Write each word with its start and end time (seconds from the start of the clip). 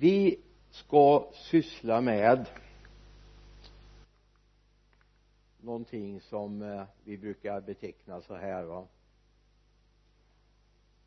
vi 0.00 0.38
ska 0.70 1.30
syssla 1.34 2.00
med 2.00 2.46
någonting 5.60 6.20
som 6.20 6.62
eh, 6.62 6.82
vi 7.04 7.18
brukar 7.18 7.60
beteckna 7.60 8.20
så 8.20 8.34
här 8.34 8.64
va? 8.64 8.86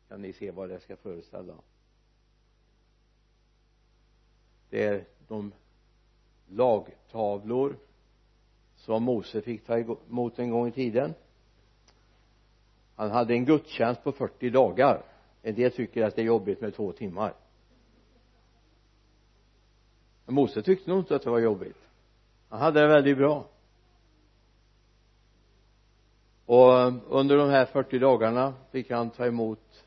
Kan 0.08 0.22
ni 0.22 0.32
se 0.32 0.50
vad 0.50 0.68
det 0.68 0.80
ska 0.80 0.96
föreställa? 0.96 1.54
Det 4.70 4.84
är 4.84 5.04
de 5.28 5.52
lagtavlor 6.48 7.76
som 8.76 9.02
Mose 9.02 9.42
fick 9.42 9.66
ta 9.66 9.78
emot 9.78 10.38
en 10.38 10.50
gång 10.50 10.68
i 10.68 10.72
tiden. 10.72 11.14
Han 12.94 13.10
hade 13.10 13.34
en 13.34 13.44
gudstjänst 13.44 14.04
på 14.04 14.12
40 14.12 14.50
dagar. 14.50 15.02
En 15.42 15.54
del 15.54 15.72
tycker 15.72 16.02
att 16.02 16.16
det 16.16 16.22
är 16.22 16.26
jobbigt 16.26 16.60
med 16.60 16.74
två 16.74 16.92
timmar. 16.92 17.34
Mose 20.26 20.62
tyckte 20.62 20.90
nog 20.90 20.98
inte 20.98 21.16
att 21.16 21.22
det 21.22 21.30
var 21.30 21.38
jobbigt. 21.38 21.76
Han 22.48 22.60
hade 22.60 22.80
det 22.80 22.86
väldigt 22.86 23.16
bra. 23.16 23.46
Och 26.46 26.80
eh, 26.80 26.94
under 27.08 27.36
de 27.36 27.50
här 27.50 27.66
40 27.66 27.98
dagarna 27.98 28.54
fick 28.70 28.90
han 28.90 29.10
ta 29.10 29.26
emot 29.26 29.84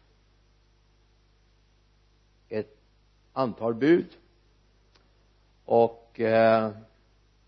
ett 2.49 2.77
antal 3.33 3.75
bud. 3.75 4.17
Och 5.65 6.19
eh, 6.19 6.71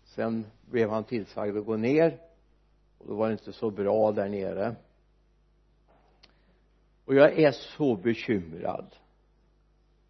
sen 0.04 0.46
blev 0.60 0.90
han 0.90 1.04
tillsagd 1.04 1.56
att 1.56 1.66
gå 1.66 1.76
ner. 1.76 2.18
Och 2.98 3.06
då 3.06 3.14
var 3.14 3.26
det 3.26 3.32
inte 3.32 3.52
så 3.52 3.70
bra 3.70 4.12
där 4.12 4.28
nere. 4.28 4.76
Och 7.04 7.14
jag 7.14 7.38
är 7.38 7.52
så 7.52 7.96
bekymrad. 7.96 8.96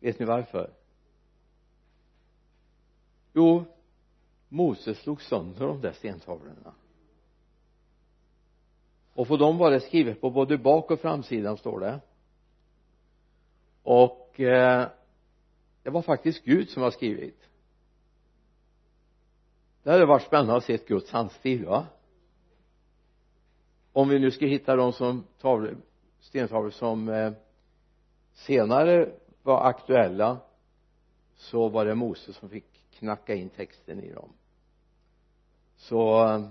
Vet 0.01 0.19
ni 0.19 0.27
varför? 0.27 0.71
Jo 3.33 3.65
Moses 4.49 4.99
slog 4.99 5.23
sönder 5.23 5.67
de 5.67 5.81
där 5.81 5.93
stentavlorna. 5.93 6.75
Och 9.15 9.29
på 9.29 9.37
dem 9.37 9.59
var 9.59 9.71
det 9.71 9.81
skrivet 9.81 10.21
på 10.21 10.31
både 10.31 10.59
bak 10.59 10.91
och 10.91 11.01
framsidan 11.01 11.57
står 11.57 11.81
det. 11.81 12.01
Och 13.83 14.41
eh, 14.41 14.89
det 15.83 15.91
var 15.91 16.03
faktiskt 16.03 16.45
Gud 16.45 16.69
som 16.69 16.83
har 16.83 16.91
skrivit. 16.91 17.49
Det 19.83 19.91
hade 19.91 20.07
varit 20.07 20.23
spännande 20.23 20.57
att 20.57 20.65
se 20.65 20.75
ett 20.75 20.89
Guds 20.89 21.11
handstil 21.11 21.67
va? 21.67 21.87
Om 23.93 24.09
vi 24.09 24.19
nu 24.19 24.31
ska 24.31 24.47
hitta 24.47 24.77
de 24.77 24.93
som 24.93 25.25
tavlor, 25.41 25.77
stentavlor 26.21 26.71
som 26.71 27.09
eh, 27.09 27.33
senare 28.33 29.13
var 29.43 29.69
aktuella 29.69 30.39
så 31.37 31.69
var 31.69 31.85
det 31.85 31.95
Moses 31.95 32.37
som 32.37 32.49
fick 32.49 32.70
knacka 32.91 33.35
in 33.35 33.49
texten 33.51 34.01
i 34.01 34.13
dem. 34.13 34.33
Så 35.77 36.27
eh, 36.27 36.49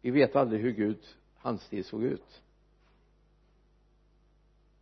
vi 0.00 0.10
vet 0.10 0.36
aldrig 0.36 0.62
hur 0.62 0.72
Gud 0.72 0.98
handstil 1.36 1.84
såg 1.84 2.02
ut. 2.02 2.42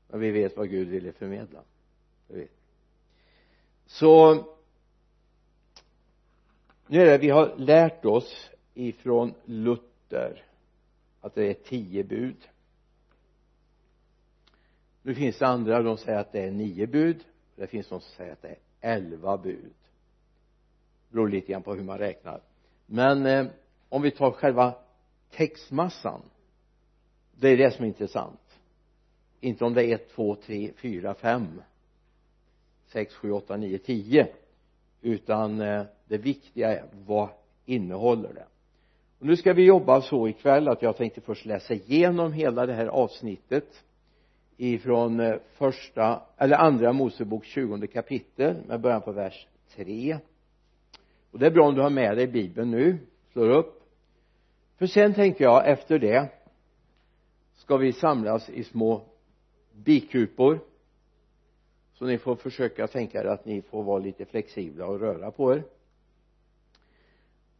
Men 0.09 0.21
vi 0.21 0.31
vet 0.31 0.57
vad 0.57 0.71
Gud 0.71 0.89
ville 0.89 1.13
förmedla. 1.13 1.63
Så 3.87 4.35
nu 6.87 7.01
är 7.01 7.07
det 7.07 7.19
vi 7.19 7.31
har 7.31 7.57
lärt 7.57 8.05
oss 8.05 8.51
ifrån 8.75 9.35
Luther 9.45 10.45
att 11.21 11.35
det 11.35 11.45
är 11.45 11.55
tio 11.55 12.05
bud. 12.05 12.49
Nu 15.03 15.15
finns 15.15 15.39
det 15.39 15.47
andra 15.47 15.83
de 15.83 15.97
säger 15.97 16.19
att 16.19 16.33
det 16.33 16.41
är 16.41 16.51
nio 16.51 16.87
bud. 16.87 17.25
Det 17.57 17.67
finns 17.67 17.89
de 17.89 18.01
som 18.01 18.11
säger 18.11 18.33
att 18.33 18.43
det 18.43 18.49
är 18.49 18.59
elva 18.97 19.39
bud 19.39 19.75
beror 21.11 21.29
lite 21.29 21.53
grann 21.53 21.63
på 21.63 21.75
hur 21.75 21.85
man 21.85 21.99
räknar. 21.99 22.41
Men 22.87 23.27
eh, 23.27 23.47
om 23.89 24.03
vi 24.03 24.11
tar 24.11 24.31
själva 24.31 24.75
textmassan 25.31 26.23
det 27.41 27.49
är 27.49 27.57
det 27.57 27.71
som 27.71 27.85
är 27.85 27.89
intressant. 27.89 28.41
Inte 29.41 29.65
om 29.65 29.75
det 29.75 29.87
är 29.87 29.95
ett, 29.95 30.11
två, 30.11 30.35
tre, 30.35 30.71
fyra, 30.77 31.15
fem 31.15 31.63
sex, 32.89 33.15
sju, 33.15 33.33
åtta, 33.33 33.57
nio, 33.57 33.79
tio 33.79 34.29
utan 35.03 35.61
eh, 35.61 35.83
det 36.09 36.19
viktiga 36.19 36.73
är 36.73 36.85
vad 37.07 37.29
innehåller 37.67 38.33
det. 38.33 38.47
Och 39.19 39.27
nu 39.27 39.37
ska 39.37 39.53
vi 39.53 39.65
jobba 39.65 40.03
så 40.03 40.29
ikväll 40.29 40.69
att 40.69 40.83
jag 40.83 40.97
tänkte 40.97 41.21
först 41.21 41.47
läsa 41.47 41.75
igenom 41.75 42.33
hela 42.33 42.67
det 42.67 42.73
här 42.73 42.87
avsnittet 42.87 43.85
ifrån 44.57 45.21
eh, 45.21 45.37
första 45.55 46.23
eller 46.37 46.57
andra 46.57 46.93
Mosebok 46.93 47.45
20 47.45 47.87
kapitel 47.87 48.57
med 48.67 48.81
början 48.81 49.03
på 49.03 49.13
vers 49.13 49.47
3 49.75 50.19
och 51.31 51.39
det 51.39 51.47
är 51.47 51.51
bra 51.51 51.69
om 51.69 51.75
du 51.75 51.81
har 51.81 51.91
med 51.91 52.17
dig 52.17 52.27
bibeln 52.27 52.71
nu 52.71 52.99
slår 53.33 53.51
upp. 53.51 53.83
För 54.77 54.87
sen 54.87 55.15
tänker 55.15 55.45
jag 55.45 55.69
efter 55.69 55.99
det 55.99 56.33
ska 57.55 57.77
vi 57.77 57.93
samlas 57.93 58.51
i 58.51 58.65
små 58.65 59.05
bikupor 59.73 60.61
så 61.93 62.05
ni 62.05 62.19
får 62.19 62.37
försöka 62.37 62.87
tänka 62.87 63.21
er 63.21 63.25
att 63.25 63.45
ni 63.45 63.63
får 63.63 63.83
vara 63.83 63.99
lite 63.99 64.25
flexibla 64.25 64.87
och 64.87 65.01
röra 65.01 65.31
på 65.31 65.55
er. 65.55 65.65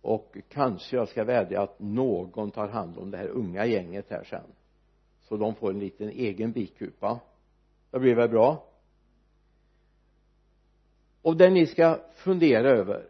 Och 0.01 0.37
kanske 0.49 0.97
jag 0.97 1.09
ska 1.09 1.25
vädja 1.25 1.63
att 1.63 1.81
någon 1.81 2.51
tar 2.51 2.69
hand 2.69 2.99
om 2.99 3.11
det 3.11 3.17
här 3.17 3.29
unga 3.29 3.67
gänget 3.67 4.11
här 4.11 4.25
sen 4.25 4.53
så 5.21 5.37
de 5.37 5.55
får 5.55 5.71
en 5.71 5.79
liten 5.79 6.09
egen 6.09 6.53
bikupa 6.53 7.21
det 7.91 7.99
blir 7.99 8.15
väl 8.15 8.29
bra. 8.29 8.65
Och 11.23 11.37
det 11.37 11.51
ni 11.51 11.67
ska 11.67 12.01
fundera 12.15 12.71
över 12.71 13.09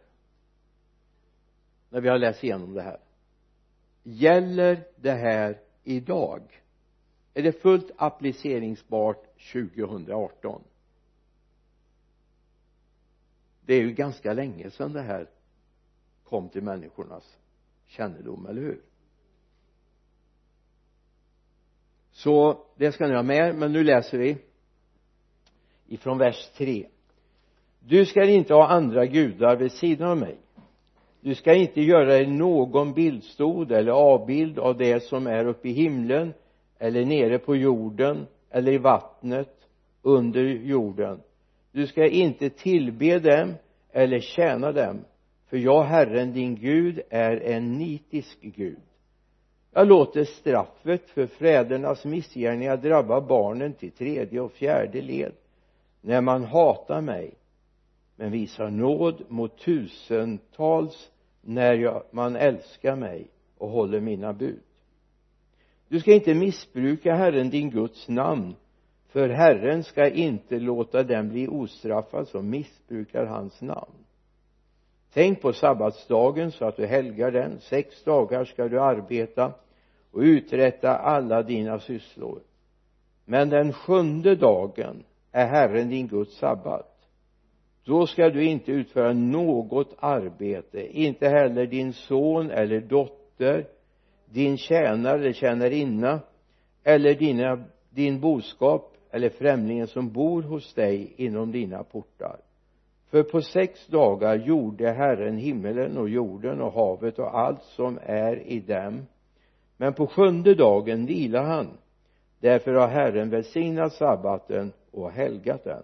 när 1.91 2.01
vi 2.01 2.09
har 2.09 2.19
läst 2.19 2.45
igenom 2.45 2.75
det 2.75 2.83
här. 2.83 3.01
Gäller 4.03 4.85
det 4.97 5.13
här 5.13 5.61
idag? 5.85 6.63
Är 7.35 7.43
det 7.43 7.53
fullt 7.53 7.91
appliceringsbart 7.97 9.25
2018 9.53 10.63
det 13.69 13.75
är 13.75 13.81
ju 13.81 13.93
ganska 13.93 14.33
länge 14.33 14.71
sedan 14.71 14.93
det 14.93 15.03
här 15.03 15.31
kom 16.25 16.49
till 16.49 16.63
människornas 16.63 17.39
kännedom, 17.87 18.47
eller 18.47 18.63
hur? 18.63 18.81
Så 22.11 22.65
det 22.77 22.93
ska 22.93 23.07
ni 23.07 23.15
ha 23.15 23.23
med 23.23 23.55
men 23.55 23.73
nu 23.73 23.85
läser 23.85 24.19
vi 24.19 24.39
ifrån 25.87 26.19
vers 26.19 26.51
3 26.57 26.89
du 27.81 28.07
ska 28.07 28.25
inte 28.25 28.55
ha 28.55 28.69
andra 28.69 29.07
gudar 29.07 29.57
vid 29.57 29.73
sidan 29.73 30.11
av 30.11 30.17
mig 30.17 30.39
du 31.21 31.35
ska 31.35 31.55
inte 31.55 31.81
göra 31.81 32.05
dig 32.05 32.27
någon 32.27 32.93
bildstod 32.93 33.73
eller 33.73 33.93
avbild 33.93 34.59
av 34.59 34.77
det 34.77 35.03
som 35.03 35.27
är 35.27 35.47
uppe 35.47 35.69
i 35.69 35.73
himlen 35.73 36.35
eller 36.79 37.05
nere 37.05 37.39
på 37.39 37.57
jorden 37.57 38.27
eller 38.51 38.73
i 38.73 38.79
vattnet 38.79 39.55
under 40.03 40.45
jorden. 40.45 41.21
Du 41.73 41.87
ska 41.87 42.07
inte 42.07 42.51
tillbe 42.51 43.19
dem 43.19 43.55
eller 43.93 44.21
tjäna 44.21 44.73
dem 44.73 45.05
för 45.47 45.57
jag 45.57 45.83
herren 45.83 46.33
din 46.33 46.55
Gud 46.55 47.01
är 47.11 47.37
en 47.37 47.79
nitisk 47.79 48.39
Gud. 48.41 48.79
Jag 49.73 49.89
låter 49.89 50.25
straffet 50.25 51.11
för 51.11 51.27
fädernas 51.27 52.05
missgärningar 52.05 52.77
drabba 52.77 53.21
barnen 53.21 53.73
till 53.73 53.91
tredje 53.91 54.41
och 54.41 54.53
fjärde 54.53 55.01
led. 55.01 55.33
När 56.01 56.21
man 56.21 56.45
hatar 56.45 57.01
mig 57.01 57.35
men 58.19 58.31
visar 58.31 58.71
nåd 58.71 59.23
mot 59.29 59.59
tusentals 59.59 61.11
när 61.41 61.75
jag, 61.75 62.03
man 62.11 62.37
älskar 62.37 62.97
mig 62.97 63.31
och 63.59 63.69
håller 63.69 64.01
mina 64.01 64.33
bud. 64.33 64.61
Du 65.89 66.01
ska 66.01 66.13
inte 66.13 66.35
missbruka 66.35 67.15
Herren 67.15 67.51
din 67.51 67.71
Guds 67.71 68.09
namn 68.09 68.55
för 69.09 69.29
Herren 69.29 69.85
ska 69.85 70.09
inte 70.09 70.59
låta 70.59 71.03
den 71.03 71.29
bli 71.29 71.49
ostraffad 71.49 72.29
som 72.29 72.51
missbrukar 72.51 73.25
hans 73.25 73.61
namn. 73.61 74.05
Tänk 75.13 75.43
på 75.43 75.53
sabbatsdagen 75.53 76.53
så 76.53 76.65
att 76.65 76.77
du 76.77 76.87
helgar 76.87 77.31
den. 77.31 77.61
Sex 77.61 78.05
dagar 78.05 78.45
ska 78.45 78.69
du 78.69 78.81
arbeta 78.81 79.53
och 80.11 80.21
uträtta 80.21 80.97
alla 80.97 81.43
dina 81.43 81.79
sysslor. 81.79 82.41
Men 83.25 83.49
den 83.49 83.73
sjunde 83.73 84.35
dagen 84.35 85.05
är 85.33 85.47
Herren 85.47 85.89
din 85.89 86.09
Guds 86.09 86.39
sabbat 86.39 86.98
då 87.89 88.07
ska 88.07 88.31
du 88.31 88.45
inte 88.45 88.73
utföra 88.73 89.13
något 89.13 89.95
arbete. 89.99 90.99
Inte 90.99 91.29
heller 91.29 91.67
din 91.67 91.93
son 91.93 92.51
eller 92.51 92.81
dotter 92.81 93.67
din 94.25 94.57
tjänare 94.57 95.19
eller 95.19 95.33
tjänarinna 95.33 96.21
eller 96.85 97.15
dina, 97.15 97.65
din 97.91 98.21
boskap 98.21 98.97
eller 99.11 99.29
främlingen 99.29 99.87
som 99.87 100.13
bor 100.13 100.43
hos 100.43 100.75
dig 100.75 101.13
inom 101.17 101.53
dina 101.53 101.85
portar. 101.85 102.41
För 103.11 103.23
på 103.23 103.41
sex 103.43 103.87
dagar 103.87 104.37
gjorde 104.37 104.91
Herren 104.91 105.37
himmelen 105.37 105.99
och 105.99 106.09
jorden 106.09 106.61
och 106.61 106.73
havet 106.73 107.19
och 107.19 107.39
allt 107.39 107.63
som 107.63 107.99
är 108.03 108.37
i 108.37 108.61
dem. 108.61 109.07
Men 109.77 109.95
på 109.95 110.07
sjunde 110.07 110.55
dagen 110.55 111.07
vilar 111.07 111.45
han. 111.45 111.69
Därför 112.41 112.75
har 112.75 112.89
Herren 112.89 113.31
välsignat 113.31 113.93
sabbaten 113.93 114.73
och 114.91 115.11
helgat 115.11 115.65
den 115.65 115.83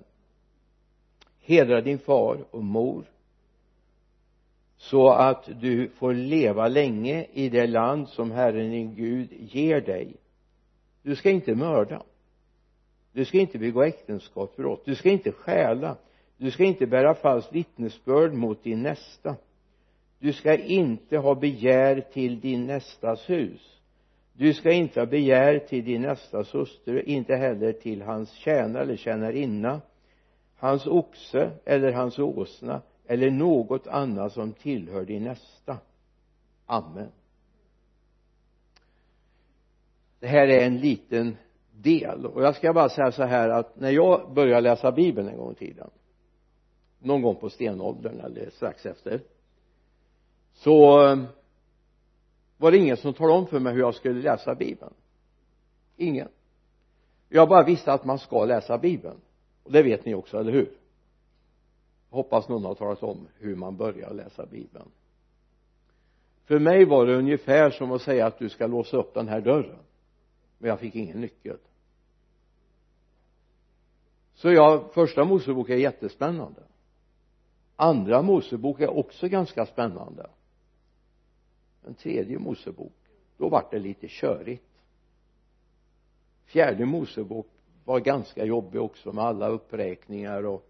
hedra 1.44 1.80
din 1.80 1.98
far 1.98 2.44
och 2.50 2.64
mor 2.64 3.04
så 4.76 5.08
att 5.08 5.48
du 5.60 5.88
får 5.88 6.14
leva 6.14 6.68
länge 6.68 7.26
i 7.32 7.48
det 7.48 7.66
land 7.66 8.08
som 8.08 8.30
Herren 8.30 8.70
din 8.70 8.94
Gud 8.94 9.28
ger 9.32 9.80
dig. 9.80 10.16
Du 11.02 11.16
ska 11.16 11.30
inte 11.30 11.54
mörda. 11.54 12.02
Du 13.12 13.24
ska 13.24 13.38
inte 13.38 13.58
begå 13.58 13.82
äktenskapsbrott 13.82 14.84
du 14.84 14.94
ska 14.94 15.10
inte 15.10 15.32
stjäla. 15.32 15.96
Du 16.36 16.50
ska 16.50 16.64
inte 16.64 16.86
bära 16.86 17.14
falskt 17.14 17.52
vittnesbörd 17.52 18.32
mot 18.32 18.64
din 18.64 18.82
nästa. 18.82 19.36
Du 20.18 20.32
ska 20.32 20.56
inte 20.56 21.18
ha 21.18 21.34
begär 21.34 22.00
till 22.00 22.40
din 22.40 22.66
nästas 22.66 23.30
hus. 23.30 23.80
Du 24.32 24.54
ska 24.54 24.72
inte 24.72 25.00
ha 25.00 25.06
begär 25.06 25.58
till 25.58 25.84
din 25.84 26.02
nästas 26.02 26.54
hustru 26.54 27.02
inte 27.02 27.34
heller 27.36 27.72
till 27.72 28.02
hans 28.02 28.32
tjänare 28.32 28.82
eller 28.82 28.96
tjänarinna 28.96 29.80
hans 30.56 30.86
oxe 30.86 31.50
eller 31.64 31.92
hans 31.92 32.18
åsna 32.18 32.82
eller 33.06 33.30
något 33.30 33.86
annat 33.86 34.32
som 34.32 34.52
tillhör 34.52 35.04
din 35.04 35.24
nästa. 35.24 35.78
Amen. 36.66 37.08
Det 40.20 40.26
här 40.26 40.48
är 40.48 40.66
en 40.66 40.78
liten 40.78 41.36
del. 41.72 42.26
Och 42.26 42.42
jag 42.42 42.56
ska 42.56 42.72
bara 42.72 42.88
säga 42.88 43.12
så 43.12 43.22
här 43.22 43.48
att 43.48 43.80
när 43.80 43.90
jag 43.90 44.34
började 44.34 44.60
läsa 44.60 44.92
bibeln 44.92 45.28
en 45.28 45.36
gång 45.36 45.52
i 45.52 45.54
tiden 45.54 45.90
någon 46.98 47.22
gång 47.22 47.36
på 47.36 47.50
stenåldern 47.50 48.20
eller 48.20 48.50
strax 48.50 48.86
efter 48.86 49.20
så 50.52 51.06
eh, 51.08 51.24
var 52.56 52.70
det 52.70 52.78
ingen 52.78 52.96
som 52.96 53.14
talade 53.14 53.38
om 53.38 53.46
för 53.46 53.60
mig 53.60 53.72
hur 53.72 53.80
jag 53.80 53.94
skulle 53.94 54.22
läsa 54.22 54.54
bibeln. 54.54 54.94
Ingen. 55.96 56.28
Jag 57.28 57.48
bara 57.48 57.64
visste 57.64 57.92
att 57.92 58.04
man 58.04 58.18
ska 58.18 58.44
läsa 58.44 58.78
bibeln 58.78 59.20
och 59.64 59.72
det 59.72 59.82
vet 59.82 60.04
ni 60.04 60.14
också, 60.14 60.38
eller 60.38 60.52
hur? 60.52 60.72
Hoppas 62.10 62.48
någon 62.48 62.64
har 62.64 62.74
talat 62.74 63.02
om 63.02 63.28
hur 63.38 63.56
man 63.56 63.76
börjar 63.76 64.14
läsa 64.14 64.46
bibeln. 64.46 64.88
För 66.44 66.58
mig 66.58 66.84
var 66.84 67.06
det 67.06 67.16
ungefär 67.16 67.70
som 67.70 67.92
att 67.92 68.02
säga 68.02 68.26
att 68.26 68.38
du 68.38 68.48
ska 68.48 68.66
låsa 68.66 68.96
upp 68.96 69.14
den 69.14 69.28
här 69.28 69.40
dörren. 69.40 69.78
Men 70.58 70.68
jag 70.68 70.80
fick 70.80 70.94
ingen 70.94 71.20
nyckel. 71.20 71.56
Så 74.34 74.52
ja, 74.52 74.90
första 74.94 75.24
Mosebok 75.24 75.68
är 75.68 75.76
jättespännande. 75.76 76.62
Andra 77.76 78.22
Mosebok 78.22 78.80
är 78.80 78.90
också 78.90 79.28
ganska 79.28 79.66
spännande. 79.66 80.30
Den 81.82 81.94
tredje 81.94 82.38
Mosebok 82.38 82.92
då 83.36 83.48
vart 83.48 83.70
det 83.70 83.78
lite 83.78 84.08
körigt. 84.08 84.64
Fjärde 86.44 86.86
Mosebok 86.86 87.46
var 87.84 88.00
ganska 88.00 88.44
jobbig 88.44 88.80
också 88.80 89.12
med 89.12 89.24
alla 89.24 89.48
uppräkningar 89.48 90.46
och 90.46 90.66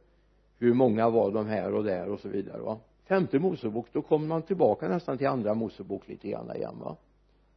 hur 0.58 0.74
många 0.74 1.10
var 1.10 1.30
de 1.30 1.46
här 1.46 1.74
och 1.74 1.84
där 1.84 2.08
och 2.08 2.20
så 2.20 2.28
vidare 2.28 2.62
va. 2.62 2.78
Femte 3.04 3.38
Mosebok 3.38 3.86
då 3.92 4.02
kommer 4.02 4.26
man 4.26 4.42
tillbaka 4.42 4.88
nästan 4.88 5.18
till 5.18 5.26
andra 5.26 5.54
Mosebok 5.54 6.08
lite 6.08 6.28
grann 6.28 6.56
igen 6.56 6.78
va. 6.80 6.96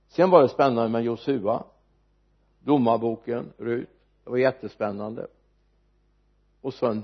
Sen 0.07 0.30
var 0.30 0.42
det 0.42 0.50
spännande 0.50 0.89
med 0.89 1.04
Josua 1.04 1.63
domarboken, 2.68 3.54
Rut. 3.57 3.89
Det 4.24 4.30
var 4.30 4.38
jättespännande. 4.38 5.27
Och 6.62 6.74
sen 6.74 7.04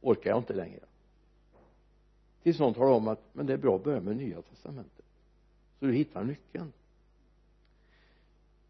orkar 0.00 0.30
jag 0.30 0.38
inte 0.38 0.52
längre. 0.52 0.80
Tills 2.42 2.58
någon 2.58 2.74
talar 2.74 2.92
om 2.92 3.08
att 3.08 3.20
men 3.32 3.46
det 3.46 3.52
är 3.52 3.56
bra 3.56 3.76
att 3.76 3.84
börja 3.84 4.00
med 4.00 4.16
nya 4.16 4.42
testamentet. 4.42 5.04
Så 5.78 5.86
du 5.86 5.92
hittar 5.92 6.24
nyckeln. 6.24 6.72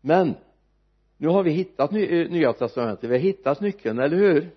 Men 0.00 0.34
nu 1.20 1.28
har 1.28 1.42
vi 1.42 1.50
hittat 1.50 1.92
ny, 1.92 2.20
eh, 2.20 2.30
nya 2.30 2.52
testamentet. 2.52 3.10
Vi 3.10 3.14
har 3.14 3.20
hittat 3.20 3.60
nyckeln, 3.60 3.98
eller 3.98 4.16
hur? 4.16 4.50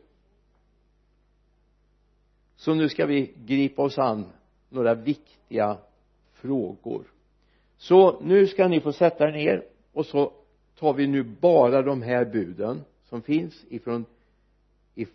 Så 2.55 2.73
nu 2.73 2.89
ska 2.89 3.05
vi 3.05 3.33
gripa 3.45 3.81
oss 3.81 3.97
an 3.97 4.25
några 4.69 4.93
viktiga 4.93 5.77
frågor. 6.33 7.03
Så 7.77 8.21
nu 8.21 8.47
ska 8.47 8.67
ni 8.67 8.81
få 8.81 8.93
sätta 8.93 9.27
er 9.27 9.31
ner 9.31 9.63
och 9.93 10.05
så 10.05 10.33
tar 10.79 10.93
vi 10.93 11.07
nu 11.07 11.23
bara 11.23 11.81
de 11.81 12.01
här 12.01 12.25
buden 12.25 12.81
som 13.03 13.21
finns 13.21 13.65
ifrån 13.69 14.05
i 14.95 15.07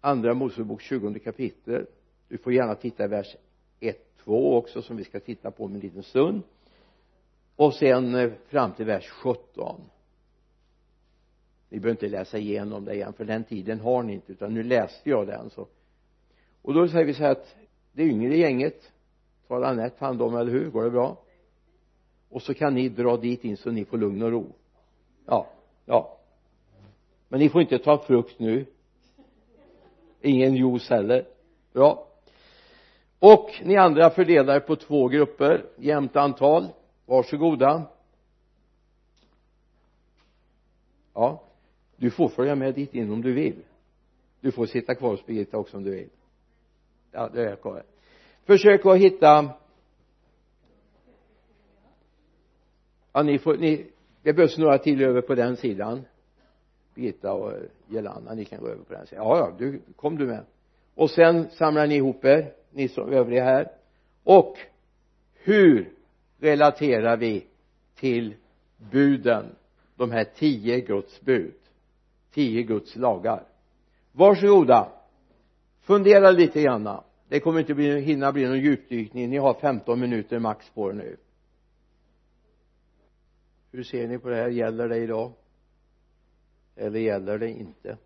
andra 0.00 0.34
Mosebok 0.34 0.82
20 0.82 1.18
kapitel. 1.18 1.86
Du 2.28 2.38
får 2.38 2.52
gärna 2.52 2.74
titta 2.74 3.04
i 3.04 3.08
vers 3.08 3.36
1, 3.80 4.16
2 4.24 4.56
också 4.56 4.82
som 4.82 4.96
vi 4.96 5.04
ska 5.04 5.20
titta 5.20 5.50
på 5.50 5.64
om 5.64 5.74
en 5.74 5.80
liten 5.80 6.02
stund. 6.02 6.42
Och 7.56 7.74
sen 7.74 8.14
eh, 8.14 8.32
fram 8.48 8.72
till 8.72 8.86
vers 8.86 9.08
17 9.08 9.80
ni 11.68 11.80
behöver 11.80 11.90
inte 11.90 12.16
läsa 12.16 12.38
igenom 12.38 12.84
det 12.84 12.94
igen 12.94 13.12
för 13.12 13.24
den 13.24 13.44
tiden 13.44 13.80
har 13.80 14.02
ni 14.02 14.12
inte 14.12 14.32
utan 14.32 14.54
nu 14.54 14.62
läste 14.62 15.10
jag 15.10 15.26
den 15.26 15.50
så. 15.50 15.66
Och 16.62 16.74
då 16.74 16.88
säger 16.88 17.04
vi 17.04 17.14
så 17.14 17.22
här 17.22 17.30
att 17.30 17.56
det 17.92 18.02
yngre 18.02 18.36
gänget. 18.36 18.92
Tar 19.48 19.62
Anette 19.62 20.04
hand 20.04 20.22
om, 20.22 20.36
eller 20.36 20.52
hur, 20.52 20.70
går 20.70 20.84
det 20.84 20.90
bra? 20.90 21.16
Och 22.28 22.42
så 22.42 22.54
kan 22.54 22.74
ni 22.74 22.88
dra 22.88 23.16
dit 23.16 23.44
in 23.44 23.56
så 23.56 23.70
ni 23.70 23.84
får 23.84 23.98
lugn 23.98 24.22
och 24.22 24.30
ro. 24.30 24.46
Ja, 25.26 25.46
ja. 25.84 26.18
Men 27.28 27.40
ni 27.40 27.48
får 27.48 27.60
inte 27.60 27.78
ta 27.78 27.98
frukt 27.98 28.38
nu. 28.38 28.66
Ingen 30.20 30.54
juice 30.54 30.90
heller. 30.90 31.26
Bra. 31.72 32.06
Och 33.18 33.50
ni 33.64 33.76
andra 33.76 34.10
fördelar 34.10 34.60
på 34.60 34.76
två 34.76 35.08
grupper 35.08 35.64
jämnt 35.76 36.16
antal. 36.16 36.68
Varsågoda. 37.06 37.82
Ja 41.14 41.45
du 41.96 42.10
får 42.10 42.28
följa 42.28 42.54
med 42.54 42.74
dit 42.74 42.94
in 42.94 43.12
om 43.12 43.22
du 43.22 43.32
vill. 43.32 43.62
Du 44.40 44.52
får 44.52 44.66
sitta 44.66 44.94
kvar 44.94 45.10
hos 45.10 45.26
Birgitta 45.26 45.58
också 45.58 45.76
om 45.76 45.84
du 45.84 45.90
vill. 45.90 46.08
Ja 47.12 47.28
det 47.28 47.50
är 47.50 47.56
kvar 47.56 47.82
försök 48.46 48.86
att 48.86 48.98
hitta 48.98 49.50
ja 53.12 53.22
ni 53.22 53.38
får 53.38 53.56
ni 53.56 53.86
det 54.22 54.32
behövs 54.32 54.58
några 54.58 54.78
till 54.78 55.02
över 55.02 55.20
på 55.20 55.34
den 55.34 55.56
sidan. 55.56 56.04
Birgitta 56.94 57.32
och 57.32 57.52
Jelana 57.88 58.34
ni 58.34 58.44
kan 58.44 58.60
gå 58.60 58.68
över 58.68 58.84
på 58.84 58.92
den 58.92 59.06
sidan. 59.06 59.24
Ja 59.26 59.38
ja 59.38 59.56
du 59.58 59.80
kom 59.96 60.18
du 60.18 60.26
med. 60.26 60.44
Och 60.94 61.10
sen 61.10 61.50
samlar 61.50 61.86
ni 61.86 61.96
ihop 61.96 62.24
er 62.24 62.52
ni 62.70 62.88
som 62.88 63.12
övriga 63.12 63.44
här. 63.44 63.72
Och 64.24 64.58
hur 65.34 65.92
relaterar 66.38 67.16
vi 67.16 67.46
till 67.94 68.34
buden? 68.90 69.46
De 69.96 70.10
här 70.10 70.24
tio 70.24 70.80
Guds 70.80 71.20
bud 71.20 71.54
tio 72.36 72.62
Guds 72.62 72.96
lagar. 72.96 73.48
Varsågoda. 74.12 74.92
Fundera 75.80 76.30
lite 76.30 76.62
grann. 76.62 77.00
Det 77.28 77.40
kommer 77.40 77.60
inte 77.60 77.74
bli, 77.74 78.00
hinna 78.00 78.32
bli 78.32 78.44
någon 78.44 78.60
djupdykning. 78.60 79.30
Ni 79.30 79.36
har 79.36 79.54
15 79.54 80.00
minuter 80.00 80.38
max 80.38 80.70
på 80.70 80.90
er 80.90 80.94
nu. 80.94 81.16
Hur 83.72 83.82
ser 83.82 84.08
ni 84.08 84.18
på 84.18 84.28
det 84.28 84.36
här? 84.36 84.48
Gäller 84.48 84.88
det 84.88 84.96
idag? 84.96 85.32
Eller 86.76 87.00
gäller 87.00 87.38
det 87.38 87.50
inte? 87.50 87.98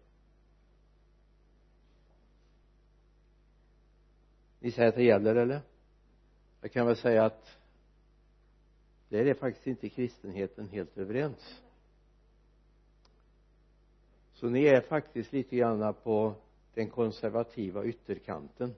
Ni 4.61 4.71
säger 4.71 4.89
att 4.89 4.95
det 4.95 5.05
gäller 5.05 5.37
eller? 5.37 5.61
Jag 6.61 6.73
kan 6.73 6.87
väl 6.87 6.97
säga 6.97 7.25
att 7.25 7.59
där 9.09 9.27
är 9.27 9.35
faktiskt 9.35 9.67
inte 9.67 9.89
kristenheten 9.89 10.69
helt 10.69 10.99
överens 10.99 11.63
så 14.41 14.49
ni 14.49 14.65
är 14.65 14.81
faktiskt 14.81 15.33
lite 15.33 15.57
grann 15.57 15.95
på 15.95 16.35
den 16.75 16.91
konservativa 16.91 17.85
ytterkanten. 17.85 18.75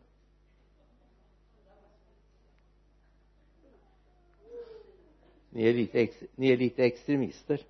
Ni 5.50 5.68
är 5.68 5.72
lite 5.72 6.08
ni 6.34 6.52
är 6.52 6.56
lite 6.56 6.84
extremister. 6.84 7.60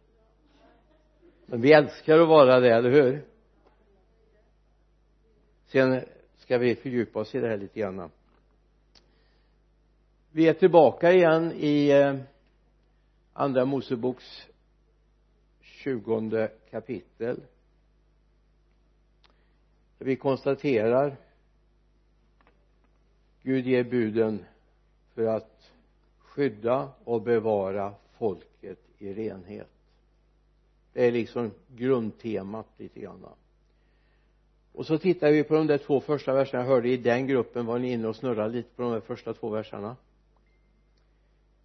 Men 1.47 1.61
vi 1.61 1.73
älskar 1.73 2.19
att 2.19 2.29
vara 2.29 2.61
det, 2.61 2.75
eller 2.75 2.91
hur? 2.91 3.25
Sen 5.67 6.05
ska 6.37 6.59
vi 6.59 6.75
fördjupa 6.75 7.21
oss 7.21 7.35
i 7.35 7.39
det 7.41 7.49
här 7.49 7.57
lite 7.57 7.81
grann. 7.81 8.11
Vi 10.31 10.49
är 10.49 10.55
tillbaka 10.55 11.13
igen 11.13 11.53
i 11.53 11.91
eh, 11.91 12.17
andra 13.33 13.65
Moseboks 13.65 14.49
tjugonde 15.61 16.53
kapitel 16.71 17.41
vi 20.03 20.17
konstaterar 20.17 21.17
Gud 23.43 23.67
ger 23.67 23.85
buden 23.85 24.45
för 25.15 25.27
att 25.27 25.71
skydda 26.19 26.89
och 27.05 27.23
bevara 27.23 27.95
folket 28.19 28.79
i 28.99 29.15
renhet. 29.15 29.69
Det 30.93 31.07
är 31.07 31.13
liksom 31.13 31.51
grundtemat 31.69 32.67
lite 32.77 33.01
grann. 33.01 33.27
Och 34.73 34.87
så 34.87 34.99
tittar 34.99 35.31
vi 35.31 35.45
på 35.45 35.55
de 35.55 35.67
där 35.67 35.79
två 35.79 36.01
första 36.01 36.35
verserna. 36.35 36.63
Jag 36.63 36.69
hörde 36.69 36.89
i 36.89 36.97
den 36.97 37.27
gruppen 37.27 37.67
var 37.67 37.79
ni 37.79 37.93
inne 37.93 38.09
och 38.09 38.17
snurrade 38.17 38.53
lite 38.53 38.69
på 38.77 38.83
de 38.83 38.93
där 38.93 39.01
första 39.01 39.35
två 39.35 39.49
verserna. 39.49 39.97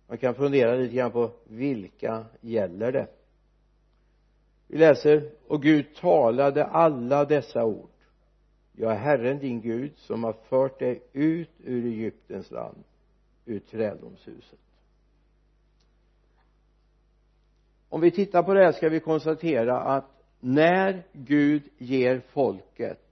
Man 0.08 0.18
kan 0.18 0.36
fundera 0.36 0.76
lite 0.76 0.96
grann 0.96 1.12
på 1.12 1.32
vilka 1.44 2.26
gäller 2.42 2.92
det? 2.92 3.08
Vi 4.68 4.78
läser 4.78 5.32
och 5.48 5.62
Gud 5.64 5.96
talade 5.96 6.66
alla 6.66 7.26
dessa 7.26 7.66
ord 7.66 7.90
jag 8.80 8.92
är 8.92 8.98
Herren 8.98 9.40
din 9.40 9.62
Gud 9.62 9.98
som 9.98 10.24
har 10.24 10.34
fört 10.34 10.80
dig 10.80 11.04
ut 11.14 11.52
ur 11.64 11.86
Egyptens 11.86 12.52
land 12.52 12.84
ur 13.46 13.60
trädomshuset 13.60 14.60
om 17.90 18.02
vi 18.02 18.12
tittar 18.12 18.44
på 18.44 18.54
det 18.54 18.66
här 18.66 18.72
ska 18.72 18.90
vi 18.90 19.00
konstatera 19.00 19.80
att 19.80 20.06
när 20.40 21.04
Gud 21.12 21.64
ger 21.78 22.20
folket 22.20 23.04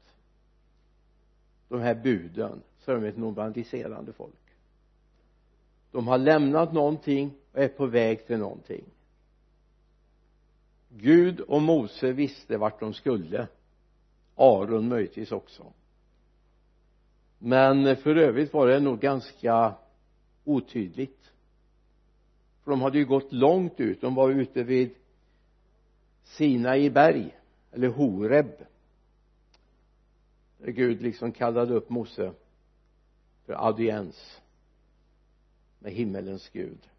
de 1.68 1.80
här 1.82 1.96
buden 1.96 2.62
så 2.80 2.92
är 2.92 2.96
de 2.96 3.08
ett 3.08 3.18
normaliserande 3.18 4.14
folk. 4.14 4.34
De 5.92 6.08
har 6.08 6.18
lämnat 6.18 6.74
någonting 6.74 7.34
och 7.52 7.64
är 7.64 7.68
på 7.68 7.86
väg 7.86 8.28
till 8.28 8.38
någonting. 8.38 8.86
Gud 10.90 11.40
och 11.40 11.62
Mose 11.62 12.12
visste 12.12 12.58
vart 12.58 12.80
de 12.80 12.94
skulle. 12.94 13.48
Aron 14.36 14.88
möjligtvis 14.88 15.32
också. 15.32 15.74
Men 17.38 17.96
för 17.96 18.15
övrigt 18.15 18.54
var 18.54 18.68
det 18.68 18.80
nog 18.80 19.00
ganska 19.00 19.75
otydligt. 20.44 21.32
För 22.63 22.72
de 22.72 22.82
hade 22.82 22.98
ju 22.98 23.06
gått 23.06 23.32
långt 23.32 23.80
ut. 23.80 24.01
De 24.01 24.15
var 24.15 24.30
ute 24.32 24.63
vid 24.63 24.96
Sinai 26.24 26.89
berg 26.89 27.38
eller 27.72 27.88
Horeb 27.88 28.65
där 30.58 30.72
Gud 30.72 31.01
liksom 31.01 31.32
kallade 31.32 31.74
upp 31.74 31.89
Mose 31.89 32.34
för 33.46 33.54
audiens 33.54 34.42
med 35.80 35.92
himmelens 35.92 36.50
Gud. 36.50 36.89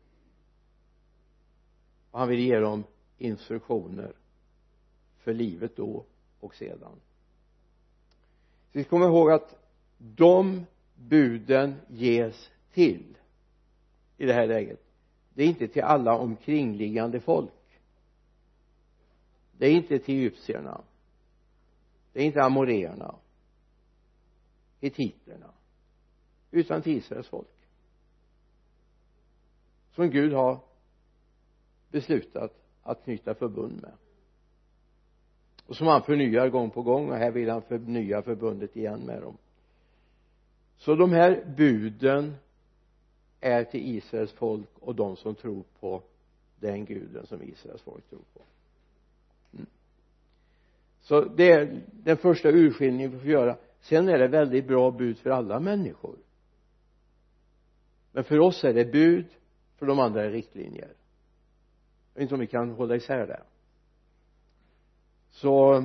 Och 2.11 2.19
han 2.19 2.29
ville 2.29 2.43
ge 2.43 2.59
dem 2.59 2.85
instruktioner 3.19 4.13
för 5.19 5.35
livet 5.35 5.77
då 5.77 6.05
och 6.41 6.55
sedan 6.55 7.01
vi 8.77 8.83
ska 8.83 8.91
komma 8.91 9.07
ihåg 9.07 9.31
att 9.31 9.55
de 9.99 10.67
buden 10.95 11.75
ges 11.89 12.51
till 12.73 13.17
i 14.17 14.27
det 14.27 14.33
här 14.33 14.47
läget. 14.47 14.81
Det 15.35 15.43
är 15.43 15.47
inte 15.47 15.69
till 15.69 15.83
alla 15.83 16.19
omkringliggande 16.19 17.21
folk. 17.21 17.81
Det 19.59 19.67
är 19.67 19.71
inte 19.71 19.99
till 19.99 20.15
egyptierna. 20.15 20.81
Det 22.13 22.21
är 22.21 22.25
inte 22.25 22.43
amoreerna 22.43 23.15
hittiterna 24.81 25.51
utan 26.51 26.83
till 26.83 26.97
Israels 26.97 27.29
folk 27.29 27.69
som 29.93 30.11
Gud 30.11 30.33
har 30.33 30.61
beslutat 31.91 32.53
att 32.83 33.05
knyta 33.05 33.35
förbund 33.35 33.83
med 33.83 33.93
och 35.67 35.77
som 35.77 35.87
han 35.87 36.03
förnyar 36.03 36.49
gång 36.49 36.71
på 36.71 36.83
gång 36.83 37.11
och 37.11 37.17
här 37.17 37.31
vill 37.31 37.51
han 37.51 37.63
förnya 37.63 38.23
förbundet 38.23 38.77
igen 38.77 39.01
med 39.01 39.23
dem. 39.23 39.37
Så 40.77 40.95
de 40.95 41.13
här 41.13 41.45
buden 41.57 42.35
är 43.41 43.65
till 43.65 43.97
Israels 43.97 44.33
folk 44.33 44.69
och 44.81 44.95
de 44.95 45.17
som 45.17 45.35
tror 45.35 45.65
på 45.81 46.03
den 46.61 46.85
guden 46.85 47.27
som 47.27 47.43
Israels 47.43 47.83
folk 47.83 48.09
tror 48.11 48.23
på. 48.35 48.41
Mm. 49.53 49.67
så 51.01 51.21
det 51.21 51.53
är 51.53 51.83
den 51.93 52.17
första 52.17 52.49
urskiljningen 52.49 53.11
vi 53.11 53.19
får 53.19 53.29
göra. 53.29 53.57
Sen 53.81 54.09
är 54.09 54.19
det 54.19 54.29
väldigt 54.29 54.67
bra 54.67 54.91
bud 54.91 55.19
för 55.19 55.31
alla 55.31 55.61
människor. 55.61 56.17
Men 58.13 58.25
för 58.25 58.39
oss 58.39 58.65
är 58.65 58.75
det 58.75 58.85
bud 58.85 59.27
för 59.77 59.87
de 59.87 59.99
andra 59.99 60.25
är 60.25 60.31
riktlinjer. 60.31 60.93
Jag 62.15 62.21
vet 62.21 62.23
inte 62.23 62.35
om 62.35 62.41
vi 62.41 62.47
kan 62.47 62.71
hålla 62.71 62.97
isär 62.97 63.27
det 63.27 63.43
så 65.37 65.85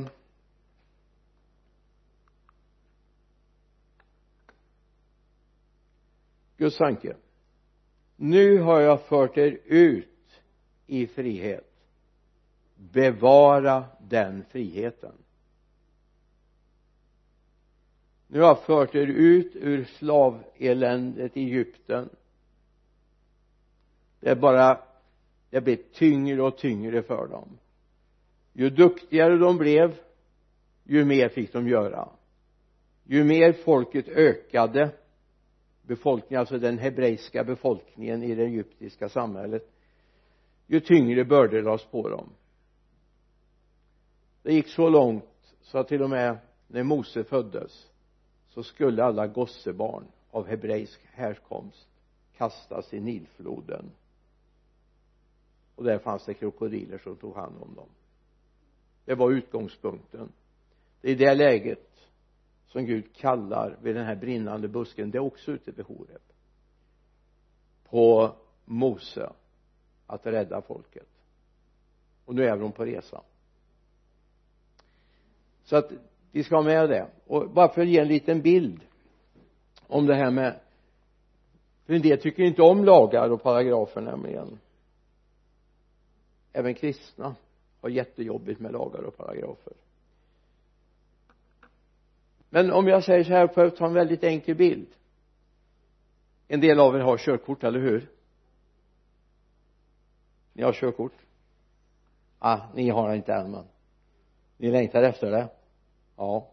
Guds 6.57 6.77
tanke. 6.77 7.15
Nu 8.15 8.59
har 8.59 8.79
jag 8.79 9.01
fört 9.01 9.37
er 9.37 9.59
ut 9.65 10.41
i 10.87 11.07
frihet. 11.07 11.71
Bevara 12.75 13.85
den 13.99 14.45
friheten. 14.49 15.13
Nu 18.27 18.39
har 18.39 18.47
jag 18.47 18.63
fört 18.63 18.95
er 18.95 19.07
ut 19.07 19.55
ur 19.55 19.83
slaveländet 19.83 21.37
i 21.37 21.43
Egypten. 21.43 22.09
Det 24.19 24.29
är 24.29 24.35
bara 24.35 24.81
det 25.49 25.61
blir 25.61 25.79
tyngre 25.93 26.41
och 26.41 26.57
tyngre 26.57 27.03
för 27.03 27.27
dem 27.27 27.57
ju 28.61 28.69
duktigare 28.69 29.37
de 29.37 29.57
blev 29.57 29.99
ju 30.83 31.05
mer 31.05 31.29
fick 31.29 31.53
de 31.53 31.67
göra. 31.67 32.09
Ju 33.03 33.23
mer 33.23 33.53
folket 33.53 34.07
ökade 34.07 34.91
befolkningen, 35.81 36.39
alltså 36.39 36.57
den 36.57 36.77
hebreiska 36.77 37.43
befolkningen 37.43 38.23
i 38.23 38.35
det 38.35 38.43
egyptiska 38.43 39.09
samhället 39.09 39.71
ju 40.67 40.79
tyngre 40.79 41.25
bördor 41.25 41.61
lades 41.61 41.85
på 41.85 42.09
dem. 42.09 42.29
Det 44.43 44.53
gick 44.53 44.67
så 44.67 44.89
långt 44.89 45.55
så 45.61 45.77
att 45.77 45.87
till 45.87 46.01
och 46.01 46.09
med 46.09 46.37
när 46.67 46.83
Mose 46.83 47.23
föddes 47.23 47.87
så 48.49 48.63
skulle 48.63 49.03
alla 49.03 49.27
gossebarn 49.27 50.03
av 50.31 50.47
hebreisk 50.47 51.07
härkomst 51.11 51.89
kastas 52.37 52.93
i 52.93 52.99
Nilfloden. 52.99 53.91
Och 55.75 55.83
där 55.83 55.99
fanns 55.99 56.25
det 56.25 56.33
krokodiler 56.33 56.97
som 56.97 57.15
tog 57.15 57.35
hand 57.35 57.55
om 57.61 57.75
dem 57.75 57.89
det 59.05 59.15
var 59.15 59.31
utgångspunkten. 59.31 60.31
Det 61.01 61.07
är 61.07 61.11
i 61.11 61.15
det 61.15 61.35
läget 61.35 61.91
som 62.67 62.85
Gud 62.85 63.15
kallar 63.15 63.77
vid 63.81 63.95
den 63.95 64.05
här 64.05 64.15
brinnande 64.15 64.67
busken. 64.67 65.11
Det 65.11 65.17
är 65.17 65.19
också 65.19 65.51
ute 65.51 65.71
vid 65.71 65.85
Horeb. 65.85 66.21
På 67.89 68.35
Mose 68.65 69.33
att 70.07 70.25
rädda 70.25 70.61
folket. 70.61 71.07
Och 72.25 72.35
nu 72.35 72.45
är 72.45 72.57
de 72.57 72.71
på 72.71 72.85
resa. 72.85 73.21
Så 75.63 75.75
att 75.75 75.91
vi 76.31 76.43
ska 76.43 76.55
ha 76.55 76.63
med 76.63 76.89
det. 76.89 77.07
Och 77.27 77.49
bara 77.49 77.69
för 77.73 77.81
att 77.81 77.87
ge 77.87 77.99
en 77.99 78.07
liten 78.07 78.41
bild 78.41 78.81
om 79.87 80.05
det 80.05 80.15
här 80.15 80.31
med 80.31 80.59
för 81.85 81.93
en 81.93 82.01
del 82.01 82.21
tycker 82.21 82.43
inte 82.43 82.61
om 82.61 82.85
lagar 82.85 83.29
och 83.29 83.43
paragrafer 83.43 84.01
nämligen. 84.01 84.59
Även 86.53 86.73
kristna 86.73 87.35
har 87.81 87.89
jättejobbigt 87.89 88.59
med 88.59 88.71
lagar 88.71 89.01
och 89.01 89.17
paragrafer. 89.17 89.73
Men 92.49 92.71
om 92.71 92.87
jag 92.87 93.03
säger 93.03 93.23
så 93.23 93.33
här 93.33 93.47
för 93.47 93.65
att 93.65 93.75
ta 93.75 93.85
en 93.85 93.93
väldigt 93.93 94.23
enkel 94.23 94.55
bild? 94.55 94.87
En 96.47 96.61
del 96.61 96.79
av 96.79 96.95
er 96.95 96.99
har 96.99 97.17
körkort, 97.17 97.63
eller 97.63 97.79
hur? 97.79 98.09
Ni 100.53 100.63
har 100.63 100.73
körkort? 100.73 101.13
Ah, 102.39 102.59
ni 102.73 102.89
har 102.89 103.09
det 103.09 103.15
inte 103.15 103.33
än 103.33 103.51
men 103.51 103.65
ni 104.57 104.71
längtar 104.71 105.03
efter 105.03 105.31
det. 105.31 105.47
Ja. 106.15 106.47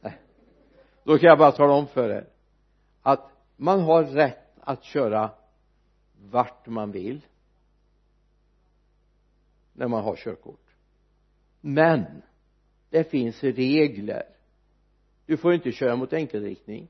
Nej. 0.00 0.18
då 1.04 1.18
kan 1.18 1.28
jag 1.28 1.38
bara 1.38 1.52
tala 1.52 1.72
om 1.72 1.86
för 1.86 2.10
er 2.10 2.26
att 3.02 3.30
man 3.56 3.80
har 3.80 4.04
rätt 4.04 4.52
att 4.60 4.84
köra 4.84 5.30
vart 6.30 6.66
man 6.66 6.92
vill 6.92 7.20
när 9.80 9.88
man 9.88 10.04
har 10.04 10.16
körkort. 10.16 10.66
Men 11.60 12.22
det 12.90 13.10
finns 13.10 13.42
regler. 13.42 14.22
Du 15.26 15.36
får 15.36 15.54
inte 15.54 15.72
köra 15.72 15.96
mot 15.96 16.12
enkelriktning. 16.12 16.88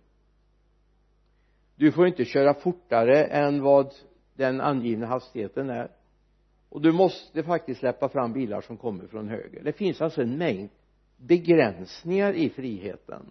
Du 1.77 1.93
får 1.93 2.07
inte 2.07 2.25
köra 2.25 2.55
fortare 2.55 3.25
än 3.25 3.63
vad 3.63 3.95
den 4.35 4.61
angivna 4.61 5.07
hastigheten 5.07 5.71
är. 5.71 5.91
Och 6.69 6.81
du 6.81 6.93
måste 6.93 7.43
faktiskt 7.43 7.81
släppa 7.81 8.09
fram 8.09 8.33
bilar 8.33 8.61
som 8.61 8.77
kommer 8.77 9.07
från 9.07 9.29
höger. 9.29 9.63
Det 9.65 9.73
finns 9.73 10.01
alltså 10.01 10.23
en 10.23 10.39
mängd 10.39 10.71
begränsningar 11.17 12.33
i 12.33 12.51
friheten. 12.51 13.31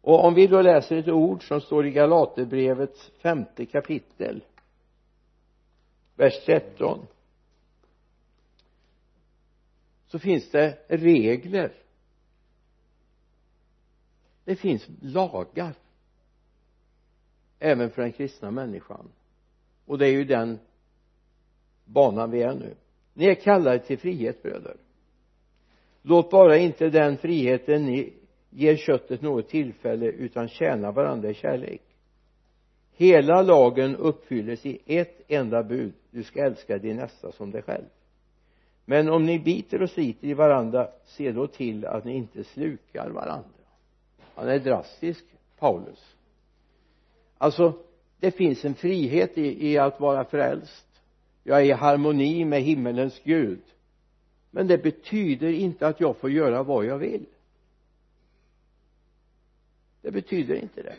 Och 0.00 0.24
om 0.24 0.34
vi 0.34 0.46
då 0.46 0.62
läser 0.62 0.96
ett 0.96 1.08
ord 1.08 1.48
som 1.48 1.60
står 1.60 1.86
i 1.86 1.90
Galaterbrevets 1.90 3.10
femte 3.22 3.66
kapitel 3.66 4.44
vers 6.22 6.44
13 6.44 7.06
så 10.06 10.18
finns 10.18 10.50
det 10.50 10.78
regler. 10.88 11.72
Det 14.44 14.56
finns 14.56 14.86
lagar 15.00 15.74
även 17.58 17.90
för 17.90 18.02
den 18.02 18.12
kristna 18.12 18.50
människan. 18.50 19.08
Och 19.86 19.98
det 19.98 20.06
är 20.06 20.12
ju 20.12 20.24
den 20.24 20.58
banan 21.84 22.30
vi 22.30 22.42
är 22.42 22.54
nu. 22.54 22.74
Ni 23.14 23.26
är 23.26 23.34
kallade 23.34 23.78
till 23.78 23.98
frihet 23.98 24.42
bröder. 24.42 24.76
Låt 26.02 26.30
bara 26.30 26.56
inte 26.56 26.90
den 26.90 27.16
friheten 27.16 27.84
ni 27.84 28.12
ger 28.50 28.76
köttet 28.76 29.22
något 29.22 29.48
tillfälle 29.48 30.06
utan 30.06 30.48
tjäna 30.48 30.92
varandra 30.92 31.30
i 31.30 31.34
kärlek 31.34 31.82
hela 32.96 33.42
lagen 33.42 33.96
uppfylles 33.96 34.66
i 34.66 34.78
ett 34.86 35.20
enda 35.28 35.62
bud. 35.62 35.92
Du 36.10 36.22
ska 36.22 36.44
älska 36.44 36.78
din 36.78 36.96
nästa 36.96 37.32
som 37.32 37.50
dig 37.50 37.62
själv. 37.62 37.84
Men 38.84 39.08
om 39.08 39.26
ni 39.26 39.38
biter 39.38 39.82
och 39.82 39.90
sliter 39.90 40.26
i 40.26 40.34
varandra 40.34 40.88
se 41.04 41.32
då 41.32 41.46
till 41.46 41.86
att 41.86 42.04
ni 42.04 42.16
inte 42.16 42.44
slukar 42.44 43.10
varandra. 43.10 43.48
Han 44.34 44.48
är 44.48 44.58
drastisk 44.58 45.24
Paulus. 45.58 46.16
Alltså 47.38 47.78
det 48.20 48.30
finns 48.30 48.64
en 48.64 48.74
frihet 48.74 49.38
i, 49.38 49.70
i 49.70 49.78
att 49.78 50.00
vara 50.00 50.24
frälst. 50.24 50.86
Jag 51.42 51.60
är 51.60 51.64
i 51.64 51.72
harmoni 51.72 52.44
med 52.44 52.62
himmelens 52.62 53.20
Gud. 53.24 53.62
Men 54.50 54.66
det 54.66 54.78
betyder 54.78 55.48
inte 55.48 55.86
att 55.86 56.00
jag 56.00 56.16
får 56.16 56.30
göra 56.30 56.62
vad 56.62 56.84
jag 56.84 56.98
vill. 56.98 57.26
Det 60.00 60.10
betyder 60.10 60.54
inte 60.54 60.82
det 60.82 60.96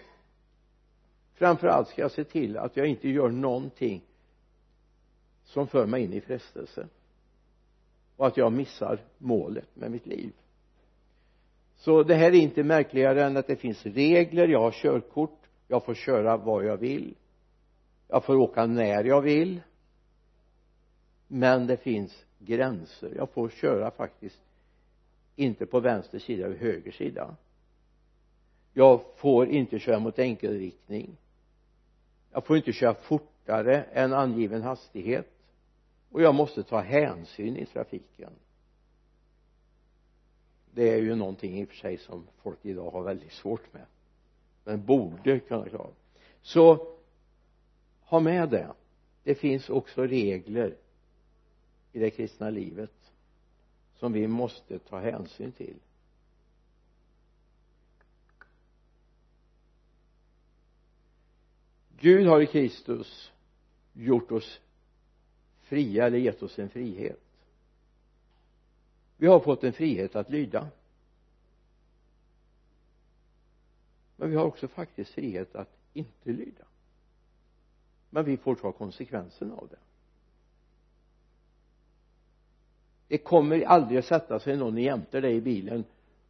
framförallt 1.33 1.87
ska 1.87 2.01
jag 2.01 2.11
se 2.11 2.23
till 2.23 2.57
att 2.57 2.77
jag 2.77 2.87
inte 2.87 3.09
gör 3.09 3.29
någonting 3.29 4.01
som 5.45 5.67
för 5.67 5.85
mig 5.85 6.03
in 6.03 6.13
i 6.13 6.21
frestelse. 6.21 6.87
Och 8.15 8.27
att 8.27 8.37
jag 8.37 8.51
missar 8.51 8.99
målet 9.17 9.75
med 9.75 9.91
mitt 9.91 10.05
liv. 10.05 10.33
Så 11.75 12.03
det 12.03 12.15
här 12.15 12.31
är 12.31 12.35
inte 12.35 12.63
märkligare 12.63 13.23
än 13.23 13.37
att 13.37 13.47
det 13.47 13.55
finns 13.55 13.85
regler. 13.85 14.47
Jag 14.47 14.59
har 14.59 14.71
körkort. 14.71 15.39
Jag 15.67 15.85
får 15.85 15.93
köra 15.93 16.37
vad 16.37 16.65
jag 16.65 16.77
vill. 16.77 17.15
Jag 18.07 18.23
får 18.23 18.35
åka 18.35 18.65
när 18.65 19.03
jag 19.03 19.21
vill. 19.21 19.61
Men 21.27 21.67
det 21.67 21.77
finns 21.77 22.25
gränser. 22.39 23.13
Jag 23.15 23.29
får 23.29 23.49
köra 23.49 23.91
faktiskt 23.91 24.39
inte 25.35 25.65
på 25.65 25.79
vänster 25.79 26.19
sida 26.19 26.47
och 26.47 26.53
höger 26.53 26.91
sida. 26.91 27.35
Jag 28.73 29.01
får 29.17 29.47
inte 29.47 29.79
köra 29.79 29.99
mot 29.99 30.19
enkelriktning 30.19 31.17
jag 32.33 32.45
får 32.45 32.57
inte 32.57 32.73
köra 32.73 32.93
fortare 32.93 33.83
än 33.83 34.13
angiven 34.13 34.61
hastighet. 34.61 35.29
Och 36.11 36.21
jag 36.21 36.35
måste 36.35 36.63
ta 36.63 36.79
hänsyn 36.79 37.57
i 37.57 37.65
trafiken. 37.65 38.31
Det 40.71 40.89
är 40.89 40.97
ju 40.97 41.15
någonting 41.15 41.59
i 41.59 41.65
och 41.65 41.69
för 41.69 41.75
sig 41.75 41.97
som 41.97 42.27
folk 42.41 42.59
idag 42.61 42.91
har 42.91 43.03
väldigt 43.03 43.31
svårt 43.31 43.73
med. 43.73 43.85
Men 44.63 44.85
borde 44.85 45.39
kunna 45.39 45.69
klara 45.69 45.87
så 46.41 46.87
ha 48.01 48.19
med 48.19 48.49
det. 48.49 48.73
Det 49.23 49.35
finns 49.35 49.69
också 49.69 50.01
regler 50.05 50.75
i 51.91 51.99
det 51.99 52.09
kristna 52.09 52.49
livet 52.49 53.11
som 53.95 54.13
vi 54.13 54.27
måste 54.27 54.79
ta 54.79 54.99
hänsyn 54.99 55.51
till. 55.51 55.75
Gud 61.99 62.27
har 62.27 62.41
i 62.41 62.45
Kristus 62.45 63.31
gjort 63.93 64.31
oss 64.31 64.61
fria 65.61 66.05
eller 66.05 66.17
gett 66.17 66.43
oss 66.43 66.59
en 66.59 66.69
frihet. 66.69 67.19
Vi 69.17 69.27
har 69.27 69.39
fått 69.39 69.63
en 69.63 69.73
frihet 69.73 70.15
att 70.15 70.29
lyda. 70.29 70.67
Men 74.15 74.29
vi 74.29 74.35
har 74.35 74.45
också 74.45 74.67
faktiskt 74.67 75.11
frihet 75.11 75.55
att 75.55 75.77
inte 75.93 76.29
lyda. 76.31 76.65
Men 78.09 78.25
vi 78.25 78.37
får 78.37 78.55
ta 78.55 78.71
konsekvenserna 78.71 79.55
av 79.55 79.67
det. 79.67 79.77
Det 83.07 83.17
kommer 83.17 83.61
aldrig 83.61 83.99
att 83.99 84.05
sätta 84.05 84.39
sig 84.39 84.57
någon 84.57 84.77
jämte 84.77 85.21
dig 85.21 85.35
i 85.35 85.41
bilen 85.41 85.83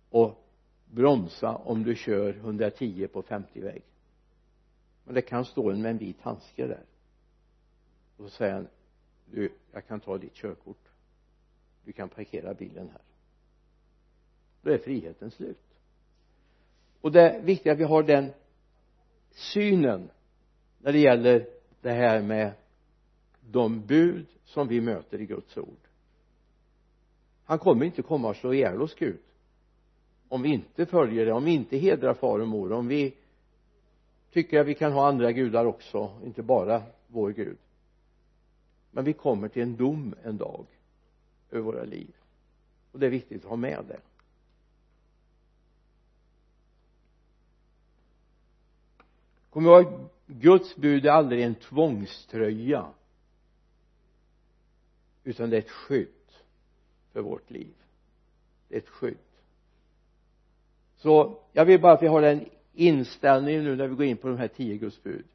och 0.10 0.46
bromsa 0.86 1.56
om 1.56 1.84
du 1.84 1.96
kör 1.96 2.34
110 2.34 3.08
på 3.08 3.22
50-väg 3.22 3.84
men 5.04 5.16
det 5.16 5.22
kan 5.22 5.46
stå 5.46 5.70
en 5.72 5.82
med 5.82 5.92
en 5.92 5.98
vit 5.98 6.22
handske 6.22 6.68
där. 6.68 6.84
Och 8.18 8.24
så 8.24 8.30
säger 8.30 8.54
han 8.54 8.68
du 9.26 9.52
jag 9.72 9.88
kan 9.88 10.00
ta 10.00 10.18
ditt 10.18 10.34
körkort. 10.34 10.90
Du 11.86 11.92
kan 11.92 12.10
parkera 12.10 12.54
bilen 12.54 12.90
här. 12.90 13.02
Då 14.62 14.72
är 14.72 14.78
friheten 14.78 15.32
slut. 15.32 15.64
Och 17.02 17.12
det 17.12 17.22
är 17.22 17.42
viktigt 17.42 17.72
att 17.72 17.80
vi 17.80 17.84
har 17.84 18.04
den 18.04 18.34
synen 19.32 20.10
när 20.80 20.92
det 20.92 21.00
gäller 21.00 21.48
det 21.82 21.92
här 21.92 22.22
med 22.22 22.52
de 23.42 23.86
bud 23.86 24.26
som 24.46 24.68
vi 24.68 24.82
möter 24.82 25.22
i 25.22 25.26
Guds 25.26 25.58
ord. 25.58 25.88
Han 27.46 27.60
kommer 27.60 27.86
inte 27.86 28.02
komma 28.02 28.30
och 28.30 28.36
slå 28.36 28.54
ihjäl 28.54 28.82
oss 28.82 28.96
Gud 28.96 29.20
om 30.34 30.42
vi 30.42 30.50
inte 30.50 30.86
följer 30.86 31.26
det, 31.26 31.32
om 31.32 31.44
vi 31.44 31.52
inte 31.52 31.78
hedrar 31.78 32.14
far 32.14 32.40
och 32.40 32.48
mor, 32.48 32.72
om 32.72 32.88
vi 32.88 33.14
tycker 34.34 34.60
att 34.60 34.68
vi 34.68 34.76
kan 34.76 34.92
ha 34.92 35.08
andra 35.08 35.32
gudar 35.32 35.66
också, 35.66 36.20
inte 36.26 36.44
bara 36.44 36.84
vår 37.08 37.32
Gud. 37.32 37.58
Men 38.92 39.04
vi 39.04 39.14
kommer 39.14 39.48
till 39.48 39.62
en 39.62 39.76
dom 39.76 40.16
en 40.24 40.38
dag 40.38 40.66
över 41.52 41.64
våra 41.64 41.84
liv. 41.84 42.16
Och 42.92 43.00
det 43.00 43.06
är 43.06 43.10
viktigt 43.10 43.44
att 43.44 43.50
ha 43.50 43.56
med 43.56 43.86
det. 43.88 44.00
Kom 49.50 49.66
ihåg 49.66 50.10
Guds 50.26 50.76
bud 50.76 51.06
är 51.06 51.12
aldrig 51.12 51.44
en 51.44 51.56
tvångströja 51.56 52.86
utan 55.24 55.50
det 55.50 55.58
är 55.58 55.62
ett 55.62 55.70
skydd 55.70 56.08
för 57.12 57.22
vårt 57.22 57.52
liv. 57.52 57.74
Det 58.68 58.76
är 58.76 58.80
ett 58.80 58.90
skydd. 58.90 59.18
Så 60.98 61.40
jag 61.52 61.66
vill 61.66 61.82
bara 61.82 61.94
att 61.94 62.04
vi 62.04 62.08
har 62.08 62.22
den 62.22 62.50
inställningen 62.74 63.64
nu 63.64 63.76
när 63.76 63.88
vi 63.88 63.96
går 63.96 64.06
in 64.06 64.18
på 64.18 64.28
de 64.28 64.38
här 64.38 64.48
tio 64.48 64.78
Guds 64.78 65.04
bud. 65.04 65.26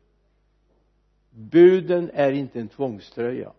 Buden 1.31 2.11
är 2.15 2.33
inte 2.33 2.61
en 2.61 2.69
tvångströja 2.69 3.53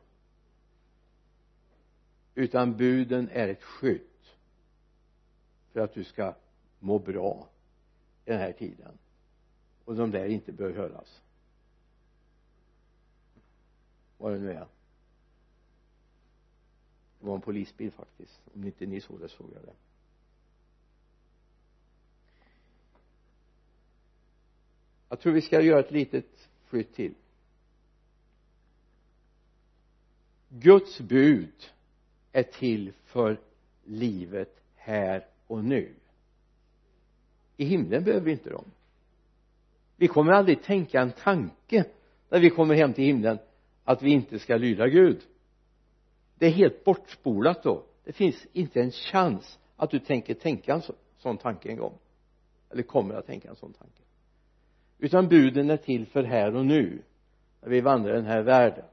utan 2.36 2.78
buden 2.78 3.30
är 3.32 3.48
ett 3.48 3.64
skydd 3.64 4.02
för 5.72 5.80
att 5.80 5.94
du 5.94 6.04
ska 6.04 6.36
må 6.80 7.00
bra 7.00 7.50
i 8.26 8.32
den 8.32 8.40
här 8.40 8.52
tiden. 8.52 8.98
Och 9.86 9.96
de 9.96 10.12
där 10.12 10.26
inte 10.26 10.52
bör 10.52 10.72
höras. 10.72 11.22
Vad 14.18 14.34
det 14.34 14.40
nu 14.40 14.52
är. 14.52 14.68
Det 17.20 17.26
var 17.26 17.36
en 17.36 17.42
polisbil 17.42 17.92
faktiskt 17.92 18.42
om 18.54 18.64
inte 18.64 18.86
ni 18.86 19.02
såg 19.02 19.20
det 19.20 19.30
såg 19.30 19.48
jag 19.54 19.64
det. 19.64 19.74
Jag 25.10 25.20
tror 25.20 25.34
vi 25.34 25.42
ska 25.42 25.62
göra 25.62 25.80
ett 25.80 25.92
litet 25.92 26.50
flytt 26.66 26.94
till. 26.94 27.14
Guds 30.50 31.00
bud 31.00 31.72
är 32.32 32.44
till 32.44 32.94
för 33.06 33.40
livet 33.84 34.62
här 34.76 35.26
och 35.48 35.64
nu. 35.64 35.94
I 37.58 37.66
himlen 37.66 38.04
behöver 38.04 38.26
vi 38.26 38.32
inte 38.32 38.50
dem. 38.50 38.66
Vi 39.96 40.08
kommer 40.08 40.32
aldrig 40.32 40.64
tänka 40.64 41.02
en 41.02 41.12
tanke 41.12 41.86
när 42.30 42.40
vi 42.40 42.50
kommer 42.50 42.76
hem 42.76 42.94
till 42.94 43.04
himlen 43.04 43.40
att 43.84 44.02
vi 44.02 44.12
inte 44.12 44.40
ska 44.40 44.58
lyda 44.58 44.88
Gud. 44.88 45.22
Det 46.36 46.46
är 46.46 46.52
helt 46.52 46.84
bortspolat 46.84 47.64
då. 47.64 47.84
Det 48.04 48.14
finns 48.14 48.48
inte 48.54 48.82
en 48.82 48.92
chans 48.92 49.60
att 49.76 49.92
du 49.92 50.00
tänker 50.00 50.34
tänka 50.34 50.74
en 50.74 50.82
sån 51.18 51.38
tanke 51.38 51.70
en 51.70 51.78
gång. 51.78 51.98
Eller 52.70 52.84
kommer 52.84 53.16
att 53.16 53.26
tänka 53.26 53.50
en 53.50 53.56
sån 53.56 53.74
tanke 53.74 54.02
utan 55.00 55.28
buden 55.28 55.70
är 55.70 55.78
till 55.78 56.06
för 56.06 56.24
här 56.24 56.56
och 56.56 56.66
nu 56.66 57.02
när 57.62 57.70
vi 57.70 57.82
vandrar 57.82 58.14
den 58.14 58.26
här 58.26 58.42
världen. 58.42 58.86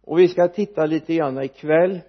Och 0.00 0.18
vi 0.18 0.28
ska 0.28 0.48
titta 0.48 0.86
lite 0.86 1.14
grann 1.14 1.42
ikväll 1.42 2.00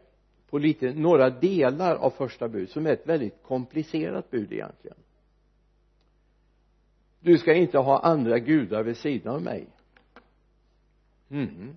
på 0.49 0.58
lite 0.58 0.93
några 0.93 1.30
delar 1.30 1.95
av 1.95 2.10
första 2.10 2.47
bud 2.47 2.69
som 2.69 2.86
är 2.86 2.93
ett 2.93 3.08
väldigt 3.08 3.43
komplicerat 3.43 4.32
bud 4.32 4.54
egentligen. 4.54 4.97
Du 7.19 7.38
ska 7.38 7.54
inte 7.54 7.78
ha 7.78 7.99
andra 7.99 8.39
gudar 8.39 8.84
vid 8.84 8.97
sidan 8.97 9.36
av 9.36 9.41
mig. 9.41 9.67
Mm. 11.30 11.75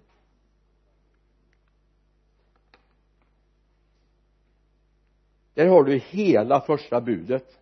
där 5.59 5.67
har 5.67 5.85
du 5.85 5.97
hela 5.99 6.61
första 6.61 7.01
budet. 7.01 7.59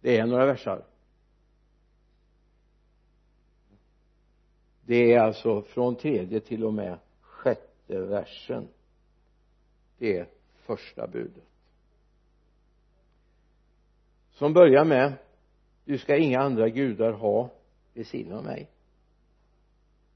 Det 0.00 0.18
är 0.18 0.26
några 0.26 0.46
versar. 0.46 0.84
Det 4.86 5.12
är 5.12 5.20
alltså 5.20 5.62
från 5.62 5.96
tredje 5.96 6.40
till 6.40 6.64
och 6.64 6.74
med 6.74 6.98
sjätte 7.20 8.00
versen. 8.00 8.68
Det 9.98 10.18
är 10.18 10.26
första 10.56 11.06
budet. 11.06 11.44
Som 14.30 14.52
börjar 14.52 14.84
med 14.84 15.12
du 15.84 15.98
ska 15.98 16.16
inga 16.16 16.40
andra 16.40 16.68
gudar 16.68 17.12
ha 17.12 17.50
vid 17.92 18.06
sidan 18.06 18.38
av 18.38 18.44
mig. 18.44 18.70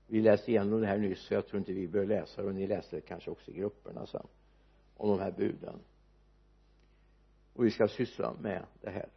Vi 0.07 0.21
läste 0.21 0.51
igenom 0.51 0.81
det 0.81 0.87
här 0.87 0.99
nyss 0.99 1.21
så 1.21 1.35
jag 1.35 1.47
tror 1.47 1.59
inte 1.59 1.73
vi 1.73 1.89
behöver 1.89 2.15
läsa 2.15 2.43
det. 2.43 2.49
Och 2.49 2.55
ni 2.55 2.67
läste 2.67 2.97
det 2.97 3.03
kanske 3.03 3.31
också 3.31 3.51
i 3.51 3.55
grupperna 3.55 4.07
sen 4.07 4.27
om 4.97 5.09
de 5.09 5.21
här 5.21 5.31
buden. 5.31 5.81
Och 7.55 7.65
vi 7.65 7.71
ska 7.71 7.89
syssla 7.89 8.35
med 8.41 8.67
det 8.81 8.91
här. 8.91 9.09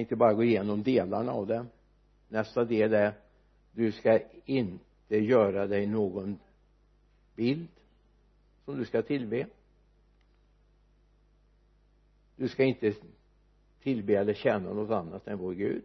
Tänkte 0.00 0.16
bara 0.16 0.34
gå 0.34 0.44
igenom 0.44 0.82
delarna 0.82 1.32
av 1.32 1.46
det. 1.46 1.66
Nästa 2.28 2.64
del 2.64 2.94
är 2.94 3.12
du 3.72 3.92
ska 3.92 4.20
inte 4.44 5.16
göra 5.16 5.66
dig 5.66 5.86
någon 5.86 6.38
bild 7.34 7.68
som 8.64 8.78
du 8.78 8.84
ska 8.84 9.02
tillbe. 9.02 9.46
Du 12.36 12.48
ska 12.48 12.64
inte 12.64 12.94
tillbe 13.82 14.14
eller 14.14 14.34
tjäna 14.34 14.72
något 14.72 14.90
annat 14.90 15.28
än 15.28 15.38
vår 15.38 15.52
Gud. 15.52 15.84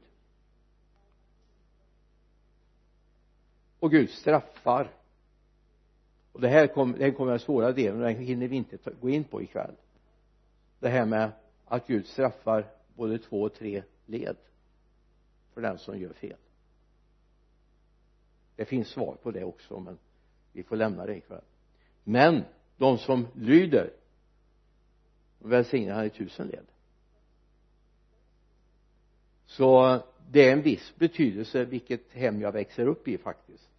Och 3.79 3.91
Gud 3.91 4.09
straffar. 4.09 4.91
Och 6.31 6.41
det 6.41 6.49
här 6.49 6.67
kommer 6.67 6.97
det 6.97 7.11
kommer 7.11 7.31
den 7.31 7.39
svåra 7.39 7.71
delen 7.71 8.01
och 8.01 8.07
den 8.07 8.15
hinner 8.15 8.47
vi 8.47 8.55
inte 8.55 8.77
gå 9.01 9.09
in 9.09 9.23
på 9.23 9.41
ikväll. 9.41 9.75
Det 10.79 10.89
här 10.89 11.05
med 11.05 11.31
att 11.65 11.87
Gud 11.87 12.05
straffar 12.05 12.65
både 12.95 13.17
två 13.17 13.41
och 13.41 13.53
tre 13.53 13.83
led 14.05 14.37
för 15.53 15.61
den 15.61 15.77
som 15.77 15.99
gör 15.99 16.13
fel. 16.13 16.37
Det 18.55 18.65
finns 18.65 18.87
svar 18.87 19.15
på 19.23 19.31
det 19.31 19.43
också 19.43 19.79
men 19.79 19.97
vi 20.51 20.63
får 20.63 20.75
lämna 20.75 21.05
det 21.05 21.15
ikväll. 21.15 21.43
Men 22.03 22.43
de 22.77 22.97
som 22.97 23.27
lyder 23.33 23.93
välsignar 25.39 25.95
han 25.95 26.05
i 26.05 26.09
tusen 26.09 26.47
led. 26.47 26.65
Så 29.45 29.99
det 30.31 30.49
är 30.49 30.53
en 30.53 30.61
viss 30.61 30.93
betydelse 30.95 31.65
vilket 31.65 32.11
hem 32.11 32.41
jag 32.41 32.51
växer 32.51 32.87
upp 32.87 33.07
i 33.07 33.17
faktiskt. 33.17 33.69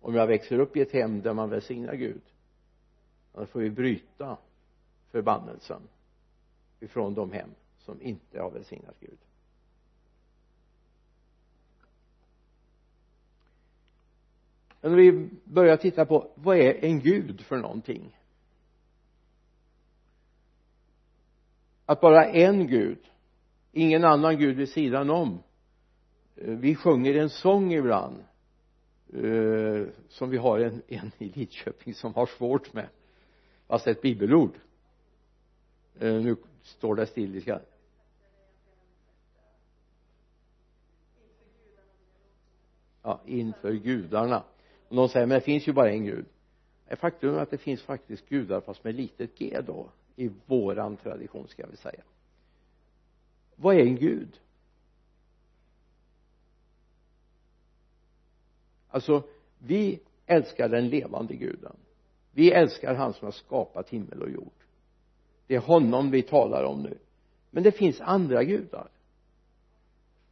Om 0.00 0.14
jag 0.14 0.26
växer 0.26 0.58
upp 0.58 0.76
i 0.76 0.80
ett 0.80 0.92
hem 0.92 1.22
där 1.22 1.32
man 1.32 1.50
välsignar 1.50 1.94
Gud 1.94 2.22
då 3.32 3.46
får 3.46 3.60
vi 3.60 3.70
bryta 3.70 4.36
förbannelsen 5.10 5.82
ifrån 6.86 7.14
de 7.14 7.32
hem 7.32 7.50
som 7.78 8.02
inte 8.02 8.40
har 8.40 8.50
välsignat 8.50 8.96
Gud. 9.00 9.18
Men 14.80 14.90
om 14.90 14.96
vi 14.96 15.30
börjar 15.44 15.76
titta 15.76 16.06
på 16.06 16.30
vad 16.34 16.56
är 16.56 16.84
en 16.84 17.00
gud 17.00 17.40
för 17.40 17.56
någonting? 17.56 18.18
Att 21.86 22.00
bara 22.00 22.24
en 22.24 22.66
gud 22.66 22.98
ingen 23.76 24.04
annan 24.04 24.38
gud 24.38 24.56
vid 24.56 24.68
sidan 24.68 25.10
om. 25.10 25.42
Eh, 26.36 26.50
vi 26.50 26.74
sjunger 26.74 27.14
en 27.14 27.30
sång 27.30 27.72
ibland 27.72 28.24
eh, 29.12 29.86
som 30.08 30.30
vi 30.30 30.36
har 30.36 30.58
en, 30.58 30.82
en 30.88 31.12
i 31.18 31.28
Lidköping 31.28 31.94
som 31.94 32.14
har 32.14 32.26
svårt 32.26 32.72
med. 32.72 32.88
Fast 33.66 33.84
det 33.84 33.90
är 33.90 33.94
ett 33.94 34.02
bibelord. 34.02 34.54
Eh, 35.98 36.14
nu 36.14 36.36
står 36.66 36.94
det 36.94 37.06
still 37.06 37.36
i 37.36 37.40
ska 37.40 37.58
ja 43.06 43.20
inför 43.26 43.72
gudarna. 43.72 44.44
Och 44.88 44.96
någon 44.96 45.08
säger 45.08 45.26
men 45.26 45.34
det 45.38 45.44
finns 45.44 45.68
ju 45.68 45.72
bara 45.72 45.90
en 45.90 46.04
gud. 46.04 46.26
Faktum 46.96 47.34
är 47.34 47.38
att 47.38 47.50
det 47.50 47.58
finns 47.58 47.82
faktiskt 47.82 48.28
gudar 48.28 48.60
fast 48.60 48.84
med 48.84 48.94
litet 48.94 49.38
g 49.38 49.60
då 49.66 49.90
i 50.16 50.30
våran 50.46 50.96
tradition 50.96 51.48
ska 51.48 51.66
vi 51.66 51.76
säga. 51.76 52.02
Vad 53.56 53.76
är 53.76 53.80
en 53.80 53.96
gud? 53.96 54.40
Alltså 58.88 59.22
vi 59.58 60.00
älskar 60.26 60.68
den 60.68 60.88
levande 60.88 61.34
guden. 61.34 61.76
Vi 62.32 62.52
älskar 62.52 62.94
han 62.94 63.14
som 63.14 63.24
har 63.24 63.32
skapat 63.32 63.88
himmel 63.88 64.22
och 64.22 64.30
jord 64.30 64.65
det 65.46 65.54
är 65.54 65.60
honom 65.60 66.10
vi 66.10 66.22
talar 66.22 66.64
om 66.64 66.82
nu. 66.82 66.98
Men 67.50 67.62
det 67.62 67.72
finns 67.72 68.00
andra 68.00 68.44
gudar. 68.44 68.88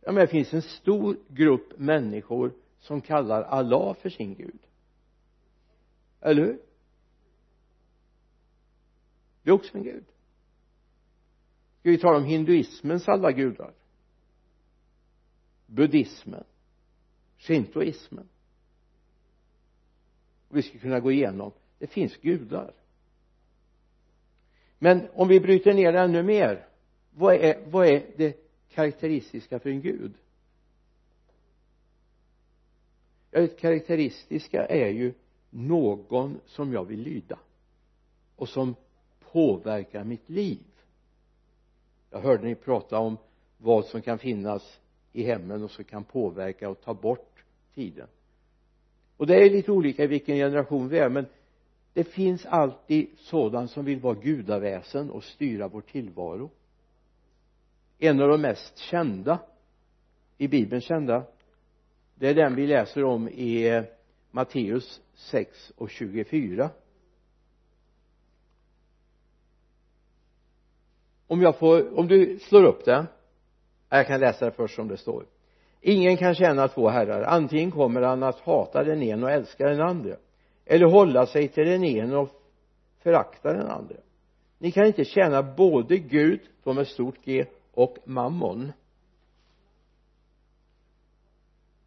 Ja 0.01 0.13
men 0.13 0.21
det 0.21 0.27
finns 0.27 0.55
en 0.55 0.63
stor 0.63 1.17
grupp 1.29 1.79
människor 1.79 2.53
som 2.81 3.01
kallar 3.01 3.43
Allah 3.43 3.95
för 3.95 4.11
sin 4.11 4.35
gud. 4.35 4.59
Eller 6.21 6.43
hur? 6.43 6.59
Det 9.43 9.51
är 9.51 9.55
också 9.55 9.79
en 9.79 9.85
gud. 9.85 10.05
Ska 11.81 11.91
vi 11.91 11.99
tala 11.99 12.17
om 12.17 12.25
hinduismens 12.25 13.09
alla 13.09 13.33
gudar? 13.33 13.73
Buddhismen. 15.67 16.45
Shintoismen. 17.39 18.29
Vi 20.49 20.63
ska 20.63 20.79
kunna 20.79 21.01
gå 21.01 21.13
igenom. 21.13 21.53
Det 21.79 21.87
finns 21.87 22.17
gudar 22.17 22.73
men 24.85 25.09
om 25.15 25.29
vi 25.29 25.41
bryter 25.41 25.75
ner 25.75 25.93
det 25.93 26.01
ännu 26.01 26.23
mer 26.23 26.67
vad 27.11 27.35
är, 27.35 27.65
vad 27.67 27.87
är 27.87 28.07
det 28.17 28.37
karaktäristiska 28.69 29.59
för 29.59 29.71
en 29.71 29.81
gud? 29.81 30.15
Ja 33.31 33.41
det 33.41 33.61
karaktäristiska 33.61 34.67
är 34.67 34.89
ju 34.89 35.15
någon 35.51 36.41
som 36.47 36.73
jag 36.73 36.85
vill 36.85 37.01
lyda 37.01 37.39
och 38.37 38.49
som 38.49 38.75
påverkar 39.33 40.05
mitt 40.05 40.31
liv. 40.31 40.65
Jag 42.11 42.21
hörde 42.21 42.45
ni 42.45 42.55
prata 42.55 42.99
om 42.99 43.17
vad 43.59 43.85
som 43.85 44.03
kan 44.03 44.19
finnas 44.19 44.81
i 45.13 45.23
hemmen 45.23 45.63
och 45.63 45.71
som 45.71 45.85
kan 45.85 46.05
påverka 46.05 46.69
och 46.69 46.81
ta 46.81 46.95
bort 46.95 47.45
tiden. 47.75 48.09
Och 49.17 49.27
det 49.27 49.35
är 49.35 49.51
lite 49.51 49.73
olika 49.73 50.05
i 50.05 50.07
vilken 50.07 50.37
generation 50.37 50.89
vi 50.89 50.99
är 50.99 51.09
men 51.09 51.27
det 51.95 52.05
finns 52.05 52.47
alltid 52.47 53.09
sådant 53.19 53.71
som 53.71 53.85
vill 53.85 54.01
vara 54.01 54.15
gudaväsen 54.15 55.11
och 55.11 55.25
styra 55.25 55.69
vår 55.69 55.81
tillvaro. 55.81 56.51
En 57.99 58.21
av 58.21 58.29
de 58.29 58.41
mest 58.41 58.79
kända 58.79 59.39
i 60.39 60.49
bibeln 60.49 60.81
kända 60.81 61.25
det 62.15 62.29
är 62.29 62.35
den 62.35 62.55
vi 62.55 62.67
läser 62.67 63.05
om 63.05 63.29
i 63.29 63.83
Matteus 64.31 65.01
6 65.15 65.73
och 65.77 65.91
24 65.91 66.71
om 71.27 71.43
jag 71.43 71.59
får, 71.59 71.99
om 71.99 72.09
du 72.09 72.39
slår 72.39 72.65
upp 72.65 72.85
den 72.85 73.07
jag 73.89 74.07
kan 74.07 74.21
läsa 74.21 74.45
det 74.45 74.51
först 74.51 74.75
som 74.75 74.89
det 74.89 74.97
står. 74.97 75.27
Ingen 75.81 76.17
kan 76.17 76.35
tjäna 76.35 76.69
två 76.69 76.89
herrar. 76.89 77.23
Antingen 77.23 77.71
kommer 77.71 78.03
han 78.03 78.23
att 78.23 78.41
hata 78.41 78.85
den 78.85 79.03
ene 79.03 79.27
och 79.27 79.31
älska 79.31 79.69
den 79.69 79.81
andra 79.81 80.17
eller 80.67 80.87
hålla 80.87 81.27
sig 81.27 81.49
till 81.49 81.67
den 81.67 81.85
ene 81.85 82.17
och 82.17 82.29
förakta 83.03 83.53
den 83.53 83.67
andra 83.67 83.97
ni 84.59 84.73
kan 84.73 84.87
inte 84.87 85.05
tjäna 85.05 85.43
både 85.43 85.99
Gud, 85.99 86.41
då 86.63 86.73
med 86.73 86.87
stort 86.87 87.25
G, 87.25 87.45
och 87.73 87.99
mammon. 88.05 88.73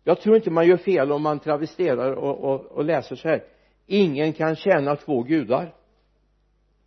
Jag 0.03 0.21
tror 0.21 0.35
inte 0.35 0.51
man 0.51 0.67
gör 0.67 0.77
fel 0.77 1.11
om 1.11 1.21
man 1.21 1.39
travesterar 1.39 2.11
och, 2.11 2.39
och, 2.39 2.65
och 2.65 2.85
läser 2.85 3.15
så 3.15 3.27
här. 3.27 3.43
Ingen 3.85 4.33
kan 4.33 4.55
tjäna 4.55 4.95
två 4.95 5.23
gudar. 5.23 5.73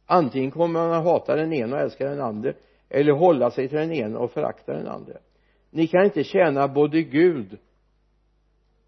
Antingen 0.06 0.50
kommer 0.50 0.80
man 0.80 0.92
att 0.92 1.04
hata 1.04 1.36
den 1.36 1.52
ena 1.52 1.76
och 1.76 1.82
älska 1.82 2.08
den 2.08 2.20
andra 2.20 2.52
eller 2.88 3.12
hålla 3.12 3.50
sig 3.50 3.68
till 3.68 3.78
den 3.78 3.92
ena 3.92 4.18
och 4.18 4.30
förakta 4.30 4.72
den 4.72 4.88
andra 4.88 5.14
ni 5.70 5.86
kan 5.86 6.04
inte 6.04 6.24
tjäna 6.24 6.68
både 6.68 7.02
Gud 7.02 7.58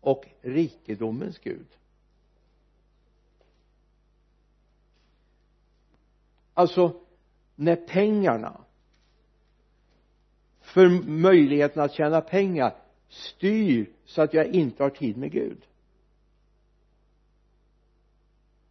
och 0.00 0.26
rikedomens 0.40 1.38
Gud. 1.38 1.66
Alltså 6.54 7.00
när 7.54 7.76
pengarna 7.76 8.60
för 10.60 10.88
möjligheten 11.08 11.82
att 11.82 11.92
tjäna 11.92 12.20
pengar 12.20 12.74
styr 13.08 13.90
så 14.04 14.22
att 14.22 14.34
jag 14.34 14.46
inte 14.46 14.82
har 14.82 14.90
tid 14.90 15.16
med 15.16 15.32
Gud. 15.32 15.66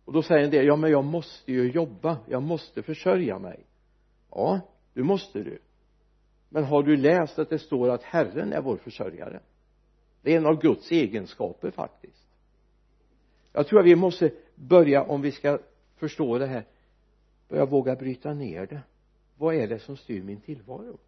Och 0.06 0.13
då 0.13 0.24
säger 0.24 0.44
en 0.44 0.52
del 0.52 0.65
ja 0.65 0.76
men 0.76 0.91
jag 0.91 1.06
måste 1.06 1.52
ju 1.52 1.72
jobba 1.72 2.17
jag 2.28 2.44
måste 2.44 2.84
försörja 2.84 3.39
mig. 3.39 3.65
Ja 4.32 4.60
du 4.94 5.04
måste 5.04 5.39
du. 5.39 5.60
Men 6.50 6.63
har 6.63 6.84
du 6.84 6.98
läst 6.98 7.39
att 7.39 7.50
det 7.50 7.60
står 7.60 7.89
att 7.89 8.04
Herren 8.04 8.54
är 8.54 8.62
vår 8.62 8.78
försörjare? 8.78 9.39
Det 10.22 10.34
är 10.34 10.38
en 10.38 10.46
av 10.46 10.62
Guds 10.62 10.91
egenskaper 10.91 11.72
faktiskt. 11.72 12.28
Jag 13.54 13.67
tror 13.67 13.80
att 13.80 13.86
vi 13.86 13.96
måste 13.96 14.32
börja 14.56 15.04
om 15.04 15.22
vi 15.22 15.32
ska 15.32 15.60
förstå 15.96 16.38
det 16.38 16.48
här 16.48 16.65
börja 17.52 17.66
våga 17.66 17.96
bryta 17.96 18.34
ner 18.34 18.66
det. 18.66 18.82
Vad 19.38 19.56
är 19.56 19.68
det 19.68 19.80
som 19.80 19.98
styr 19.98 20.24
min 20.24 20.42
tillvaro? 20.42 21.00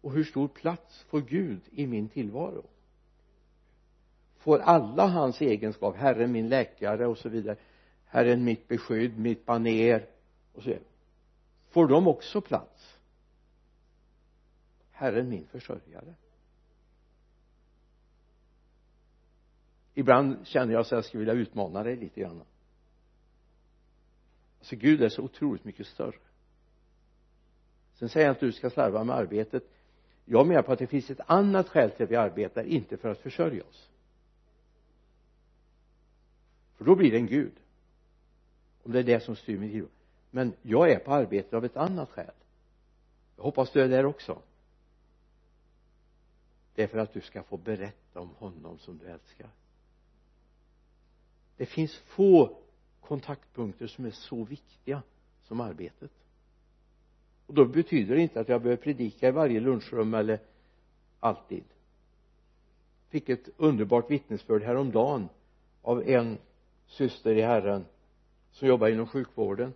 Och 0.00 0.12
hur 0.12 0.24
stor 0.24 0.48
plats 0.48 1.02
får 1.02 1.20
Gud 1.20 1.60
i 1.70 1.86
min 1.86 2.08
tillvaro? 2.08 2.64
Får 4.36 4.58
alla 4.58 5.06
hans 5.06 5.40
egenskaper 5.40 5.98
Herren 5.98 6.32
min 6.32 6.48
läkare 6.48 7.06
och 7.06 7.18
så 7.18 7.28
vidare 7.28 7.56
Herren 8.04 8.44
mitt 8.44 8.68
beskydd, 8.68 9.18
mitt 9.18 9.46
baner 9.46 10.06
och 10.52 10.62
så 10.62 10.68
vidare 10.68 10.84
får 11.70 11.88
de 11.88 12.08
också 12.08 12.40
plats? 12.40 12.98
Herren 14.90 15.28
min 15.28 15.46
försörjare. 15.46 16.14
Ibland 19.94 20.46
känner 20.46 20.72
jag 20.72 20.86
så 20.86 20.94
jag 20.94 21.04
skulle 21.04 21.18
vilja 21.18 21.34
utmana 21.34 21.82
dig 21.82 21.96
lite 21.96 22.20
grann 22.20 22.42
alltså 24.64 24.76
Gud 24.76 25.02
är 25.02 25.08
så 25.08 25.22
otroligt 25.22 25.64
mycket 25.64 25.86
större. 25.86 26.18
Sen 27.94 28.08
säger 28.08 28.26
jag 28.26 28.32
inte 28.32 28.46
att 28.46 28.52
du 28.52 28.58
ska 28.58 28.70
slarva 28.70 29.04
med 29.04 29.16
arbetet. 29.16 29.62
Jag 30.24 30.46
menar 30.46 30.62
på 30.62 30.72
att 30.72 30.78
det 30.78 30.86
finns 30.86 31.10
ett 31.10 31.20
annat 31.26 31.68
skäl 31.68 31.90
till 31.90 32.04
att 32.04 32.10
vi 32.10 32.16
arbetar 32.16 32.64
inte 32.64 32.96
för 32.96 33.08
att 33.08 33.18
försörja 33.18 33.64
oss. 33.64 33.88
För 36.76 36.84
då 36.84 36.94
blir 36.94 37.10
det 37.10 37.16
en 37.16 37.26
gud. 37.26 37.52
Om 38.82 38.92
det 38.92 38.98
är 38.98 39.02
det 39.02 39.20
som 39.20 39.36
styr 39.36 39.58
mitt 39.58 39.72
liv. 39.72 39.88
Men 40.30 40.52
jag 40.62 40.90
är 40.90 40.98
på 40.98 41.12
arbete 41.12 41.56
av 41.56 41.64
ett 41.64 41.76
annat 41.76 42.10
skäl. 42.10 42.34
Jag 43.36 43.44
hoppas 43.44 43.70
du 43.70 43.82
är 43.82 43.88
där 43.88 44.06
också. 44.06 44.42
Det 46.74 46.82
är 46.82 46.86
för 46.86 46.98
att 46.98 47.12
du 47.12 47.20
ska 47.20 47.42
få 47.42 47.56
berätta 47.56 48.20
om 48.20 48.30
honom 48.38 48.78
som 48.78 48.98
du 48.98 49.06
älskar. 49.06 49.48
Det 51.56 51.66
finns 51.66 51.96
få 51.96 52.63
kontaktpunkter 53.06 53.86
som 53.86 54.04
är 54.04 54.10
så 54.10 54.44
viktiga 54.44 55.02
som 55.42 55.60
arbetet. 55.60 56.10
Och 57.46 57.54
då 57.54 57.64
betyder 57.64 58.14
det 58.14 58.22
inte 58.22 58.40
att 58.40 58.48
jag 58.48 58.62
behöver 58.62 58.82
predika 58.82 59.28
i 59.28 59.30
varje 59.30 59.60
lunchrum 59.60 60.14
eller 60.14 60.40
alltid. 61.20 61.64
Fick 63.08 63.28
ett 63.28 63.48
underbart 63.56 64.10
vittnesbörd 64.10 64.62
häromdagen 64.62 65.28
av 65.82 66.02
en 66.08 66.38
syster 66.86 67.34
i 67.34 67.42
herren 67.42 67.84
som 68.52 68.68
jobbar 68.68 68.88
inom 68.88 69.06
sjukvården. 69.06 69.74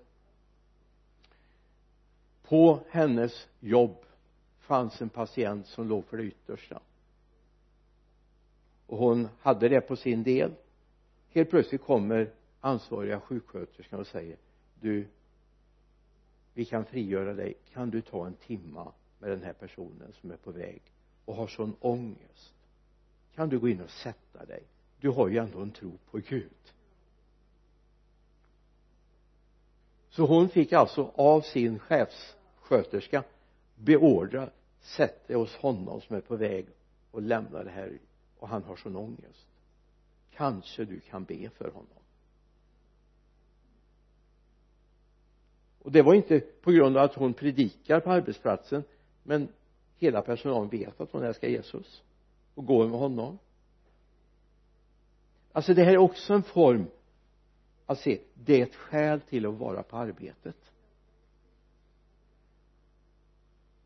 På 2.43 2.81
hennes 2.91 3.49
jobb 3.61 3.97
fanns 4.59 5.03
en 5.03 5.09
patient 5.09 5.67
som 5.67 5.89
låg 5.89 6.05
för 6.05 6.17
det 6.17 6.25
yttersta. 6.25 6.81
Och 8.87 8.99
hon 8.99 9.29
hade 9.41 9.69
det 9.69 9.81
på 9.81 9.97
sin 9.97 10.23
del. 10.23 10.55
Helt 11.29 11.51
plötsligt 11.51 11.83
kommer 11.83 12.33
ansvariga 12.61 13.21
sjuksköterskan 13.21 14.01
och 14.01 14.07
säger 14.07 14.37
du 14.81 15.07
vi 16.59 16.65
kan 16.65 16.85
frigöra 16.85 17.35
dig. 17.35 17.55
Kan 17.73 17.91
du 17.91 18.01
ta 18.01 18.27
en 18.27 18.35
timma 18.35 18.93
med 19.19 19.31
den 19.31 19.43
här 19.43 19.53
personen 19.53 20.13
som 20.21 20.31
är 20.31 20.37
på 20.37 20.51
väg 20.51 20.83
och 21.25 21.35
har 21.35 21.47
sån 21.47 21.77
ångest? 21.81 22.55
Kan 23.35 23.49
du 23.49 23.59
gå 23.59 23.69
in 23.69 23.81
och 23.81 23.91
sätta 23.91 24.45
dig? 24.45 24.63
Du 25.01 25.09
har 25.09 25.29
ju 25.29 25.39
ändå 25.39 25.61
en 25.61 25.71
tro 25.71 25.99
på 26.11 26.19
Gud. 26.19 26.73
Så 30.11 30.27
hon 30.27 30.49
fick 30.49 30.73
alltså 30.73 31.13
av 31.15 31.41
sin 31.41 31.79
chefssköterska 31.79 33.25
beordra 33.75 34.51
sätt 34.81 35.29
dig 35.29 35.37
hos 35.37 35.57
honom 35.57 36.01
som 36.01 36.17
är 36.17 36.21
på 36.21 36.37
väg 36.37 36.67
och 37.11 37.23
lämna 37.23 37.65
det 37.65 37.71
här 37.71 37.99
och 38.39 38.49
han 38.49 38.63
har 38.63 38.77
sån 38.77 38.97
ångest. 38.97 39.47
Kanske 40.31 40.85
du 40.85 41.01
kan 41.01 41.25
be 41.25 41.51
för 41.51 41.71
honom. 41.71 41.98
Och 45.89 45.93
det 45.93 46.03
var 46.03 46.15
inte 46.15 46.41
på 46.41 46.71
grund 46.71 46.97
av 46.97 47.05
att 47.05 47.15
hon 47.15 47.35
predikar 47.35 48.01
på 48.01 48.11
arbetsplatsen 48.11 48.85
men 49.23 49.49
hela 49.97 50.23
personalen 50.23 50.69
vet 50.69 51.01
att 51.01 51.13
hon 51.13 51.23
älskar 51.23 51.49
Jesus 51.49 52.03
och 52.55 52.67
går 52.67 52.89
med 52.89 52.99
honom. 52.99 53.39
Alltså 55.53 55.75
det 55.75 55.85
här 55.85 55.93
är 55.93 55.99
också 55.99 56.35
en 56.35 56.43
form 56.43 56.87
att 57.87 57.99
se 57.99 58.21
det 58.35 58.61
är 58.61 58.63
ett 58.63 58.75
skäl 58.75 59.21
till 59.21 59.47
att 59.47 59.55
vara 59.55 59.83
på 59.83 59.97
arbetet. 59.97 60.57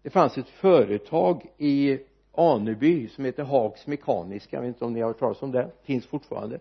Det 0.03 0.11
fanns 0.11 0.39
ett 0.39 0.49
företag 0.49 1.47
i 1.59 1.99
Aneby 2.33 3.09
som 3.09 3.25
heter 3.25 3.45
Hags 3.45 3.87
Mekaniska. 3.87 4.57
Jag 4.57 4.63
vet 4.63 4.69
inte 4.69 4.85
om 4.85 4.93
ni 4.93 5.01
har 5.01 5.09
hört 5.09 5.19
talas 5.19 5.43
om 5.43 5.53
det. 5.53 5.71
Finns 5.83 6.07
fortfarande. 6.07 6.61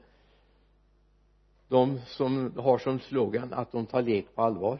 De 1.67 2.01
som 2.06 2.54
har 2.58 2.77
som 2.77 2.99
slogan 2.99 3.54
att 3.54 3.71
de 3.71 3.86
tar 3.86 4.01
lek 4.01 4.36
på 4.36 4.41
allvar 4.41 4.80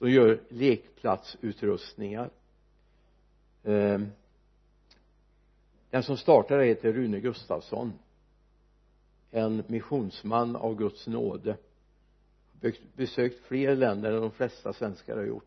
de 0.00 0.10
gör 0.10 0.40
lekplatsutrustningar. 0.48 2.30
Ehm, 3.64 4.06
den 5.90 6.02
som 6.02 6.16
startade 6.16 6.64
heter 6.64 6.92
Rune 6.92 7.20
Gustafsson. 7.20 7.92
En 9.30 9.62
missionsman 9.66 10.56
av 10.56 10.76
Guds 10.76 11.06
nåde. 11.06 11.56
Besökt 12.96 13.40
fler 13.40 13.76
länder 13.76 14.12
än 14.12 14.20
de 14.20 14.30
flesta 14.30 14.72
svenskar 14.72 15.16
har 15.16 15.24
gjort 15.24 15.44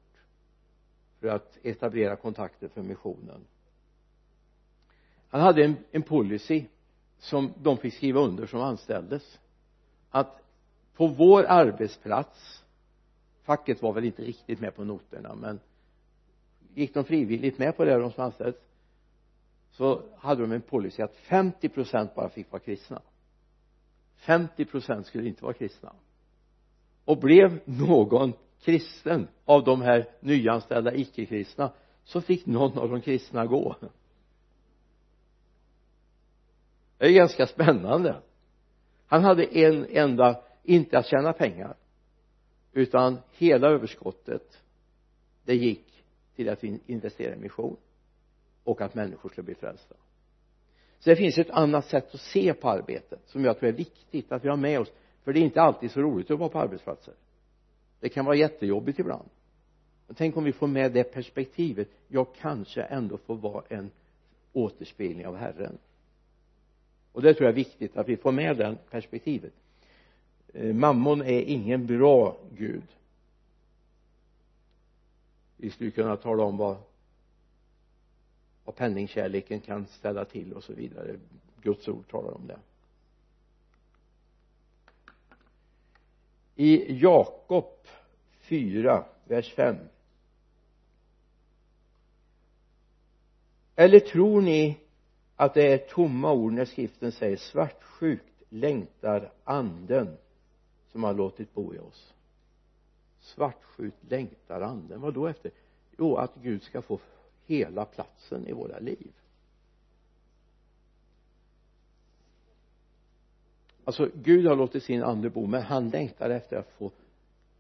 för 1.20 1.28
att 1.28 1.58
etablera 1.64 2.16
kontakter 2.16 2.68
för 2.68 2.82
missionen. 2.82 3.42
Han 5.30 5.42
hade 5.42 5.66
en, 5.66 5.76
en 5.92 6.04
policy 6.04 6.66
som 7.20 7.54
de 7.62 7.78
fick 7.78 7.94
skriva 7.94 8.22
under 8.22 8.48
som 8.48 8.62
anställdes. 8.62 9.40
Att 10.10 10.44
på 10.96 11.08
vår 11.08 11.44
arbetsplats 11.44 12.63
facket 13.44 13.82
var 13.82 13.94
väl 13.94 14.06
inte 14.06 14.22
riktigt 14.22 14.60
med 14.60 14.76
på 14.76 14.84
noterna 14.84 15.36
men 15.36 15.60
gick 16.74 16.94
de 16.94 17.04
frivilligt 17.04 17.60
med 17.60 17.78
på 17.78 17.86
det 17.86 17.98
de 17.98 18.12
som 18.12 18.24
anställdes 18.24 18.62
så 19.72 20.02
hade 20.18 20.42
de 20.42 20.52
en 20.52 20.62
policy 20.62 21.02
att 21.02 21.16
50 21.16 21.70
procent 21.70 22.16
bara 22.16 22.30
fick 22.30 22.52
vara 22.52 22.62
kristna. 22.62 23.02
50 24.16 24.66
procent 24.66 25.06
skulle 25.06 25.28
inte 25.28 25.44
vara 25.44 25.54
kristna. 25.54 25.94
Och 27.06 27.18
blev 27.18 27.60
någon 27.66 28.34
kristen 28.62 29.28
av 29.46 29.64
de 29.64 29.82
här 29.82 30.10
nyanställda 30.20 30.94
icke-kristna 30.94 31.72
så 32.04 32.22
fick 32.22 32.46
någon 32.46 32.78
av 32.78 32.90
de 32.90 33.02
kristna 33.02 33.46
gå. 33.46 33.76
Det 36.98 37.06
är 37.06 37.12
ganska 37.12 37.48
spännande. 37.48 38.22
Han 39.08 39.24
hade 39.24 39.58
en 39.58 39.86
enda 39.90 40.42
inte 40.64 40.98
att 40.98 41.08
tjäna 41.08 41.34
pengar 41.34 41.76
utan 42.74 43.18
hela 43.32 43.68
överskottet 43.68 44.62
det 45.44 45.56
gick 45.56 46.04
till 46.36 46.50
att 46.50 46.64
investera 46.64 47.36
i 47.36 47.38
mission 47.38 47.78
och 48.64 48.82
att 48.82 48.96
människor 48.96 49.30
skulle 49.30 49.46
bli 49.46 49.56
frälsta. 49.56 49.96
Så 51.00 51.10
det 51.10 51.16
finns 51.16 51.38
ett 51.38 51.50
annat 51.50 51.86
sätt 51.86 52.14
att 52.14 52.22
se 52.22 52.54
på 52.54 52.70
arbetet 52.70 53.20
som 53.26 53.46
jag 53.46 53.60
tror 53.60 53.70
är 53.70 53.74
viktigt 53.74 54.32
att 54.32 54.46
vi 54.46 54.50
har 54.50 54.58
med 54.58 54.80
oss. 54.80 54.92
För 55.24 55.34
det 55.34 55.40
är 55.40 55.42
inte 55.42 55.62
alltid 55.62 55.92
så 55.92 56.02
roligt 56.02 56.32
att 56.32 56.40
vara 56.40 56.50
på 56.50 56.60
arbetsplatser. 56.60 57.14
Det 58.00 58.10
kan 58.10 58.26
vara 58.26 58.36
jättejobbigt 58.36 59.00
ibland. 59.00 59.30
Men 60.08 60.16
tänk 60.16 60.38
om 60.38 60.44
vi 60.44 60.52
får 60.52 60.68
med 60.68 60.92
det 60.92 61.04
perspektivet. 61.04 61.90
Jag 62.08 62.36
kanske 62.36 62.82
ändå 62.82 63.18
får 63.18 63.36
vara 63.36 63.64
en 63.70 63.92
återspegling 64.54 65.28
av 65.28 65.36
Herren. 65.36 65.78
Och 67.12 67.22
det 67.22 67.34
tror 67.34 67.46
jag 67.46 67.52
är 67.52 67.56
viktigt 67.56 67.98
att 67.98 68.10
vi 68.10 68.18
får 68.18 68.32
med 68.32 68.58
det 68.58 68.78
perspektivet. 68.90 69.54
Eh, 70.54 70.74
mammon 70.74 71.22
är 71.22 71.42
ingen 71.42 71.88
bra 71.88 72.38
gud. 72.58 72.88
Vi 75.58 75.70
skulle 75.70 75.92
kunna 75.92 76.18
tala 76.18 76.44
om 76.44 76.58
vad 76.58 76.78
vad 78.66 78.76
penningkärleken 78.76 79.60
kan 79.60 79.86
ställa 79.86 80.26
till 80.26 80.54
och 80.54 80.64
så 80.64 80.74
vidare. 80.74 81.16
Guds 81.62 81.88
ord 81.88 82.10
talar 82.10 82.32
om 82.32 82.48
det. 82.48 82.60
I 86.56 87.00
Jakob 87.02 87.88
4 88.40 89.06
vers 89.26 89.54
5 89.54 89.76
eller 93.76 94.00
tror 94.00 94.42
ni 94.42 94.78
att 95.36 95.54
det 95.54 95.74
är 95.74 95.78
tomma 95.78 96.34
ord 96.34 96.54
när 96.54 96.66
skriften 96.66 97.12
säger 97.12 97.38
svartsjukt 97.38 98.44
längtar 98.50 99.32
anden 99.44 100.18
som 100.94 101.04
har 101.04 101.14
låtit 101.14 101.54
bo 101.54 101.76
i 101.76 101.80
oss. 101.80 102.14
Svartsjukt 103.20 103.98
längtar 104.10 104.62
anden. 104.62 105.02
Vad 105.02 105.14
då 105.14 105.28
efter? 105.28 105.52
Jo 105.98 106.16
att 106.16 106.36
Gud 106.36 106.64
ska 106.64 106.82
få 106.82 107.00
hela 107.46 107.86
platsen 107.86 108.48
i 108.48 108.52
våra 108.52 108.80
liv. 108.80 109.12
Alltså 113.86 114.10
Gud 114.14 114.46
har 114.46 114.56
låtit 114.56 114.84
sin 114.84 115.04
ande 115.04 115.30
bo 115.30 115.48
men 115.48 115.62
han 115.62 115.90
längtar 115.90 116.30
efter 116.30 116.58
att 116.58 116.72
få 116.72 116.92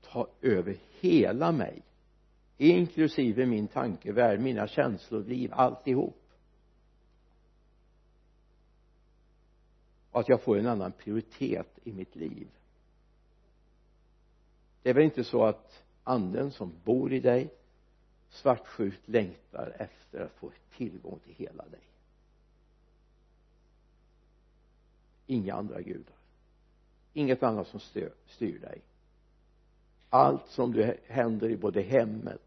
ta 0.01 0.27
över 0.41 0.77
hela 0.99 1.51
mig 1.51 1.81
inklusive 2.57 3.45
min 3.45 3.67
tankevärld, 3.67 4.39
mina 4.39 4.67
känslor, 4.67 5.23
liv, 5.23 5.53
alltihop. 5.53 6.17
Och 10.11 10.19
att 10.19 10.29
jag 10.29 10.41
får 10.41 10.57
en 10.57 10.67
annan 10.67 10.91
prioritet 10.91 11.79
i 11.83 11.91
mitt 11.91 12.15
liv 12.15 12.47
det 14.83 14.89
är 14.89 14.93
väl 14.93 15.03
inte 15.03 15.23
så 15.23 15.45
att 15.45 15.83
anden 16.03 16.51
som 16.51 16.73
bor 16.83 17.13
i 17.13 17.19
dig 17.19 17.49
svartsjukt 18.29 19.07
längtar 19.07 19.75
efter 19.79 20.25
att 20.25 20.31
få 20.31 20.51
tillgång 20.77 21.19
till 21.19 21.33
hela 21.33 21.63
dig? 21.63 21.79
Inga 25.27 25.53
andra 25.53 25.81
gudar. 25.81 26.15
Inget 27.13 27.43
annat 27.43 27.67
som 27.67 27.79
styr, 27.79 28.11
styr 28.27 28.59
dig. 28.59 28.81
Allt 30.09 30.47
som 30.47 30.71
du 30.71 30.97
händer 31.07 31.49
i 31.49 31.57
både 31.57 31.81
hemmet 31.81 32.41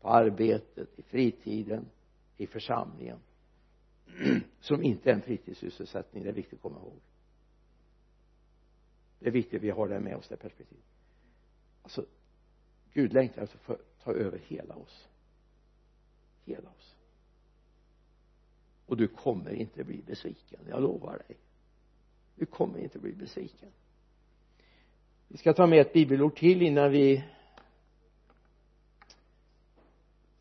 på 0.00 0.08
arbetet, 0.08 0.98
i 0.98 1.02
fritiden, 1.02 1.86
i 2.36 2.46
församlingen 2.46 3.18
som 4.60 4.82
inte 4.82 5.10
är 5.10 5.14
en 5.14 5.22
fritidssysselsättning 5.22 6.22
det 6.22 6.28
är 6.28 6.32
viktigt 6.32 6.54
att 6.54 6.62
komma 6.62 6.78
ihåg. 6.78 7.00
Det 9.18 9.26
är 9.26 9.32
viktigt 9.32 9.58
att 9.58 9.62
vi 9.62 9.70
har 9.70 9.88
det 9.88 10.00
med 10.00 10.16
oss 10.16 10.28
det 10.28 10.36
perspektivet 10.36 10.91
alltså 11.82 12.06
Gud 12.92 13.12
längtar 13.12 13.42
efter 13.42 13.56
att 13.58 13.64
få 13.64 13.76
ta 14.04 14.12
över 14.12 14.38
hela 14.38 14.74
oss. 14.74 15.08
Hela 16.44 16.68
oss. 16.68 16.94
Och 18.86 18.96
du 18.96 19.08
kommer 19.08 19.50
inte 19.50 19.84
bli 19.84 20.02
besviken 20.06 20.60
jag 20.68 20.82
lovar 20.82 21.22
dig. 21.28 21.36
Du 22.34 22.46
kommer 22.46 22.78
inte 22.78 22.98
bli 22.98 23.12
besviken. 23.12 23.68
Vi 25.28 25.36
ska 25.36 25.52
ta 25.52 25.66
med 25.66 25.80
ett 25.80 25.92
bibelord 25.92 26.36
till 26.36 26.62
innan 26.62 26.90
vi 26.90 27.24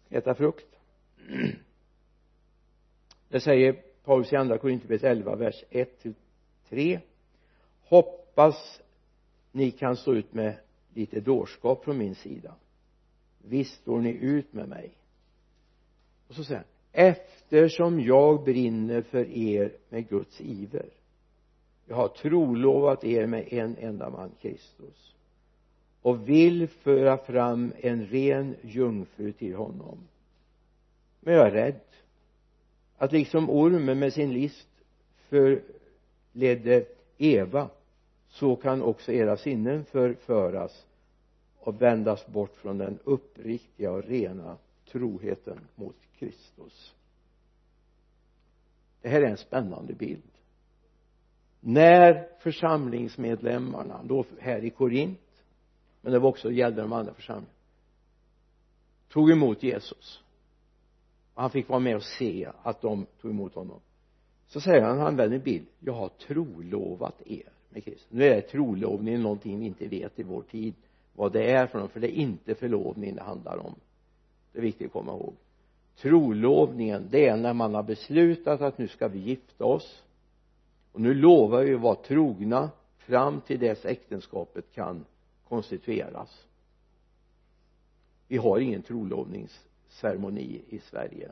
äta 0.09 0.35
frukt. 0.35 0.79
Det 3.29 3.39
säger 3.39 3.73
Paulus 4.03 4.33
i 4.33 4.35
andra 4.35 4.57
Korinthierbrevet 4.57 5.03
11 5.03 5.35
vers 5.35 5.63
1 5.69 5.99
till 5.99 6.13
3 6.69 6.99
hoppas 7.81 8.81
ni 9.51 9.71
kan 9.71 9.97
stå 9.97 10.13
ut 10.13 10.33
med 10.33 10.59
lite 10.93 11.19
dårskap 11.19 11.83
från 11.83 11.97
min 11.97 12.15
sida. 12.15 12.55
Visst 13.37 13.81
står 13.81 14.01
ni 14.01 14.09
ut 14.11 14.53
med 14.53 14.69
mig. 14.69 14.91
Och 16.27 16.35
så 16.35 16.43
säger 16.43 16.57
han 16.57 16.67
eftersom 16.91 18.01
jag 18.01 18.43
brinner 18.43 19.01
för 19.01 19.29
er 19.29 19.73
med 19.89 20.09
Guds 20.09 20.41
iver. 20.41 20.89
Jag 21.87 21.95
har 21.95 22.07
trolovat 22.07 23.03
er 23.03 23.25
med 23.25 23.53
en 23.53 23.75
enda 23.79 24.09
man 24.09 24.31
Kristus 24.41 25.15
och 26.01 26.29
vill 26.29 26.67
föra 26.67 27.17
fram 27.17 27.73
en 27.79 28.05
ren 28.05 28.55
jungfru 28.61 29.31
till 29.31 29.55
honom. 29.55 29.97
Men 31.19 31.33
jag 31.33 31.47
är 31.47 31.51
rädd 31.51 31.79
att 32.97 33.11
liksom 33.11 33.49
ormen 33.49 33.99
med 33.99 34.13
sin 34.13 34.33
list 34.33 34.67
förledde 35.29 36.85
Eva 37.17 37.69
så 38.31 38.55
kan 38.55 38.81
också 38.81 39.11
era 39.11 39.37
sinnen 39.37 39.85
förföras 39.85 40.85
och 41.59 41.81
vändas 41.81 42.27
bort 42.27 42.55
från 42.55 42.77
den 42.77 42.99
uppriktiga 43.03 43.91
och 43.91 44.03
rena 44.03 44.57
troheten 44.91 45.59
mot 45.75 45.95
Kristus. 46.17 46.95
Det 49.01 49.09
här 49.09 49.21
är 49.21 49.29
en 49.29 49.37
spännande 49.37 49.93
bild. 49.93 50.31
När 51.59 52.27
församlingsmedlemmarna 52.39 54.03
då 54.03 54.25
här 54.39 54.63
i 54.63 54.69
Korint 54.69 55.19
men 56.01 56.13
det 56.13 56.19
var 56.19 56.29
också 56.29 56.51
gällde 56.51 56.81
de 56.81 56.93
andra 56.93 57.13
församlingarna 57.13 57.55
tog 59.09 59.31
emot 59.31 59.63
Jesus 59.63 60.23
och 61.33 61.41
han 61.41 61.51
fick 61.51 61.69
vara 61.69 61.79
med 61.79 61.95
och 61.95 62.03
se 62.03 62.49
att 62.63 62.81
de 62.81 63.05
tog 63.21 63.31
emot 63.31 63.55
honom 63.55 63.79
så 64.47 64.61
säger 64.61 64.81
han, 64.81 64.97
han 64.97 65.07
använder 65.07 65.37
en 65.37 65.43
bild. 65.43 65.67
Jag 65.79 65.93
har 65.93 66.09
trolovat 66.09 67.21
er 67.25 67.51
med 67.73 67.83
Kristus 67.83 68.07
nu 68.09 68.25
är 68.25 68.41
trolovningen 68.41 69.21
någonting 69.21 69.59
vi 69.59 69.65
inte 69.65 69.87
vet 69.87 70.19
i 70.19 70.23
vår 70.23 70.41
tid 70.41 70.73
vad 71.13 71.31
det 71.33 71.51
är 71.51 71.67
för 71.67 71.79
något 71.79 71.91
för 71.91 71.99
det 71.99 72.17
är 72.17 72.21
inte 72.21 72.55
förlovning 72.55 73.15
det 73.15 73.23
handlar 73.23 73.57
om. 73.57 73.75
Det 74.51 74.59
är 74.59 74.63
viktigt 74.63 74.87
att 74.87 74.93
komma 74.93 75.11
ihåg. 75.11 75.33
Trolovningen 75.97 77.07
det 77.11 77.27
är 77.27 77.37
när 77.37 77.53
man 77.53 77.75
har 77.75 77.83
beslutat 77.83 78.61
att 78.61 78.77
nu 78.77 78.87
ska 78.87 79.07
vi 79.07 79.19
gifta 79.19 79.65
oss. 79.65 80.03
Och 80.91 81.01
nu 81.01 81.13
lovar 81.13 81.63
vi 81.63 81.73
att 81.73 81.81
vara 81.81 81.95
trogna 81.95 82.69
fram 82.97 83.41
till 83.41 83.59
dess 83.59 83.85
äktenskapet 83.85 84.65
kan 84.73 85.05
konstitueras. 85.47 86.45
Vi 88.27 88.37
har 88.37 88.59
ingen 88.59 88.81
trolovningsceremoni 88.81 90.61
i 90.69 90.79
Sverige. 90.79 91.31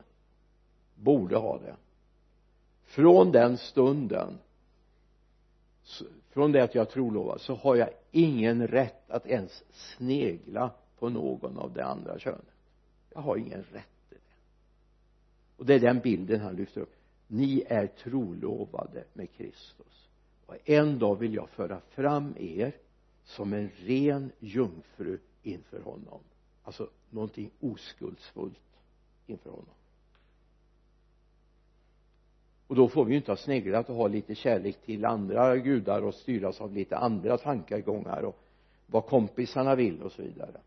Borde 0.94 1.36
ha 1.36 1.58
det. 1.58 1.76
Från 2.84 3.32
den 3.32 3.58
stunden 3.58 4.38
från 6.30 6.52
det 6.52 6.62
att 6.62 6.74
jag 6.74 6.90
trolovad 6.90 7.40
så 7.40 7.54
har 7.54 7.76
jag 7.76 7.90
ingen 8.10 8.66
rätt 8.66 9.10
att 9.10 9.26
ens 9.26 9.64
snegla 9.70 10.70
på 10.98 11.08
någon 11.08 11.58
av 11.58 11.72
det 11.72 11.84
andra 11.84 12.18
könet. 12.18 12.54
Jag 13.14 13.20
har 13.20 13.36
ingen 13.36 13.62
rätt 13.62 14.08
till 14.08 14.18
det. 14.18 14.34
Och 15.56 15.66
det 15.66 15.74
är 15.74 15.80
den 15.80 16.00
bilden 16.00 16.40
han 16.40 16.56
lyfter 16.56 16.80
upp. 16.80 16.94
Ni 17.26 17.64
är 17.68 17.86
trolovade 17.86 19.04
med 19.12 19.32
Kristus. 19.32 20.08
Och 20.46 20.56
en 20.64 20.98
dag 20.98 21.18
vill 21.18 21.34
jag 21.34 21.48
föra 21.48 21.80
fram 21.80 22.34
er 22.38 22.76
som 23.24 23.52
en 23.52 23.70
ren 23.76 24.32
jungfru 24.38 25.18
inför 25.42 25.80
honom. 25.80 26.20
Alltså 26.62 26.90
någonting 27.10 27.50
oskuldsfullt 27.60 28.60
inför 29.26 29.50
honom 29.50 29.74
och 32.70 32.76
då 32.76 32.88
får 32.88 33.04
vi 33.04 33.10
ju 33.10 33.16
inte 33.16 33.30
ha 33.30 33.36
sneglat 33.36 33.90
och 33.90 33.96
ha 33.96 34.08
lite 34.08 34.34
kärlek 34.34 34.82
till 34.82 35.04
andra 35.04 35.56
gudar 35.56 36.02
och 36.02 36.14
styras 36.14 36.60
av 36.60 36.74
lite 36.74 36.96
andra 36.96 37.38
tankegångar 37.38 38.22
och 38.22 38.38
vad 38.86 39.06
kompisarna 39.06 39.74
vill 39.74 40.02
och 40.02 40.12
så 40.12 40.22
vidare. 40.22 40.60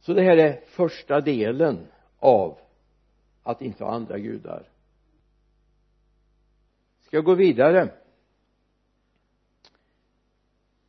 Så 0.00 0.12
det 0.14 0.22
här 0.22 0.36
är 0.36 0.60
första 0.66 1.20
delen 1.20 1.86
av 2.18 2.58
att 3.42 3.62
inte 3.62 3.84
ha 3.84 3.92
andra 3.92 4.18
gudar. 4.18 4.68
Ska 7.00 7.16
jag 7.16 7.24
gå 7.24 7.34
vidare? 7.34 7.94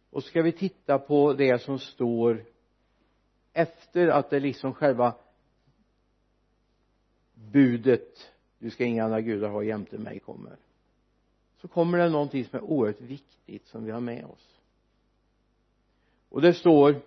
Och 0.10 0.24
ska 0.24 0.42
vi 0.42 0.52
titta 0.52 1.00
på 1.00 1.34
det 1.34 1.62
som 1.62 1.80
står 1.80 2.46
efter 3.54 4.08
att 4.08 4.30
det 4.30 4.40
liksom 4.40 4.74
själva 4.74 5.16
budet 7.34 8.32
du 8.62 8.69
ska 8.69 8.86
inga 8.86 9.04
andra 9.04 9.21
gudar 9.21 9.50
ha 9.50 9.63
jämte 9.63 9.97
mig 9.97 10.19
kommer. 10.19 10.56
Så 11.58 11.67
kommer 11.67 11.97
det 11.97 12.10
någonting 12.10 12.45
som 12.45 12.60
är 12.60 12.63
oerhört 12.63 13.02
viktigt 13.02 13.67
som 13.67 13.86
vi 13.86 13.91
har 13.91 14.00
med 14.00 14.26
oss. 14.26 14.60
Och 16.30 16.41
det 16.41 16.54
står 16.54 17.02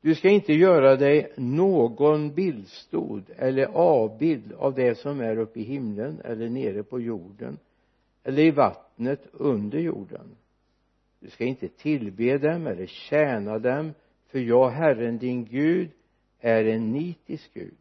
du 0.00 0.14
ska 0.14 0.28
inte 0.28 0.52
göra 0.52 0.96
dig 0.96 1.32
någon 1.36 2.34
bildstod 2.34 3.30
eller 3.36 3.66
avbild 3.66 4.52
av 4.52 4.74
det 4.74 4.98
som 4.98 5.20
är 5.20 5.38
uppe 5.38 5.60
i 5.60 5.62
himlen 5.62 6.20
eller 6.24 6.48
nere 6.48 6.82
på 6.82 7.00
jorden 7.00 7.58
eller 8.24 8.42
i 8.42 8.50
vattnet 8.50 9.26
under 9.32 9.78
jorden. 9.78 10.36
Du 11.20 11.30
ska 11.30 11.44
inte 11.44 11.68
tillbe 11.68 12.38
dem 12.38 12.66
eller 12.66 12.86
tjäna 12.86 13.58
dem 13.58 13.94
för 14.26 14.38
jag 14.38 14.70
Herren 14.70 15.18
din 15.18 15.44
Gud 15.44 15.90
är 16.40 16.64
en 16.64 16.92
nitisk 16.92 17.54
Gud 17.54 17.74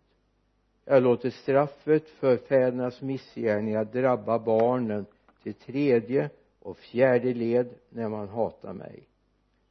jag 0.90 1.04
låter 1.04 1.30
straffet 1.30 2.10
för 2.10 2.38
fädernas 2.38 3.02
missgärningar 3.02 3.86
drabba 3.86 4.40
barnen 4.40 5.06
till 5.44 5.54
tredje 5.54 6.30
och 6.60 6.78
fjärde 6.78 7.34
led 7.34 7.70
när 7.90 8.10
man 8.10 8.28
hatar 8.28 8.74
mig. 8.74 9.08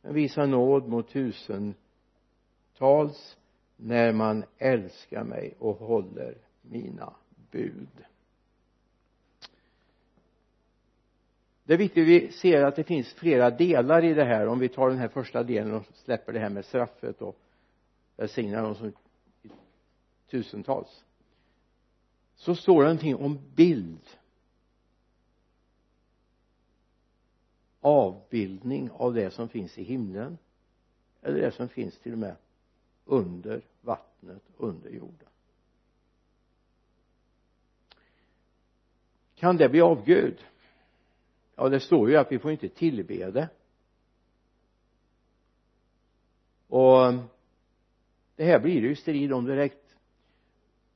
Men 0.03 0.15
visar 0.15 0.47
nåd 0.47 0.89
mot 0.89 1.09
tusentals 1.09 1.77
när 3.77 4.13
man 4.13 4.45
älskar 4.59 5.25
mig 5.25 5.55
och 5.59 5.77
håller 5.77 6.35
mina 6.63 7.13
bud. 7.51 8.05
Det 11.65 11.75
är 11.75 11.79
viktigt 11.79 12.03
att 12.03 12.09
vi 12.09 12.33
ser 12.33 12.65
att 12.65 12.77
det 12.77 12.85
finns 12.85 13.15
flera 13.15 13.51
delar 13.51 14.05
i 14.05 14.15
det 14.15 14.25
här. 14.25 14.47
Om 14.47 14.59
vi 14.59 14.69
tar 14.69 14.89
den 14.89 14.99
här 14.99 15.09
första 15.09 15.43
delen 15.43 15.75
och 15.75 15.85
släpper 15.95 16.33
det 16.33 16.39
här 16.39 16.51
med 16.51 16.65
straffet 16.65 17.23
och 17.23 17.37
välsignar 18.17 18.63
dem 18.63 18.75
som 18.75 18.93
tusentals. 20.31 21.05
Så 22.35 22.55
står 22.55 22.83
det 22.83 22.89
någonting 22.89 23.17
om 23.17 23.39
bild. 23.55 24.09
Avbildning 27.81 28.91
av 28.91 29.15
det 29.15 29.31
som 29.31 29.49
finns 29.49 29.79
i 29.79 29.83
himlen 29.83 30.39
eller 31.23 31.41
det 31.41 31.53
som 31.53 31.69
finns 31.69 31.99
till 31.99 32.13
och 32.13 32.19
med 32.19 32.37
under 33.05 33.63
vattnet 33.81 34.43
under 34.57 34.91
jorden. 34.91 35.29
Kan 39.35 39.57
det 39.57 39.69
bli 39.69 39.81
avgud 39.81 40.45
ja 41.57 41.69
det 41.69 41.81
står 41.81 42.11
ju 42.11 42.17
att 42.17 42.33
vi 42.33 42.39
får 42.39 42.51
inte 42.51 42.69
tillbe 42.69 43.31
det. 43.31 43.49
Och 46.69 47.07
eh, 47.07 47.21
det 48.37 48.45
här 48.45 48.61
blir 48.61 48.83
det 48.83 48.89
ju 48.89 48.97
strid 48.97 49.33
om 49.33 49.45
direkt 49.45 49.86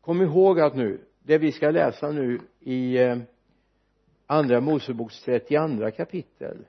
kom 0.01 0.22
ihåg 0.22 0.61
att 0.61 0.76
nu 0.76 1.07
det 1.22 1.38
vi 1.38 1.53
ska 1.53 1.70
läsa 1.70 2.11
nu 2.11 2.40
i 2.61 2.98
eh, 2.98 3.18
andra 4.26 4.61
moseboks 4.61 5.22
32 5.22 5.90
kapitel. 5.90 6.66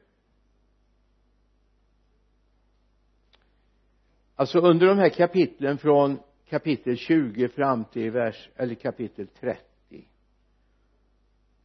Alltså 4.36 4.60
under 4.60 4.88
de 4.88 4.98
här 4.98 5.10
kapitlen 5.10 5.78
från 5.78 6.20
kapitel 6.50 6.98
20 6.98 7.48
fram 7.48 7.86
till 7.86 8.12
vers 8.12 8.50
eller 8.56 8.76
kapitel 8.76 9.28
30 9.28 9.62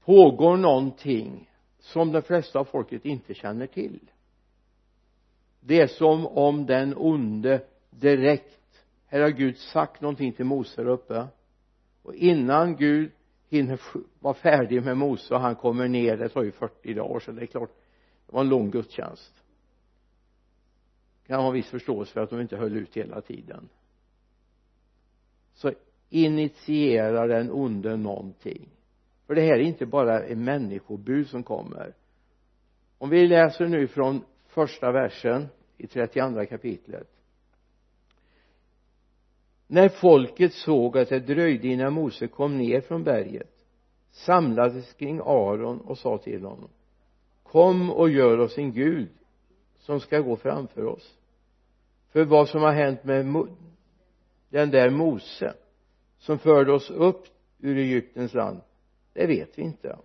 pågår 0.07 0.57
någonting 0.57 1.51
som 1.79 2.13
de 2.13 2.23
flesta 2.23 2.59
av 2.59 2.65
folket 2.65 3.05
inte 3.05 3.35
känner 3.35 3.67
till. 3.67 4.01
Det 5.61 5.81
är 5.81 5.87
som 5.87 6.27
om 6.27 6.67
den 6.67 6.95
onde 6.97 7.65
direkt 7.91 8.85
här 9.07 9.21
har 9.21 9.31
Gud 9.31 9.57
sagt 9.57 10.01
någonting 10.01 10.33
till 10.33 10.45
Mose 10.45 10.83
där 10.83 10.91
uppe 10.91 11.27
och 12.07 12.15
innan 12.15 12.77
Gud 12.77 13.13
hinner 13.49 13.81
vara 14.21 14.35
färdig 14.35 14.85
med 14.85 14.97
Mose 14.97 15.35
och 15.35 15.41
han 15.41 15.57
kommer 15.57 15.89
ner 15.89 16.17
det 16.17 16.29
tar 16.29 16.43
ju 16.43 16.53
40 16.53 16.95
dagar 16.95 17.21
så 17.21 17.33
det 17.33 17.43
är 17.43 17.47
klart 17.47 17.71
det 18.27 18.33
var 18.33 18.41
en 18.41 18.49
lång 18.49 18.71
gudstjänst. 18.71 19.45
Kan 21.27 21.43
ha 21.43 21.51
viss 21.51 21.71
förståelse 21.71 22.13
för 22.13 22.21
att 22.21 22.31
de 22.31 22.41
inte 22.41 22.57
höll 22.57 22.77
ut 22.77 22.97
hela 22.97 23.21
tiden. 23.21 23.69
Så 25.55 25.73
initierar 26.09 27.29
den 27.29 27.51
onde 27.51 27.97
någonting. 27.97 28.69
För 29.27 29.35
det 29.35 29.41
här 29.41 29.55
är 29.55 29.61
inte 29.61 29.87
bara 29.87 30.25
en 30.25 30.45
människobud 30.45 31.29
som 31.29 31.43
kommer. 31.43 31.95
Om 32.99 33.11
vi 33.11 33.27
läser 33.27 33.67
nu 33.67 33.87
från 33.87 34.25
första 34.47 34.93
versen 34.93 35.47
i 35.77 35.87
32 35.87 36.47
kapitlet 36.47 37.16
när 39.67 39.89
folket 39.89 40.53
såg 40.53 40.99
att 40.99 41.09
det 41.09 41.21
dröjde 41.21 41.69
innan 41.69 41.93
Mose 41.93 42.27
kom 42.27 42.59
ner 42.59 42.81
från 42.81 43.05
berget 43.05 43.53
samlades 44.11 44.93
kring 44.93 45.21
Aron 45.25 45.81
och 45.81 45.99
sa 45.99 46.19
till 46.19 46.45
honom 46.45 46.69
kom 47.43 47.91
och 47.91 48.11
gör 48.11 48.39
oss 48.39 48.59
en 48.59 48.73
gud 48.73 49.09
som 49.79 50.01
ska 50.01 50.19
gå 50.21 50.37
framför 50.37 50.85
oss. 50.85 51.19
För 52.13 52.25
vad 52.25 52.49
som 52.49 52.63
har 52.63 52.73
hänt 52.73 53.05
med 53.05 53.47
den 54.49 54.71
där 54.71 54.91
Mose 54.91 55.55
som 56.19 56.39
förde 56.39 56.73
oss 56.73 56.91
upp 56.91 57.27
ur 57.59 57.77
Egyptens 57.77 58.35
land 58.35 58.61
det 59.13 59.27
vet 59.27 59.59
vi 59.59 59.63
inte. 59.63 59.99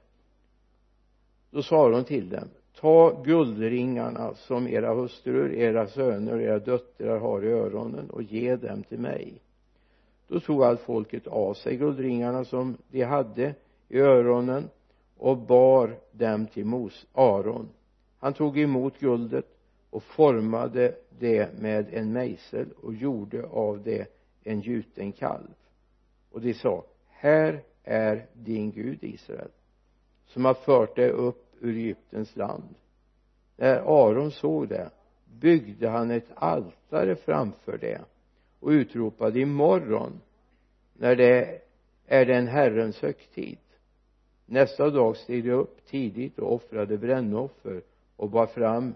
Då 1.51 1.61
sa 1.61 1.85
Aron 1.85 2.03
till 2.03 2.29
dem 2.29 2.49
ta 2.75 3.23
guldringarna 3.23 4.33
som 4.35 4.67
era 4.67 4.93
hustrur, 4.93 5.53
era 5.53 5.87
söner 5.87 6.33
och 6.33 6.41
era 6.41 6.59
döttrar 6.59 7.19
har 7.19 7.45
i 7.45 7.51
öronen 7.51 8.09
och 8.09 8.23
ge 8.23 8.55
dem 8.55 8.83
till 8.83 8.99
mig 8.99 9.41
då 10.31 10.39
tog 10.39 10.63
allt 10.63 10.81
folket 10.81 11.27
av 11.27 11.53
sig 11.53 11.77
guldringarna 11.77 12.45
som 12.45 12.77
de 12.91 13.03
hade 13.03 13.55
i 13.87 13.99
öronen 13.99 14.69
och 15.17 15.37
bar 15.37 15.99
dem 16.11 16.47
till 16.47 16.65
Mos 16.65 17.07
Aron. 17.13 17.69
Han 18.19 18.33
tog 18.33 18.59
emot 18.59 18.99
guldet 18.99 19.45
och 19.89 20.03
formade 20.03 20.95
det 21.19 21.59
med 21.59 21.93
en 21.93 22.13
mejsel 22.13 22.67
och 22.81 22.93
gjorde 22.93 23.45
av 23.47 23.83
det 23.83 24.07
en 24.43 24.61
gjuten 24.61 25.11
kalv. 25.11 25.53
Och 26.31 26.41
de 26.41 26.53
sa 26.53 26.83
här 27.07 27.63
är 27.83 28.25
din 28.33 28.71
Gud 28.71 29.03
Israel 29.03 29.51
som 30.27 30.45
har 30.45 30.53
fört 30.53 30.95
dig 30.95 31.09
upp 31.09 31.55
ur 31.59 31.77
Egyptens 31.77 32.35
land. 32.35 32.75
När 33.57 33.75
Aron 33.75 34.31
såg 34.31 34.67
det 34.67 34.89
byggde 35.25 35.89
han 35.89 36.11
ett 36.11 36.29
altare 36.35 37.15
framför 37.15 37.77
det 37.77 38.01
och 38.61 38.69
utropade 38.69 39.39
imorgon 39.39 40.21
när 40.93 41.15
det 41.15 41.61
är 42.05 42.25
den 42.25 42.47
Herrens 42.47 43.01
högtid. 43.01 43.57
Nästa 44.45 44.89
dag 44.89 45.17
steg 45.17 45.43
de 45.43 45.51
upp 45.51 45.85
tidigt 45.85 46.39
och 46.39 46.53
offrade 46.53 46.97
brännoffer 46.97 47.81
och 48.15 48.29
bar 48.29 48.45
fram 48.45 48.93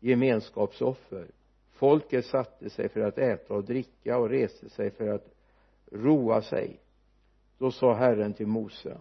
gemenskapsoffer. 0.00 1.26
Folket 1.70 2.26
satte 2.26 2.70
sig 2.70 2.88
för 2.88 3.00
att 3.00 3.18
äta 3.18 3.54
och 3.54 3.64
dricka 3.64 4.18
och 4.18 4.28
reste 4.28 4.68
sig 4.68 4.90
för 4.90 5.08
att 5.08 5.34
roa 5.92 6.42
sig. 6.42 6.80
Då 7.58 7.70
sa 7.70 7.94
Herren 7.94 8.32
till 8.32 8.46
Mose 8.46 8.96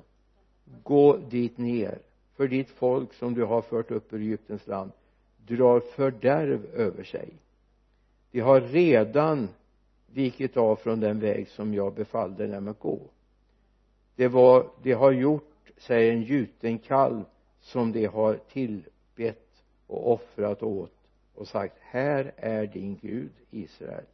gå 0.83 1.17
dit 1.17 1.57
ner 1.57 1.99
för 2.35 2.47
ditt 2.47 2.69
folk 2.69 3.13
som 3.13 3.33
du 3.33 3.43
har 3.43 3.61
fört 3.61 3.91
upp 3.91 4.13
ur 4.13 4.21
Egyptens 4.21 4.67
land 4.67 4.91
drar 5.37 5.79
fördärv 5.79 6.65
över 6.65 7.03
sig. 7.03 7.29
De 8.31 8.39
har 8.39 8.61
redan 8.61 9.49
vikit 10.13 10.57
av 10.57 10.75
från 10.75 10.99
den 10.99 11.19
väg 11.19 11.47
som 11.47 11.73
jag 11.73 11.93
befallde 11.93 12.47
dem 12.47 12.67
att 12.67 12.79
gå. 12.79 12.99
Det 14.15 14.27
var 14.27 14.69
de 14.83 14.93
har 14.93 15.11
gjort 15.11 15.71
sig 15.77 16.09
en 16.09 16.21
gjuten 16.21 16.79
kalv 16.79 17.23
som 17.59 17.91
de 17.91 18.05
har 18.05 18.35
tillbett 18.35 19.63
och 19.87 20.11
offrat 20.11 20.63
åt 20.63 20.93
och 21.35 21.47
sagt 21.47 21.77
här 21.81 22.31
är 22.35 22.67
din 22.67 22.97
Gud 23.01 23.31
Israel 23.51 24.05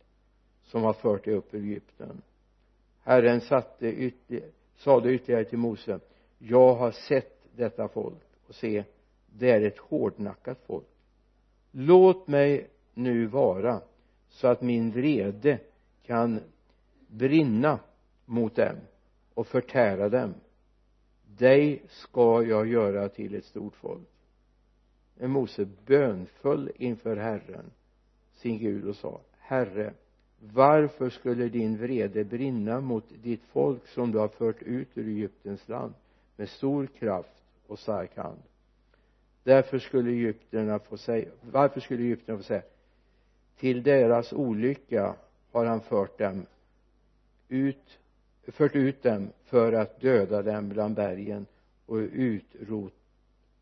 som 0.64 0.84
har 0.84 0.94
fört 0.94 1.26
dig 1.26 1.34
upp 1.34 1.54
ur 1.54 1.64
Egypten. 1.64 2.22
Herren 3.04 3.42
satte 3.42 3.88
ytterligare, 3.88 4.50
sade 4.78 5.14
ytterligare 5.14 5.46
till 5.46 5.58
Mose 5.58 6.00
jag 6.40 6.76
har 6.76 6.92
sett 6.92 7.40
detta 7.56 7.88
folk 7.88 8.24
och 8.48 8.56
se 8.56 8.84
det 9.26 9.52
är 9.52 9.62
ett 9.62 9.78
hårdnackat 9.78 10.60
folk. 10.68 10.86
Låt 11.72 12.28
mig 12.28 12.68
nu 12.94 13.26
vara 13.26 13.82
så 14.30 14.48
att 14.48 14.62
min 14.62 14.92
vrede 14.92 15.60
kan 16.08 16.40
brinna 17.08 17.80
mot 18.26 18.56
dem 18.56 18.76
och 19.34 19.48
förtära 19.48 20.10
dem. 20.10 20.34
Dig 21.38 21.84
ska 21.88 22.44
jag 22.44 22.68
göra 22.68 23.10
till 23.10 23.36
ett 23.36 23.46
stort 23.46 23.76
folk. 23.76 24.08
Men 25.16 25.32
Mose 25.32 25.68
bönföll 25.86 26.72
inför 26.76 27.16
Herren 27.18 27.72
sin 28.34 28.58
Gud 28.58 28.88
och 28.88 28.96
sa 28.96 29.22
Herre 29.38 29.94
varför 30.40 31.10
skulle 31.10 31.50
din 31.50 31.78
vrede 31.78 32.24
brinna 32.24 32.82
mot 32.82 33.06
ditt 33.24 33.44
folk 33.44 33.88
som 33.88 34.12
du 34.12 34.18
har 34.18 34.28
fört 34.28 34.62
ut 34.62 34.88
ur 34.94 35.08
Egyptens 35.08 35.68
land 35.68 35.94
med 36.36 36.50
stor 36.50 36.88
kraft 36.88 37.44
och 37.68 37.80
stark 37.80 38.18
hand? 38.18 38.42
Därför 39.44 39.80
skulle 39.80 40.12
egyptierna 40.12 40.80
få 40.80 40.98
säga 40.98 41.30
varför 41.42 41.80
skulle 41.80 42.04
egyptierna 42.04 42.38
få 42.38 42.44
säga 42.44 42.64
till 43.58 43.84
deras 43.84 44.34
olycka 44.34 45.16
har 45.58 45.66
han 45.66 45.82
fört 45.82 46.18
dem 46.18 46.46
ut 47.50 48.00
fört 48.48 48.76
ut 48.76 49.04
dem 49.04 49.30
för 49.44 49.74
att 49.74 50.02
döda 50.02 50.42
dem 50.42 50.70
bland 50.70 50.96
bergen 50.96 51.46
och 51.86 51.98
utrot, 51.98 52.94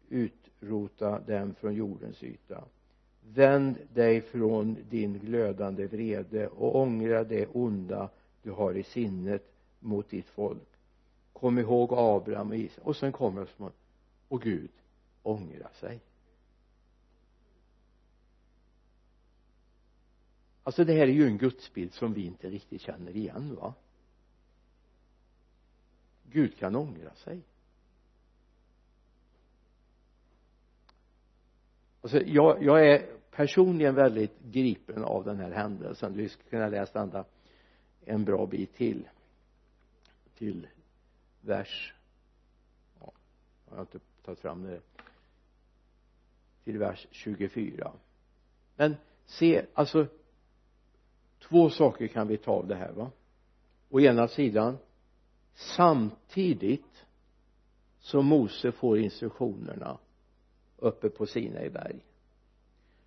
utrota 0.09 1.19
dem 1.19 1.55
från 1.59 1.73
jordens 1.73 2.23
yta. 2.23 2.63
Vänd 3.33 3.77
dig 3.93 4.21
från 4.21 4.77
din 4.89 5.19
glödande 5.19 5.87
vrede 5.87 6.47
och 6.47 6.75
ångra 6.75 7.23
det 7.23 7.47
onda 7.47 8.09
du 8.43 8.51
har 8.51 8.73
i 8.73 8.83
sinnet 8.83 9.43
mot 9.79 10.09
ditt 10.09 10.29
folk. 10.29 10.67
Kom 11.33 11.59
ihåg 11.59 11.93
Abraham 11.93 12.49
och 12.49 12.57
Isak 12.57 12.85
och 12.85 12.95
sen 12.95 13.11
kommer 13.11 13.41
det 13.41 13.47
som 13.57 13.71
och 14.27 14.41
Gud 14.41 14.71
ångra 15.23 15.69
sig. 15.79 15.99
Alltså 20.66 20.84
det 20.84 20.93
här 20.93 21.01
är 21.01 21.07
ju 21.07 21.28
en 21.28 21.38
gudsbild 21.38 21.93
som 21.93 22.13
vi 22.13 22.26
inte 22.26 22.49
riktigt 22.49 22.82
känner 22.82 23.16
igen 23.16 23.55
va? 23.55 23.74
Gud 26.32 26.57
kan 26.57 26.76
ångra 26.76 27.16
sig. 27.16 27.41
Alltså 32.01 32.22
jag, 32.22 32.63
jag 32.63 32.88
är 32.88 33.05
personligen 33.32 33.95
väldigt 33.95 34.39
gripen 34.43 35.03
av 35.03 35.24
den 35.24 35.39
här 35.39 35.51
händelsen. 35.51 36.13
Du 36.13 36.30
skulle 36.30 36.49
kunna 36.49 36.70
läsa 36.70 37.01
ända 37.01 37.26
en 38.05 38.26
bra 38.26 38.45
bit 38.45 38.74
till 38.74 39.07
till 40.38 40.68
vers. 41.41 41.93
Ja, 42.99 43.11
jag 43.70 43.76
har 43.76 43.82
inte 43.82 43.99
tagit 44.24 44.39
fram 44.39 44.63
det. 44.63 44.82
Till 46.63 46.78
vers 46.78 47.07
24 47.11 47.91
men 48.76 48.95
se 49.26 49.66
alltså 49.74 50.07
två 51.49 51.69
saker 51.69 52.07
kan 52.07 52.27
vi 52.27 52.37
ta 52.37 52.51
av 52.51 52.67
det 52.67 52.75
här 52.75 52.91
va? 52.91 53.11
Å 53.89 53.99
ena 53.99 54.27
sidan 54.27 54.77
samtidigt 55.53 57.05
som 57.99 58.25
Mose 58.25 58.71
får 58.71 58.99
instruktionerna 58.99 59.97
uppe 60.77 61.09
på 61.09 61.25
Sinai 61.25 61.69
berg. 61.69 61.99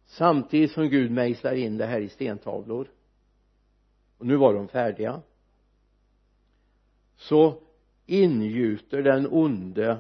Samtidigt 0.05 0.73
som 0.73 0.89
Gud 0.89 1.11
mejslar 1.11 1.55
in 1.55 1.77
det 1.77 1.87
här 1.87 2.01
i 2.01 2.09
stentavlor. 2.09 2.89
Och 4.19 4.27
nu 4.27 4.37
var 4.37 4.55
de 4.55 4.69
färdiga. 4.69 5.23
Så 7.17 7.63
ingjuter 8.07 9.03
den 9.03 9.29
onde 9.31 9.99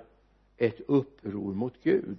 ett 0.57 0.81
uppror 0.81 1.55
mot 1.55 1.83
Gud. 1.83 2.19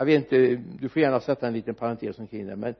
Jag 0.00 0.06
vet 0.06 0.22
inte 0.22 0.62
du 0.80 0.88
får 0.88 1.02
gärna 1.02 1.20
sätta 1.20 1.46
en 1.46 1.52
liten 1.52 1.74
parentes 1.74 2.18
omkring 2.18 2.46
det 2.46 2.56
men 2.56 2.74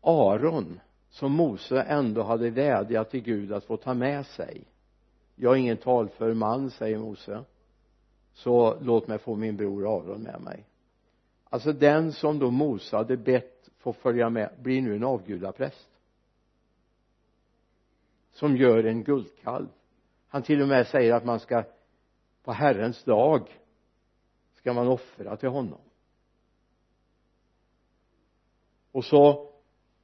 Aron 0.00 0.80
som 1.10 1.32
Mose 1.32 1.82
ändå 1.82 2.22
hade 2.22 2.50
vädjat 2.50 3.10
till 3.10 3.22
Gud 3.22 3.52
att 3.52 3.64
få 3.64 3.76
ta 3.76 3.94
med 3.94 4.26
sig. 4.26 4.64
Jag 5.34 5.52
är 5.52 5.56
ingen 5.56 5.76
talför 5.76 6.34
man 6.34 6.70
säger 6.70 6.98
Mose. 6.98 7.44
Så 8.32 8.78
låt 8.80 9.08
mig 9.08 9.18
få 9.18 9.36
min 9.36 9.56
bror 9.56 9.96
Aron 9.96 10.22
med 10.22 10.40
mig. 10.40 10.64
Alltså 11.44 11.72
den 11.72 12.12
som 12.12 12.38
då 12.38 12.50
Mose 12.50 12.96
hade 12.96 13.16
bett 13.16 13.70
få 13.78 13.92
följa 13.92 14.30
med 14.30 14.50
blir 14.62 14.82
nu 14.82 14.96
en 14.96 15.04
avgudapräst. 15.04 15.88
Som 18.32 18.56
gör 18.56 18.84
en 18.84 19.04
guldkalv. 19.04 19.68
Han 20.28 20.42
till 20.42 20.62
och 20.62 20.68
med 20.68 20.86
säger 20.86 21.14
att 21.14 21.24
man 21.24 21.40
ska 21.40 21.64
på 22.44 22.52
Herrens 22.52 23.04
dag 23.04 23.48
ska 24.64 24.72
man 24.72 24.88
offra 24.88 25.36
till 25.36 25.48
honom. 25.48 25.80
Och 28.92 29.04
så 29.04 29.52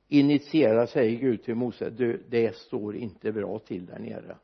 initierar 0.08 0.86
säger 0.86 1.18
Gud 1.18 1.42
till 1.42 1.54
Mose 1.54 1.90
du 1.90 2.24
det 2.28 2.56
står 2.56 2.96
inte 2.96 3.32
bra 3.32 3.58
till 3.58 3.86
där 3.86 3.98
nere. 3.98 4.38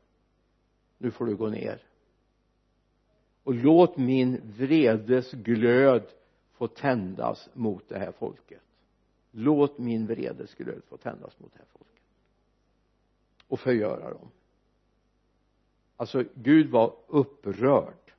Nu 0.97 1.11
får 1.11 1.25
du 1.25 1.35
gå 1.35 1.49
ner. 1.49 1.81
Och 3.43 3.53
låt 3.53 3.97
min 3.97 4.41
vredes 4.57 5.31
glöd 5.31 6.03
få 6.51 6.67
tändas 6.67 7.49
mot 7.53 7.89
det 7.89 7.99
här 7.99 8.11
folket. 8.11 8.63
Låt 9.31 9.77
min 9.77 10.07
vredesglöd 10.07 10.81
få 10.87 10.97
tändas 10.97 11.39
mot 11.39 11.53
det 11.53 11.59
här 11.59 11.69
folket. 11.71 12.03
Och 13.47 13.59
förgöra 13.59 14.13
dem. 14.13 14.31
Alltså 15.95 16.23
Gud 16.33 16.69
var 16.69 16.95
upprörd. 17.07 18.13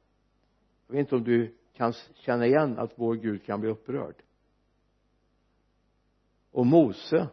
Jag 0.87 0.95
vet 0.95 1.01
inte 1.01 1.17
om 1.17 1.25
du 1.25 1.58
kan 1.79 1.93
känna 2.15 2.47
igen 2.47 2.79
att 2.79 2.93
vår 2.95 3.15
Gud 3.15 3.45
kan 3.45 3.61
bli 3.61 3.71
upprörd. 3.71 4.15
Och 6.51 6.67
Mose 6.67 7.29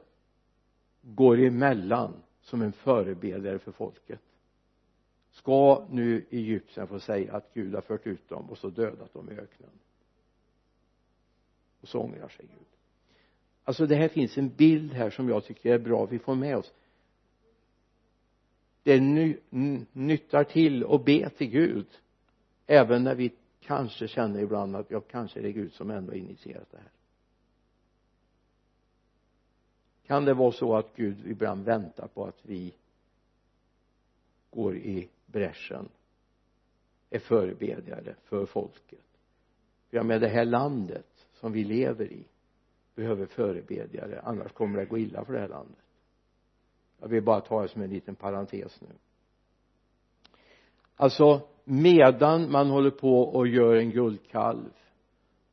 går 1.01 1.39
emellan 1.39 2.13
som 2.41 2.61
en 2.61 2.71
förebedjare 2.71 3.59
för 3.59 3.71
folket. 3.71 4.21
Ska 5.31 5.85
nu 5.89 6.25
Egypten 6.29 6.87
få 6.87 6.99
säga 6.99 7.33
att 7.33 7.53
Gud 7.53 7.73
har 7.73 7.81
fört 7.81 8.07
ut 8.07 8.29
dem 8.29 8.49
och 8.49 8.57
så 8.57 8.69
dödat 8.69 9.13
dem 9.13 9.31
i 9.31 9.33
öknen? 9.33 9.69
Och 11.81 11.87
så 11.87 11.99
ångrar 11.99 12.29
sig 12.29 12.45
Gud. 12.45 12.67
Alltså 13.63 13.85
det 13.85 13.95
här 13.95 14.07
finns 14.07 14.37
en 14.37 14.49
bild 14.49 14.93
här 14.93 15.09
som 15.09 15.29
jag 15.29 15.43
tycker 15.43 15.73
är 15.73 15.79
bra 15.79 16.05
vi 16.05 16.19
får 16.19 16.35
med 16.35 16.57
oss. 16.57 16.73
Det 18.83 18.99
ny, 18.99 19.37
nyttar 19.91 20.43
till 20.43 20.85
att 20.85 21.05
be 21.05 21.29
till 21.29 21.49
Gud 21.49 21.87
även 22.67 23.03
när 23.03 23.15
vi 23.15 23.31
kanske 23.65 24.07
känner 24.07 24.39
ibland 24.39 24.75
att 24.75 24.91
ja, 24.91 25.01
kanske 25.01 25.39
är 25.39 25.43
det 25.43 25.51
Gud 25.51 25.73
som 25.73 25.91
ändå 25.91 26.13
initierat 26.13 26.71
det 26.71 26.77
här. 26.77 26.91
Kan 30.05 30.25
det 30.25 30.33
vara 30.33 30.51
så 30.51 30.75
att 30.75 30.95
Gud 30.95 31.27
ibland 31.27 31.65
väntar 31.65 32.07
på 32.07 32.25
att 32.25 32.39
vi 32.41 32.75
går 34.49 34.75
i 34.75 35.09
bräschen 35.25 35.89
är 37.09 37.19
förebedjare 37.19 38.15
för 38.23 38.45
folket? 38.45 39.05
För 39.89 39.97
jag 39.97 40.05
med 40.05 40.21
det 40.21 40.27
här 40.27 40.45
landet 40.45 41.27
som 41.33 41.51
vi 41.51 41.63
lever 41.63 42.11
i 42.11 42.27
behöver 42.95 43.25
förebedjare 43.25 44.21
annars 44.21 44.51
kommer 44.51 44.77
det 44.77 44.83
att 44.83 44.89
gå 44.89 44.97
illa 44.97 45.25
för 45.25 45.33
det 45.33 45.39
här 45.39 45.47
landet. 45.47 45.85
Jag 46.99 47.07
vill 47.07 47.23
bara 47.23 47.41
ta 47.41 47.61
det 47.61 47.67
som 47.67 47.81
en 47.81 47.89
liten 47.89 48.15
parentes 48.15 48.81
nu. 48.81 48.87
Alltså 50.95 51.47
medan 51.65 52.51
man 52.51 52.69
håller 52.69 52.91
på 52.91 53.21
och 53.21 53.47
gör 53.47 53.75
en 53.75 53.91
guldkalv 53.91 54.73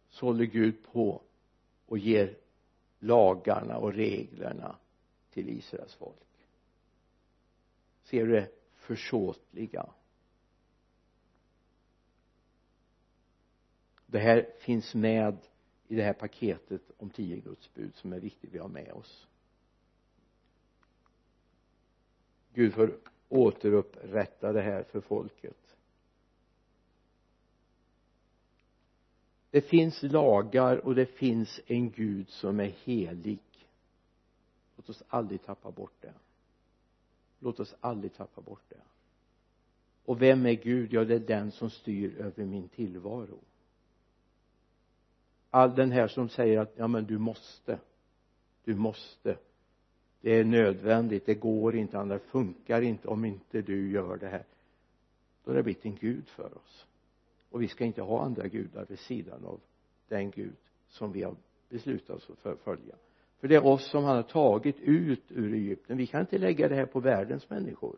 så 0.08 0.26
håller 0.26 0.44
Gud 0.44 0.74
på 0.92 1.22
och 1.86 1.98
ger 1.98 2.36
lagarna 2.98 3.76
och 3.76 3.92
reglerna 3.92 4.76
till 5.30 5.48
Israels 5.48 5.94
folk. 5.94 6.16
Ser 8.02 8.26
du 8.26 8.32
det 8.32 8.48
försåtliga? 8.74 9.86
Det 14.06 14.18
här 14.18 14.50
finns 14.58 14.94
med 14.94 15.36
i 15.88 15.94
det 15.94 16.02
här 16.02 16.12
paketet 16.12 16.82
om 16.96 17.10
tio 17.10 17.36
Guds 17.36 17.74
bud 17.74 17.94
som 17.94 18.12
är 18.12 18.20
viktigt 18.20 18.50
vi 18.52 18.58
har 18.58 18.68
med 18.68 18.92
oss. 18.92 19.26
Gud 22.54 22.74
får 22.74 22.98
återupprätta 23.28 24.52
det 24.52 24.62
här 24.62 24.82
för 24.82 25.00
folket. 25.00 25.61
Det 29.52 29.60
finns 29.60 30.02
lagar 30.02 30.76
och 30.76 30.94
det 30.94 31.06
finns 31.06 31.60
en 31.66 31.90
Gud 31.90 32.28
som 32.28 32.60
är 32.60 32.72
helig. 32.84 33.38
Låt 34.76 34.88
oss 34.88 35.02
aldrig 35.08 35.44
tappa 35.44 35.70
bort 35.70 35.94
det. 36.00 36.12
Låt 37.38 37.60
oss 37.60 37.74
aldrig 37.80 38.14
tappa 38.14 38.40
bort 38.40 38.64
det. 38.68 38.80
Och 40.04 40.22
vem 40.22 40.46
är 40.46 40.52
Gud? 40.52 40.92
Ja 40.92 41.04
det 41.04 41.14
är 41.14 41.18
den 41.18 41.50
som 41.50 41.70
styr 41.70 42.20
över 42.20 42.44
min 42.44 42.68
tillvaro. 42.68 43.38
All 45.50 45.74
den 45.74 45.92
här 45.92 46.08
som 46.08 46.28
säger 46.28 46.58
att 46.58 46.72
ja 46.76 46.86
men 46.86 47.04
du 47.04 47.18
måste 47.18 47.78
du 48.64 48.74
måste. 48.74 49.36
Det 50.20 50.30
är 50.38 50.44
nödvändigt 50.44 51.26
det 51.26 51.34
går 51.34 51.76
inte 51.76 51.98
annars 51.98 52.22
funkar 52.22 52.82
inte 52.82 53.08
om 53.08 53.24
inte 53.24 53.62
du 53.62 53.90
gör 53.90 54.16
det 54.16 54.28
här. 54.28 54.44
Då 55.44 55.50
har 55.50 55.56
det 55.56 55.62
blivit 55.62 55.84
en 55.84 55.96
gud 55.96 56.28
för 56.28 56.56
oss 56.56 56.86
och 57.52 57.62
vi 57.62 57.68
ska 57.68 57.84
inte 57.84 58.02
ha 58.02 58.24
andra 58.24 58.48
gudar 58.48 58.86
vid 58.88 58.98
sidan 58.98 59.44
av 59.44 59.60
den 60.08 60.30
gud 60.30 60.56
som 60.88 61.12
vi 61.12 61.22
har 61.22 61.36
beslutat 61.68 62.16
oss 62.16 62.38
för 62.42 62.52
att 62.52 62.60
följa. 62.60 62.94
För 63.40 63.48
det 63.48 63.54
är 63.54 63.66
oss 63.66 63.90
som 63.90 64.04
han 64.04 64.16
har 64.16 64.22
tagit 64.22 64.80
ut 64.80 65.22
ur 65.28 65.54
Egypten. 65.54 65.96
Vi 65.96 66.06
kan 66.06 66.20
inte 66.20 66.38
lägga 66.38 66.68
det 66.68 66.74
här 66.74 66.86
på 66.86 67.00
världens 67.00 67.50
människor. 67.50 67.96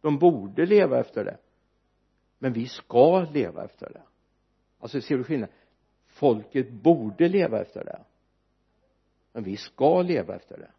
De 0.00 0.18
borde 0.18 0.66
leva 0.66 1.00
efter 1.00 1.24
det. 1.24 1.38
Men 2.38 2.52
vi 2.52 2.66
ska 2.66 3.26
leva 3.32 3.64
efter 3.64 3.90
det. 3.92 4.02
Alltså 4.78 5.00
ser 5.00 5.18
du 5.18 5.24
skillnaden? 5.24 5.54
Folket 6.06 6.70
borde 6.70 7.28
leva 7.28 7.60
efter 7.60 7.84
det. 7.84 8.04
Men 9.32 9.42
vi 9.42 9.56
ska 9.56 10.02
leva 10.02 10.34
efter 10.34 10.58
det. 10.58 10.70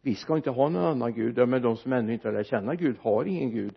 Vi 0.00 0.14
ska 0.14 0.36
inte 0.36 0.50
ha 0.50 0.68
någon 0.68 0.84
annan 0.84 1.14
gud 1.14 1.48
men 1.48 1.62
de 1.62 1.76
som 1.76 1.92
ännu 1.92 2.12
inte 2.12 2.28
har 2.28 2.32
lärt 2.32 2.46
känna 2.46 2.74
Gud 2.74 2.96
har 2.98 3.24
ingen 3.24 3.50
gud. 3.50 3.74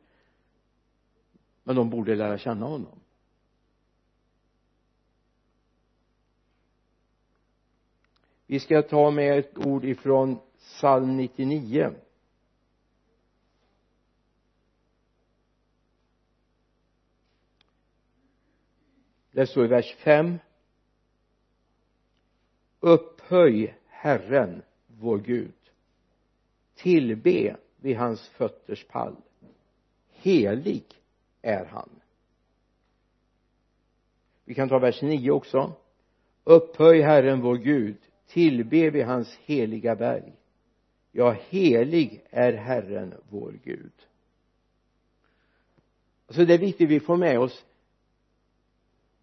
Men 1.63 1.75
de 1.75 1.89
borde 1.89 2.15
lära 2.15 2.37
känna 2.37 2.65
honom. 2.65 2.99
Vi 8.47 8.59
ska 8.59 8.81
ta 8.81 9.11
med 9.11 9.39
ett 9.39 9.57
ord 9.57 9.85
ifrån 9.85 10.39
psalm 10.57 11.17
99 11.17 11.93
det 19.31 19.47
står 19.47 19.65
i 19.65 19.67
vers 19.67 19.95
5 19.95 20.37
upphöj 22.79 23.75
Herren 23.87 24.61
vår 24.87 25.17
Gud. 25.17 25.53
Tillbe 26.75 27.57
vid 27.75 27.97
hans 27.97 28.27
fötters 28.27 28.87
pall. 28.87 29.15
Helig 30.09 30.85
är 31.41 31.65
han. 31.65 31.89
Vi 34.43 34.53
kan 34.53 34.69
ta 34.69 34.79
vers 34.79 35.01
9 35.01 35.31
också. 35.31 35.73
Upphöj 36.43 37.01
Herren 37.01 37.41
vår 37.41 37.57
Gud 37.57 37.97
tillbe 38.27 38.89
vi 38.89 39.01
hans 39.01 39.35
heliga 39.45 39.95
berg. 39.95 40.33
Ja 41.11 41.35
helig 41.49 42.23
är 42.29 42.53
Herren 42.53 43.13
vår 43.29 43.59
Gud. 43.63 43.91
Alltså 46.27 46.45
det 46.45 46.53
är 46.53 46.57
viktigt 46.57 46.89
vi 46.89 46.99
får 46.99 47.17
med 47.17 47.39
oss 47.39 47.65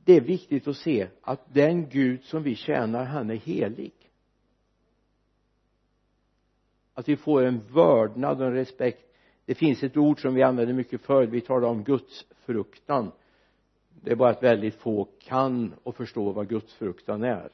det 0.04 0.16
är 0.16 0.20
viktigt 0.20 0.68
att 0.68 0.76
se 0.76 1.08
att 1.20 1.54
den 1.54 1.88
Gud 1.88 2.24
som 2.24 2.42
vi 2.42 2.54
tjänar 2.54 3.04
han 3.04 3.30
är 3.30 3.36
helig. 3.36 3.92
Att 6.94 7.08
vi 7.08 7.16
får 7.16 7.42
en 7.42 7.60
vördnad 7.72 8.40
och 8.40 8.46
en 8.46 8.52
respekt. 8.52 9.14
Det 9.44 9.54
finns 9.54 9.82
ett 9.82 9.96
ord 9.96 10.22
som 10.22 10.34
vi 10.34 10.42
använder 10.42 10.74
mycket 10.74 11.00
förr. 11.00 11.26
Vi 11.26 11.40
talar 11.40 11.68
om 11.68 11.84
gudsfruktan. 11.84 13.12
Det 14.02 14.10
är 14.10 14.16
bara 14.16 14.30
att 14.30 14.42
väldigt 14.42 14.74
få 14.74 15.08
kan 15.18 15.74
och 15.82 15.96
förstår 15.96 16.32
vad 16.32 16.48
gudsfruktan 16.48 17.22
är 17.22 17.50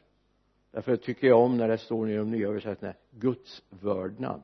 därför 0.78 0.96
tycker 0.96 1.26
jag 1.26 1.40
om 1.40 1.56
när 1.56 1.68
det 1.68 1.78
står 1.78 2.10
i 2.10 2.16
de 2.16 2.30
nya 2.30 2.48
översättningarna 2.48 2.98
Guds 3.10 3.62
vördnad. 3.70 4.42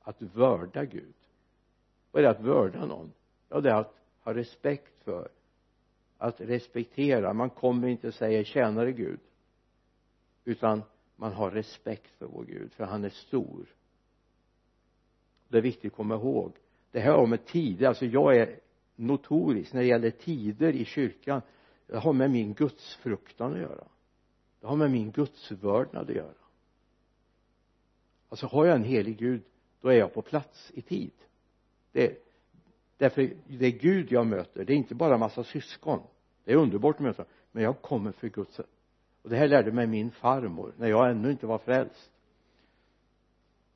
Att 0.00 0.22
vörda 0.22 0.84
Gud. 0.84 1.14
Vad 2.10 2.20
är 2.20 2.24
det 2.24 2.30
att 2.30 2.40
vörda 2.40 2.86
någon? 2.86 3.12
Ja 3.48 3.60
det 3.60 3.70
är 3.70 3.74
att 3.74 3.94
ha 4.20 4.34
respekt 4.34 5.04
för. 5.04 5.28
Att 6.18 6.40
respektera. 6.40 7.32
Man 7.32 7.50
kommer 7.50 7.88
inte 7.88 8.08
och 8.08 8.14
säger 8.14 8.44
tjänare 8.44 8.92
Gud. 8.92 9.20
Utan 10.44 10.82
man 11.16 11.32
har 11.32 11.50
respekt 11.50 12.10
för 12.18 12.26
vår 12.26 12.44
Gud 12.44 12.72
för 12.72 12.84
han 12.84 13.04
är 13.04 13.10
stor. 13.10 13.66
Det 15.48 15.58
är 15.58 15.62
viktigt 15.62 15.92
att 15.92 15.96
komma 15.96 16.14
ihåg. 16.14 16.52
Det 16.90 17.00
här 17.00 17.12
har 17.12 17.26
med 17.26 17.46
tider 17.46 17.88
alltså 17.88 18.06
jag 18.06 18.36
är 18.36 18.60
notorisk 18.96 19.72
när 19.72 19.80
det 19.80 19.88
gäller 19.88 20.10
tider 20.10 20.72
i 20.72 20.84
kyrkan. 20.84 21.42
Det 21.86 21.98
har 21.98 22.12
med 22.12 22.30
min 22.30 22.54
gudsfruktan 22.54 23.52
att 23.52 23.58
göra 23.58 23.84
det 24.64 24.68
har 24.68 24.76
med 24.76 24.90
min 24.90 25.10
gudsvördnad 25.10 26.10
att 26.10 26.16
göra. 26.16 26.34
Alltså 28.28 28.46
har 28.46 28.64
jag 28.64 28.76
en 28.76 28.84
helig 28.84 29.18
gud 29.18 29.42
då 29.80 29.88
är 29.88 29.94
jag 29.94 30.14
på 30.14 30.22
plats 30.22 30.70
i 30.74 30.82
tid. 30.82 31.12
Det 31.92 32.18
därför 32.96 33.36
det 33.46 33.66
är 33.66 33.70
Gud 33.70 34.12
jag 34.12 34.26
möter. 34.26 34.64
Det 34.64 34.72
är 34.72 34.76
inte 34.76 34.94
bara 34.94 35.18
massa 35.18 35.44
syskon. 35.44 36.00
Det 36.44 36.52
är 36.52 36.56
underbart 36.56 36.96
att 36.96 37.02
möta. 37.02 37.24
Men 37.52 37.62
jag 37.62 37.82
kommer 37.82 38.12
för 38.12 38.28
Guds 38.28 38.58
och 39.22 39.30
det 39.30 39.36
här 39.36 39.48
lärde 39.48 39.72
mig 39.72 39.86
min 39.86 40.10
farmor 40.10 40.74
när 40.78 40.88
jag 40.88 41.10
ännu 41.10 41.30
inte 41.30 41.46
var 41.46 41.58
frälst. 41.58 42.12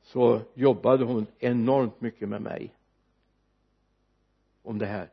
Så 0.02 0.40
jobbade 0.54 1.04
hon 1.04 1.26
enormt 1.38 2.00
mycket 2.00 2.28
med 2.28 2.42
mig 2.42 2.74
om 4.62 4.78
det 4.78 4.86
här. 4.86 5.10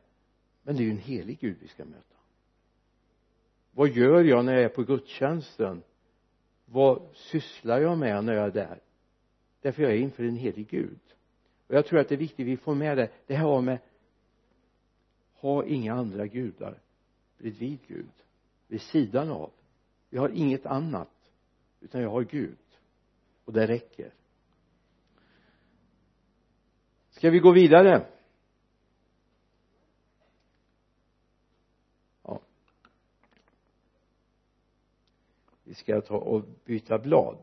Men 0.62 0.76
det 0.76 0.82
är 0.82 0.84
ju 0.84 0.90
en 0.90 0.98
helig 0.98 1.38
Gud 1.40 1.56
vi 1.60 1.68
ska 1.68 1.84
möta 1.84 2.15
vad 3.76 3.88
gör 3.88 4.24
jag 4.24 4.44
när 4.44 4.52
jag 4.52 4.62
är 4.62 4.68
på 4.68 4.82
gudstjänsten? 4.82 5.82
Vad 6.64 7.02
sysslar 7.14 7.80
jag 7.80 7.98
med 7.98 8.24
när 8.24 8.32
jag 8.32 8.46
är 8.46 8.50
där? 8.50 8.80
Därför 9.60 9.82
jag 9.82 9.92
är 9.92 9.96
inför 9.96 10.24
en 10.24 10.36
helig 10.36 10.68
Gud. 10.68 11.00
Och 11.66 11.74
jag 11.74 11.86
tror 11.86 11.98
att 11.98 12.08
det 12.08 12.14
är 12.14 12.18
viktigt 12.18 12.46
vi 12.46 12.56
får 12.56 12.74
med 12.74 12.96
det. 12.96 13.10
Det 13.26 13.34
här 13.34 13.44
har 13.44 13.62
med 13.62 13.78
ha 15.32 15.64
inga 15.64 15.94
andra 15.94 16.26
gudar 16.26 16.78
bredvid 17.38 17.78
Gud 17.86 18.12
vid 18.66 18.80
sidan 18.80 19.30
av. 19.30 19.50
Vi 20.10 20.18
har 20.18 20.28
inget 20.28 20.66
annat 20.66 21.32
utan 21.80 22.02
jag 22.02 22.10
har 22.10 22.22
Gud. 22.22 22.58
Och 23.44 23.52
det 23.52 23.66
räcker. 23.66 24.14
Ska 27.10 27.30
vi 27.30 27.38
gå 27.38 27.52
vidare? 27.52 28.06
Ska 35.76 36.00
ta 36.00 36.16
och 36.16 36.42
byta 36.64 36.98
blad. 36.98 37.38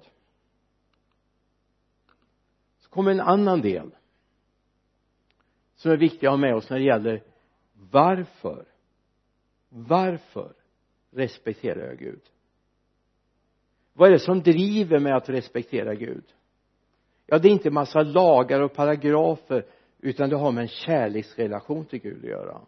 Så 2.79 2.89
kommer 2.89 3.11
en 3.11 3.21
annan 3.21 3.61
del 3.61 3.95
som 5.75 5.91
är 5.91 5.97
viktig 5.97 6.27
att 6.27 6.33
ha 6.33 6.37
med 6.37 6.55
oss 6.55 6.69
när 6.69 6.77
det 6.77 6.85
gäller 6.85 7.23
varför. 7.91 8.65
Varför 9.69 10.53
respekterar 11.11 11.87
jag 11.87 11.97
Gud? 11.97 12.21
Vad 13.93 14.07
är 14.07 14.11
det 14.11 14.19
som 14.19 14.41
driver 14.41 14.99
mig 14.99 15.11
att 15.13 15.29
respektera 15.29 15.95
Gud? 15.95 16.23
Ja 17.25 17.37
det 17.37 17.47
är 17.47 17.51
inte 17.51 17.71
massa 17.71 18.01
lagar 18.01 18.59
och 18.59 18.73
paragrafer 18.73 19.65
utan 19.99 20.29
det 20.29 20.35
har 20.35 20.51
med 20.51 20.61
en 20.61 20.67
kärleksrelation 20.67 21.85
till 21.85 21.99
Gud 21.99 22.23
att 22.23 22.29
göra. 22.29 22.61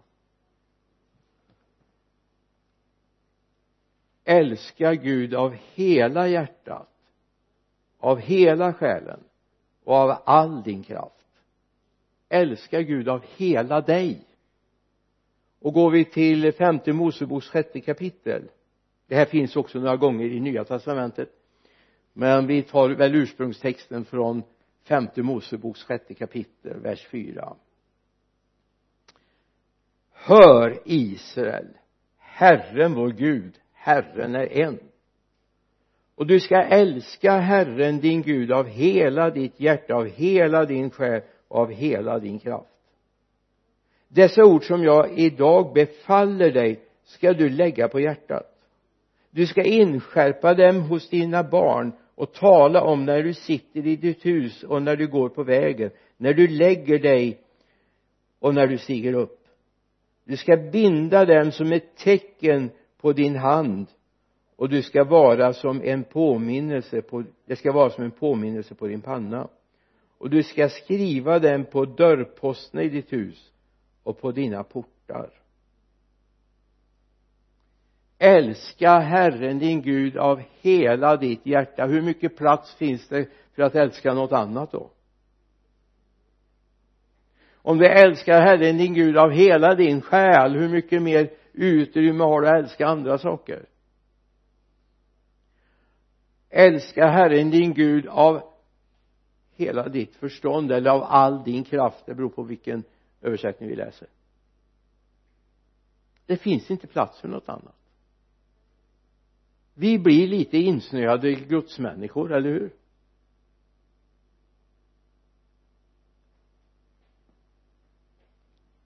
Älska 4.26 4.96
Gud 4.96 5.34
av 5.34 5.56
hela 5.74 6.28
hjärtat 6.28 6.90
av 8.06 8.20
hela 8.20 8.74
själen 8.74 9.20
och 9.84 9.96
av 9.96 10.22
all 10.26 10.64
din 10.64 10.84
kraft. 10.84 11.26
Älska 12.30 12.82
Gud 12.82 13.10
av 13.10 13.26
hela 13.38 13.82
dig. 13.82 14.28
Och 15.60 15.74
går 15.74 15.92
vi 15.92 16.06
till 16.06 16.52
femte 16.52 16.94
Moseboks 16.94 17.48
sjätte 17.48 17.82
kapitel 17.82 18.50
det 19.08 19.16
här 19.16 19.26
finns 19.26 19.56
också 19.56 19.80
några 19.80 19.98
gånger 19.98 20.26
i 20.26 20.40
nya 20.40 20.64
testamentet 20.64 21.30
men 22.14 22.48
vi 22.48 22.64
tar 22.64 22.90
väl 22.90 23.16
ursprungstexten 23.16 24.06
från 24.06 24.44
femte 24.84 25.22
Moseboks 25.22 25.84
sjätte 25.84 26.14
kapitel 26.14 26.80
vers 26.80 27.08
4 27.08 27.56
hör 30.12 30.80
Israel 30.86 31.68
Herren 32.18 32.94
vår 32.94 33.12
Gud 33.12 33.60
Herren 33.86 34.36
är 34.36 34.58
en. 34.58 34.80
Och 36.16 36.28
du 36.28 36.40
ska 36.40 36.62
älska 36.62 37.38
Herren 37.38 38.00
din 38.00 38.22
Gud 38.22 38.52
av 38.52 38.68
hela 38.68 39.30
ditt 39.30 39.60
hjärta 39.60 39.96
av 39.96 40.06
hela 40.08 40.66
din 40.66 40.90
själ 40.90 41.22
och 41.48 41.60
av 41.60 41.72
hela 41.72 42.20
din 42.20 42.40
kraft. 42.40 42.70
Dessa 44.08 44.46
ord 44.46 44.64
som 44.64 44.84
jag 44.84 45.20
idag 45.20 45.74
befaller 45.74 46.52
dig 46.52 46.80
ska 47.04 47.34
du 47.34 47.50
lägga 47.50 47.88
på 47.88 48.00
hjärtat. 48.00 48.52
Du 49.32 49.48
ska 49.48 49.64
inskärpa 49.64 50.54
dem 50.54 50.82
hos 50.82 51.10
dina 51.10 51.44
barn 51.44 51.92
och 52.16 52.34
tala 52.34 52.82
om 52.82 53.06
när 53.06 53.24
du 53.24 53.34
sitter 53.34 53.88
i 53.88 53.96
ditt 53.96 54.26
hus 54.26 54.64
och 54.64 54.82
när 54.82 54.96
du 54.96 55.08
går 55.08 55.30
på 55.30 55.44
vägen 55.44 55.92
när 56.18 56.34
du 56.34 56.48
lägger 56.48 57.00
dig 57.00 57.40
och 58.40 58.56
när 58.56 58.68
du 58.68 58.78
stiger 58.78 59.14
upp. 59.14 59.40
Du 60.24 60.38
ska 60.38 60.58
binda 60.58 61.26
dem 61.26 61.52
som 61.52 61.72
ett 61.72 61.98
tecken 61.98 62.72
på 63.06 63.14
din 63.14 63.36
hand. 63.36 63.88
Och 64.56 64.70
du 64.70 64.82
ska 64.82 65.04
vara 65.04 65.54
som 65.54 65.82
en 65.82 66.04
påminnelse 66.04 67.02
på 67.02 67.24
det 67.46 67.56
ska 67.56 67.72
vara 67.72 67.90
som 67.90 68.04
en 68.04 68.12
påminnelse 68.12 68.76
på 68.76 68.88
din 68.88 69.02
panna. 69.02 69.48
Och 70.18 70.30
du 70.30 70.44
ska 70.44 70.70
skriva 70.70 71.40
den 71.40 71.66
på 71.66 71.86
dörrposterna 71.86 72.84
i 72.84 72.90
ditt 72.90 73.14
hus 73.14 73.52
och 74.04 74.22
på 74.22 74.32
dina 74.32 74.64
portar. 74.64 75.30
Älska 78.18 79.00
Herren 79.00 79.60
din 79.60 79.82
Gud 79.82 80.18
av 80.18 80.42
hela 80.62 81.18
ditt 81.18 81.46
hjärta. 81.46 81.86
Hur 81.86 82.02
mycket 82.02 82.38
plats 82.38 82.76
finns 82.76 83.08
det 83.08 83.30
för 83.56 83.64
att 83.64 83.76
älska 83.76 84.14
något 84.14 84.32
annat 84.32 84.72
då? 84.72 84.90
Om 87.56 87.78
du 87.78 87.86
älskar 87.86 88.42
Herren 88.42 88.78
din 88.78 88.94
Gud 88.94 89.18
av 89.18 89.32
hela 89.32 89.76
din 89.76 90.02
själ 90.02 90.56
hur 90.56 90.70
mycket 90.70 91.02
mer 91.02 91.30
utrymme 91.58 92.24
har 92.24 92.42
du 92.42 92.48
att 92.48 92.64
älska 92.64 92.88
andra 92.88 93.18
saker. 93.18 93.66
Älska 96.50 97.08
Herren 97.08 97.50
din 97.50 97.74
Gud 97.74 98.08
av 98.08 98.42
hela 99.56 99.90
ditt 99.90 100.16
förstånd 100.16 100.72
eller 100.72 100.92
av 100.92 101.04
all 101.04 101.44
din 101.44 101.64
kraft. 101.64 102.06
Det 102.06 102.16
beror 102.16 102.30
på 102.30 102.44
vilken 102.44 102.84
översättning 103.22 103.70
vi 103.70 103.76
läser. 103.76 104.08
Det 106.26 106.38
finns 106.38 106.72
inte 106.72 106.88
plats 106.88 107.20
för 107.20 107.28
något 107.28 107.50
annat. 107.50 107.76
Vi 109.74 110.00
blir 110.00 110.28
lite 110.28 110.58
insnöade 110.58 111.34
gudsmänniskor, 111.34 112.34
eller 112.34 112.50
hur? 112.50 112.74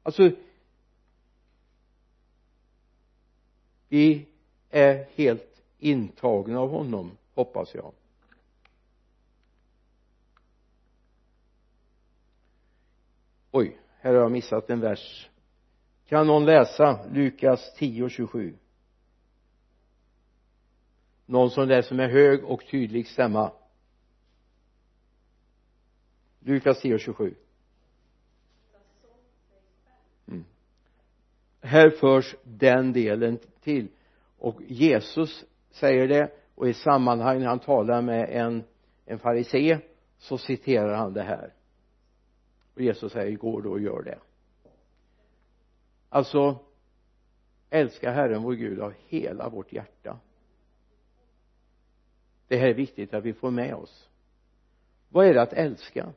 Alltså 0.03 0.31
vi 3.89 4.25
är 4.69 5.07
helt 5.15 5.61
intagna 5.79 6.59
av 6.59 6.69
honom 6.69 7.17
hoppas 7.33 7.75
jag. 7.75 7.93
Oj 13.51 13.77
här 13.99 14.13
har 14.13 14.21
jag 14.21 14.31
missat 14.31 14.69
en 14.69 14.79
vers. 14.79 15.29
Kan 16.05 16.27
någon 16.27 16.45
läsa 16.45 17.05
Lukas 17.11 17.73
10 17.75 18.09
27 18.09 18.57
någon 21.29 21.49
som 21.49 21.67
läser 21.67 21.95
med 21.95 22.11
hög 22.11 22.43
och 22.43 22.65
tydlig 22.71 23.07
stämma. 23.07 23.51
Lukas 26.39 26.81
10 26.81 26.93
och 26.93 26.99
27 26.99 27.35
här 31.61 31.89
förs 31.89 32.35
den 32.43 32.93
delen 32.93 33.39
till. 33.61 33.87
Och 34.37 34.61
Jesus 34.67 35.45
säger 35.71 36.07
det 36.07 36.31
och 36.55 36.69
i 36.69 36.73
sammanhang 36.73 37.39
när 37.39 37.47
han 37.47 37.59
talar 37.59 38.01
med 38.01 38.29
en 38.29 38.63
en 39.09 39.19
farisé 39.19 39.79
så 40.17 40.37
citerar 40.37 40.95
han 40.95 41.13
det 41.13 41.23
här. 41.23 41.53
Och 42.73 42.81
Jesus 42.81 43.11
säger 43.11 43.37
gå 43.37 43.61
då 43.61 43.71
och 43.71 43.79
gör 43.79 44.01
det. 44.03 44.19
Alltså 46.09 46.59
älska 47.69 48.11
Herren 48.11 48.43
vår 48.43 48.53
Gud 48.53 48.79
av 48.79 48.93
hela 49.07 49.49
vårt 49.49 49.73
hjärta. 49.73 50.19
Det 52.47 52.57
här 52.57 52.67
är 52.67 52.73
viktigt 52.73 53.13
att 53.13 53.23
vi 53.23 53.33
får 53.33 53.51
med 53.51 53.75
oss. 53.75 54.09
Vad 55.09 55.25
är 55.25 55.33
det 55.33 55.41
att 55.41 55.53
älska? 55.53 56.13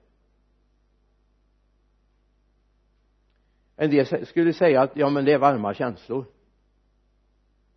En 3.82 3.90
del 3.90 4.26
skulle 4.26 4.52
säga 4.52 4.82
att 4.82 4.96
ja 4.96 5.10
men 5.10 5.24
det 5.24 5.32
är 5.32 5.38
varma 5.38 5.74
känslor. 5.74 6.24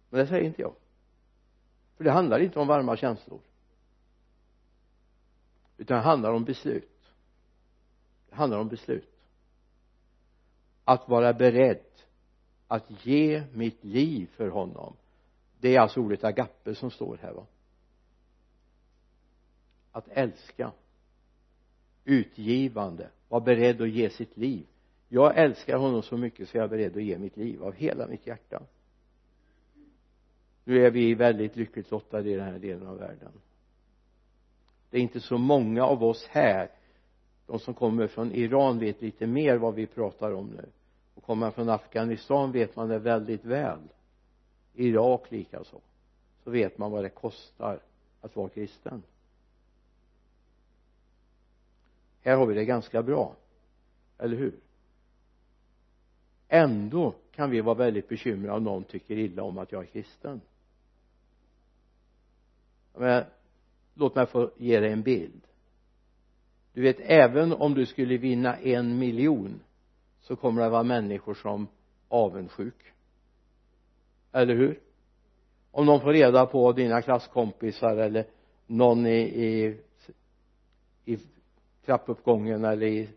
Men 0.10 0.20
det 0.20 0.28
säger 0.28 0.44
inte 0.44 0.62
jag. 0.62 0.76
För 1.98 2.04
det 2.04 2.12
handlar 2.12 2.40
inte 2.40 2.60
om 2.60 2.68
varma 2.68 2.98
känslor. 2.98 3.40
Utan 5.78 5.98
det 5.98 6.04
handlar 6.04 6.32
om 6.34 6.44
beslut. 6.44 7.12
Det 8.30 8.36
handlar 8.36 8.60
om 8.60 8.68
beslut. 8.68 9.10
Att 10.84 11.10
vara 11.10 11.34
beredd 11.34 11.86
att 12.68 13.06
ge 13.06 13.44
mitt 13.54 13.84
liv 13.84 14.28
för 14.36 14.48
honom. 14.48 14.94
Det 15.60 15.76
är 15.76 15.80
alltså 15.80 16.00
ordet 16.00 16.24
agape 16.24 16.76
som 16.76 16.92
står 16.92 17.18
här 17.22 17.34
va? 17.34 17.46
Att 19.92 20.08
älska. 20.08 20.72
Utgivande. 22.04 23.10
Vara 23.30 23.42
beredd 23.42 23.82
att 23.82 23.90
ge 23.90 24.10
sitt 24.10 24.38
liv 24.38 24.66
jag 25.16 25.38
älskar 25.38 25.78
honom 25.78 26.02
så 26.02 26.18
mycket 26.18 26.50
så 26.50 26.58
jag 26.58 26.64
är 26.64 26.68
beredd 26.68 26.98
att 26.98 27.04
ge 27.04 27.18
mitt 27.18 27.38
liv 27.38 27.64
av 27.64 27.74
hela 27.74 28.08
mitt 28.08 28.28
hjärta. 28.28 28.62
Nu 30.64 30.86
är 30.86 30.92
vi 30.92 31.14
väldigt 31.14 31.56
lyckligt 31.56 31.92
lottade 31.92 32.30
i 32.30 32.36
den 32.36 32.46
här 32.46 32.60
delen 32.60 32.88
av 32.88 32.98
världen. 32.98 33.32
Det 34.90 34.98
är 34.98 35.02
inte 35.02 35.20
så 35.20 35.38
många 35.38 35.86
av 35.86 36.04
oss 36.04 36.28
här. 36.28 36.70
De 37.46 37.60
som 37.60 37.74
kommer 37.74 38.08
från 38.08 38.32
Iran 38.32 38.80
vet 38.80 39.02
lite 39.02 39.28
mer 39.28 39.58
vad 39.58 39.76
vi 39.76 39.88
pratar 39.88 40.32
om 40.32 40.48
nu. 40.48 40.66
Och 41.16 41.24
kommer 41.24 41.40
man 41.40 41.52
från 41.52 41.70
Afghanistan 41.70 42.52
vet 42.52 42.76
man 42.76 42.90
det 42.90 43.00
väldigt 43.00 43.46
väl. 43.46 43.80
Irak 44.74 45.32
likaså. 45.32 45.82
Så 46.44 46.50
vet 46.50 46.78
man 46.78 46.92
vad 46.92 47.04
det 47.04 47.10
kostar 47.10 47.80
att 48.22 48.36
vara 48.36 48.50
kristen. 48.50 49.04
Här 52.22 52.36
har 52.36 52.46
vi 52.46 52.56
det 52.56 52.66
ganska 52.66 53.04
bra. 53.04 53.36
Eller 54.18 54.38
hur? 54.38 54.65
Ändå 56.48 57.14
kan 57.32 57.50
vi 57.50 57.62
vara 57.62 57.76
väldigt 57.76 58.10
bekymrade 58.10 58.58
om 58.58 58.64
någon 58.64 58.84
tycker 58.84 59.18
illa 59.18 59.44
om 59.44 59.58
att 59.58 59.72
jag 59.72 59.82
är 59.82 59.88
kristen. 59.88 60.42
Men 62.94 63.24
låt 63.94 64.16
mig 64.16 64.26
få 64.26 64.52
ge 64.58 64.80
dig 64.80 64.92
en 64.92 65.02
bild. 65.02 65.42
Du 66.74 66.82
vet 66.82 67.00
även 67.00 67.54
om 67.54 67.74
du 67.74 67.86
skulle 67.86 68.18
vinna 68.18 68.56
en 68.56 69.00
miljon 69.00 69.60
så 70.20 70.36
kommer 70.36 70.62
det 70.62 70.70
vara 70.70 70.84
människor 70.84 71.34
som 71.34 71.68
avundsjuk. 72.08 72.94
Eller 74.32 74.56
hur? 74.56 74.80
Om 75.72 75.86
någon 75.86 76.02
får 76.02 76.14
reda 76.14 76.46
på 76.46 76.72
dina 76.72 77.02
klasskompisar 77.02 77.98
eller 77.98 78.26
någon 78.68 79.06
i, 79.06 79.20
i 79.22 79.78
i 81.06 81.18
trappuppgången 81.86 82.66
eller 82.66 82.88
i, 82.88 83.10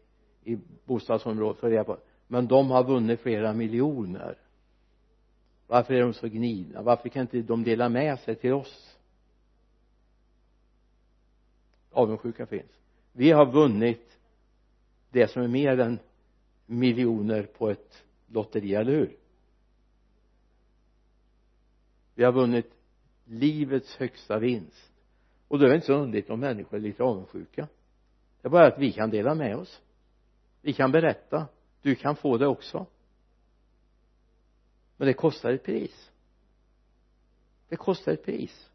i 0.44 0.58
bostadsområdet 0.84 1.64
reda 1.64 1.84
på 1.84 1.96
men 2.28 2.46
de 2.46 2.70
har 2.70 2.84
vunnit 2.84 3.20
flera 3.20 3.52
miljoner. 3.52 4.38
Varför 5.66 5.94
är 5.94 6.00
de 6.00 6.14
så 6.14 6.28
gnidna? 6.28 6.82
Varför 6.82 7.08
kan 7.08 7.22
inte 7.22 7.42
de 7.42 7.64
dela 7.64 7.88
med 7.88 8.18
sig 8.18 8.34
till 8.34 8.52
oss? 8.52 8.98
Avundsjuka 11.90 12.46
finns. 12.46 12.72
Vi 13.12 13.30
har 13.30 13.46
vunnit 13.46 14.18
det 15.10 15.28
som 15.28 15.42
är 15.42 15.48
mer 15.48 15.80
än 15.80 15.98
miljoner 16.66 17.42
på 17.42 17.70
ett 17.70 18.04
lotteri, 18.26 18.74
eller 18.74 18.92
hur? 18.92 19.16
Vi 22.14 22.24
har 22.24 22.32
vunnit 22.32 22.72
livets 23.24 23.96
högsta 23.96 24.38
vinst. 24.38 24.92
Och 25.48 25.58
då 25.58 25.64
är 25.64 25.68
det 25.68 25.74
inte 25.74 25.86
så 25.86 25.94
underligt 25.94 26.30
om 26.30 26.40
människor 26.40 26.76
är 26.76 26.80
lite 26.80 27.02
avundsjuka. 27.02 27.68
Det 28.40 28.48
är 28.48 28.50
bara 28.50 28.66
att 28.66 28.78
vi 28.78 28.92
kan 28.92 29.10
dela 29.10 29.34
med 29.34 29.56
oss. 29.56 29.82
Vi 30.62 30.72
kan 30.72 30.92
berätta 30.92 31.46
du 31.82 31.94
kan 31.94 32.16
få 32.16 32.38
det 32.38 32.46
också. 32.46 32.86
Men 34.96 35.06
det 35.06 35.14
kostar 35.14 35.52
ett 35.52 35.64
pris. 35.64 36.10
Det 37.68 37.76
kostar 37.76 38.12
ett 38.12 38.24
pris. 38.24 38.70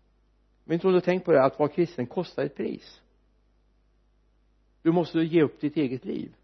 Men 0.64 0.74
inte 0.74 0.88
om 0.88 0.94
du 0.94 1.02
tänkt 1.02 1.26
på 1.26 1.32
det 1.32 1.44
att 1.44 1.60
vara 1.60 1.70
kristen 1.70 2.08
kostar 2.08 2.46
ett 2.46 2.56
pris? 2.56 3.02
Du 4.82 4.92
måste 4.92 5.20
ge 5.20 5.44
upp 5.44 5.62
ditt 5.62 5.78
eget 5.78 6.06
liv. 6.06 6.36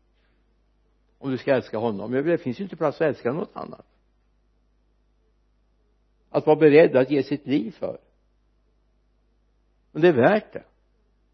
Om 1.18 1.32
du 1.32 1.38
ska 1.38 1.56
älska 1.56 1.78
honom. 1.78 2.12
Det 2.12 2.38
finns 2.38 2.60
ju 2.60 2.64
inte 2.64 2.76
plats 2.76 2.96
att 2.96 3.08
älska 3.08 3.32
något 3.32 3.56
annat. 3.56 3.86
Att 6.30 6.46
vara 6.46 6.56
beredd 6.56 6.96
att 6.96 7.12
ge 7.12 7.24
sitt 7.24 7.48
liv 7.48 7.72
för. 7.72 8.00
Men 9.92 10.02
det 10.02 10.08
är 10.08 10.14
värt 10.14 10.54
det. 10.54 10.64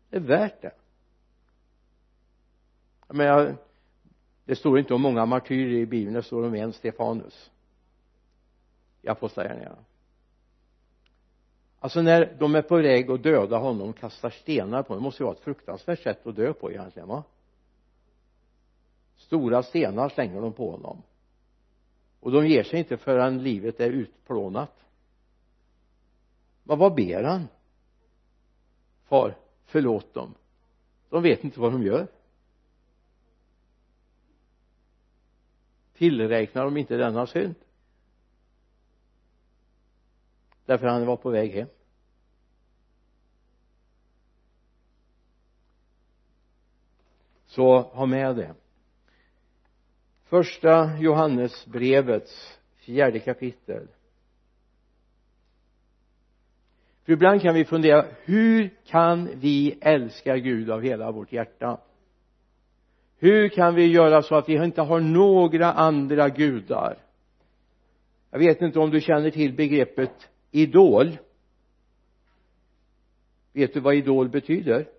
Det 0.10 0.18
är 0.18 0.22
värt 0.22 0.62
det. 0.62 0.76
Jag 3.08 3.18
menar 3.18 3.58
det 4.46 4.56
står 4.56 4.80
inte 4.80 4.94
om 4.94 5.02
många 5.02 5.26
martyrer 5.26 5.80
i 5.80 5.86
bibeln 5.86 6.14
det 6.14 6.24
står 6.24 6.46
om 6.46 6.56
en 6.56 6.74
Stefanus. 6.74 7.52
I 9.02 9.08
apostlagärningarna. 9.08 9.78
Alltså 11.80 12.02
när 12.02 12.36
de 12.40 12.56
är 12.56 12.62
på 12.62 12.76
väg 12.78 13.12
att 13.12 13.24
döda 13.24 13.58
honom 13.58 13.94
kastar 13.94 14.30
stenar 14.30 14.84
på 14.84 14.88
honom. 14.88 15.04
Det 15.04 15.08
måste 15.08 15.24
ju 15.24 15.26
vara 15.26 15.36
ett 15.36 15.44
fruktansvärt 15.44 16.04
sätt 16.04 16.28
att 16.28 16.36
dö 16.36 16.54
på 16.54 16.72
egentligen 16.72 17.08
va? 17.08 17.24
Stora 19.18 19.64
stenar 19.64 20.10
slänger 20.10 20.42
de 20.42 20.54
på 20.54 20.72
honom. 20.72 21.02
Och 22.20 22.32
de 22.32 22.48
ger 22.48 22.64
sig 22.64 22.80
inte 22.80 22.98
förrän 22.98 23.44
livet 23.44 23.80
är 23.80 23.90
utplånat. 23.90 24.86
Men 26.64 26.80
vad 26.80 26.96
ber 26.96 27.24
han? 27.24 27.48
Far 29.04 29.38
förlåt 29.66 30.14
dem. 30.14 30.34
De 31.10 31.24
vet 31.24 31.44
inte 31.44 31.60
vad 31.60 31.72
de 31.72 31.84
gör. 31.84 32.08
Tillräknar 35.98 36.64
de 36.64 36.78
inte 36.78 36.98
denna 36.98 37.28
synd? 37.28 37.56
Därför 40.66 40.88
han 40.88 41.06
var 41.06 41.18
på 41.18 41.30
väg 41.30 41.52
hem. 41.52 41.68
Så 47.46 47.82
ha 47.82 48.06
med 48.06 48.36
det. 48.36 48.56
Första 50.24 50.98
Johannesbrevets 50.98 52.60
fjärde 52.76 53.20
kapitel. 53.20 53.88
För 57.04 57.14
ibland 57.14 57.42
kan 57.42 57.56
vi 57.56 57.66
fundera 57.66 58.06
hur 58.24 58.70
kan 58.86 59.40
vi 59.40 59.78
älska 59.82 60.38
Gud 60.38 60.70
av 60.70 60.82
hela 60.82 61.12
vårt 61.12 61.32
hjärta? 61.32 61.78
Hur 63.18 63.50
kan 63.50 63.76
vi 63.76 63.86
göra 63.88 64.22
så 64.22 64.36
att 64.36 64.50
vi 64.50 64.64
inte 64.64 64.82
har 64.82 65.00
några 65.00 65.74
andra 65.74 66.30
gudar? 66.30 66.98
Jag 68.32 68.40
vet 68.40 68.62
inte 68.62 68.80
om 68.80 68.90
du 68.90 69.02
känner 69.02 69.32
till 69.32 69.54
begreppet 69.54 70.30
idol. 70.52 71.18
Vet 73.54 73.74
du 73.74 73.80
vad 73.80 73.96
idol 73.96 74.30
betyder? 74.30 74.90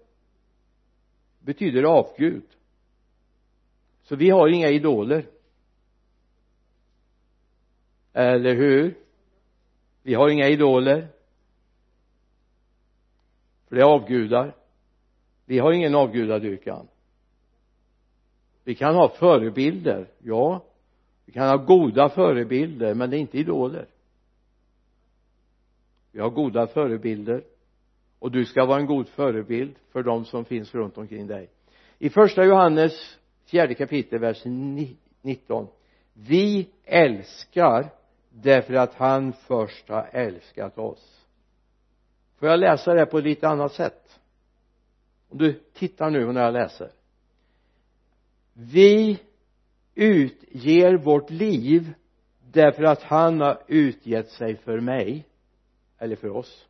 Betyder 1.39 1.83
avgud. 1.83 2.45
Så 4.03 4.17
vi 4.17 4.31
har 4.31 4.49
inga 4.49 4.69
idoler. 4.69 5.27
Eller 8.13 8.55
hur? 8.55 8.95
Vi 10.03 10.15
har 10.15 10.29
inga 10.29 10.49
idoler. 10.49 11.09
För 13.69 13.77
det 13.77 13.83
är 13.83 13.87
avgudar. 13.87 14.55
Vi 15.45 15.59
har 15.59 15.73
ingen 15.73 15.95
avgudadyrkan 15.95 16.89
vi 18.67 18.75
kan 18.75 18.95
ha 18.95 19.09
förebilder 19.09 20.09
ja. 20.19 20.65
Vi 21.25 21.33
kan 21.33 21.49
ha 21.49 21.57
goda 21.57 22.09
förebilder 22.09 22.95
men 22.95 23.11
det 23.11 23.17
är 23.17 23.19
inte 23.19 23.39
idoler. 23.39 23.87
Vi 26.13 26.21
har 26.21 26.31
goda 26.31 26.67
förebilder 26.67 27.45
och 28.19 28.31
du 28.31 28.45
ska 28.45 28.65
vara 28.65 28.81
en 28.81 28.87
god 28.87 29.09
förebild 29.09 29.75
för 29.93 30.03
de 30.03 30.25
som 30.25 30.45
finns 30.45 30.75
runt 30.75 30.99
omkring 30.99 31.27
dig. 31.27 31.51
I 31.99 32.11
första 32.11 32.45
Johannes 32.45 33.19
fjärde 33.45 33.75
kapitel 33.75 34.19
vers 34.19 34.43
19 35.23 35.69
vi 36.13 36.69
älskar 36.85 37.91
därför 38.31 38.75
att 38.75 38.95
han 38.95 39.33
först 39.33 39.89
har 39.89 40.09
älskat 40.13 40.79
oss. 40.79 41.27
Får 42.39 42.49
jag 42.49 42.61
läsa 42.61 42.95
det 42.95 43.07
på 43.07 43.19
ett 43.19 43.25
lite 43.25 43.49
annat 43.49 43.73
sätt? 43.73 44.21
Om 45.29 45.39
du 45.39 45.53
tittar 45.53 46.11
nu 46.11 46.33
när 46.33 46.45
jag 46.45 46.53
läser 46.53 46.91
vi 48.59 49.21
utger 49.95 50.97
vårt 50.97 51.31
liv 51.31 51.95
därför 52.53 52.83
att 52.83 53.03
han 53.03 53.41
har 53.41 53.63
utgett 53.67 54.31
sig 54.31 54.57
för 54.57 54.81
mig 54.81 55.27
eller 55.99 56.17
för 56.17 56.31
oss. 56.31 56.69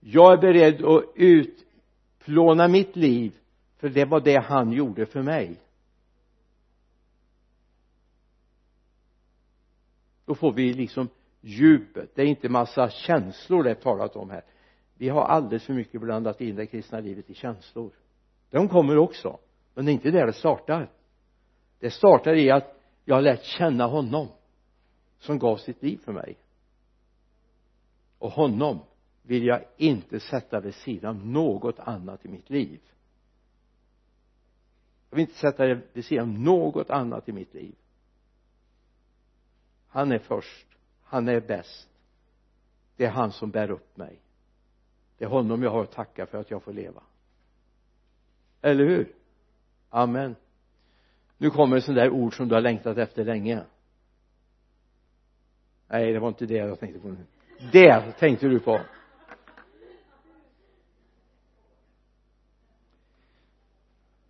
Jag 0.00 0.32
är 0.32 0.36
beredd 0.36 0.84
att 0.84 1.04
utplåna 1.14 2.68
mitt 2.68 2.96
liv 2.96 3.32
för 3.76 3.88
det 3.88 4.04
var 4.04 4.20
det 4.20 4.36
han 4.36 4.72
gjorde 4.72 5.06
för 5.06 5.22
mig. 5.22 5.60
Då 10.24 10.34
får 10.34 10.52
vi 10.52 10.72
liksom 10.72 11.08
djupet. 11.40 12.14
Det 12.14 12.22
är 12.22 12.26
inte 12.26 12.48
massa 12.48 12.90
känslor 12.90 13.62
det 13.62 13.70
är 13.70 13.74
talat 13.74 14.16
om 14.16 14.30
här. 14.30 14.44
Vi 14.94 15.08
har 15.08 15.22
alldeles 15.22 15.64
för 15.64 15.74
mycket 15.74 16.00
blandat 16.00 16.40
in 16.40 16.56
det 16.56 16.66
kristna 16.66 17.00
livet 17.00 17.30
i 17.30 17.34
känslor 17.34 17.92
de 18.54 18.68
kommer 18.68 18.98
också 18.98 19.38
men 19.74 19.84
det 19.84 19.90
är 19.90 19.92
inte 19.92 20.10
där 20.10 20.26
det 20.26 20.32
startar. 20.32 20.90
Det 21.78 21.90
startar 21.90 22.34
i 22.34 22.50
att 22.50 22.80
jag 23.04 23.14
har 23.14 23.22
lärt 23.22 23.42
känna 23.42 23.86
honom 23.86 24.28
som 25.18 25.38
gav 25.38 25.56
sitt 25.56 25.82
liv 25.82 25.96
för 26.04 26.12
mig. 26.12 26.36
Och 28.18 28.30
honom 28.30 28.80
vill 29.22 29.46
jag 29.46 29.64
inte 29.76 30.20
sätta 30.20 30.60
vid 30.60 30.74
sidan 30.74 31.16
av 31.16 31.26
något 31.26 31.78
annat 31.78 32.24
i 32.24 32.28
mitt 32.28 32.50
liv. 32.50 32.80
Jag 35.10 35.16
vill 35.16 35.26
inte 35.26 35.38
sätta 35.38 35.66
det 35.66 35.80
vid 35.92 36.04
sidan 36.04 36.28
av 36.28 36.38
något 36.38 36.90
annat 36.90 37.28
i 37.28 37.32
mitt 37.32 37.54
liv. 37.54 37.74
Han 39.88 40.12
är 40.12 40.18
först. 40.18 40.66
Han 41.02 41.28
är 41.28 41.40
bäst. 41.40 41.88
Det 42.96 43.04
är 43.04 43.10
han 43.10 43.32
som 43.32 43.50
bär 43.50 43.70
upp 43.70 43.96
mig. 43.96 44.18
Det 45.18 45.24
är 45.24 45.28
honom 45.28 45.62
jag 45.62 45.70
har 45.70 45.82
att 45.82 45.92
tacka 45.92 46.26
för 46.26 46.38
att 46.38 46.50
jag 46.50 46.62
får 46.62 46.72
leva 46.72 47.02
eller 48.64 48.84
hur? 48.84 49.12
Amen. 49.90 50.36
Nu 51.38 51.50
kommer 51.50 51.76
ett 51.76 51.84
sånt 51.84 51.96
där 51.96 52.10
ord 52.10 52.36
som 52.36 52.48
du 52.48 52.54
har 52.54 52.62
längtat 52.62 52.98
efter 52.98 53.24
länge. 53.24 53.64
Nej 55.88 56.12
det 56.12 56.18
var 56.18 56.28
inte 56.28 56.46
det 56.46 56.54
jag 56.54 56.80
tänkte 56.80 57.00
på 57.00 57.08
nu. 57.08 57.26
Det 57.72 58.12
tänkte 58.18 58.48
du 58.48 58.60
på. 58.60 58.80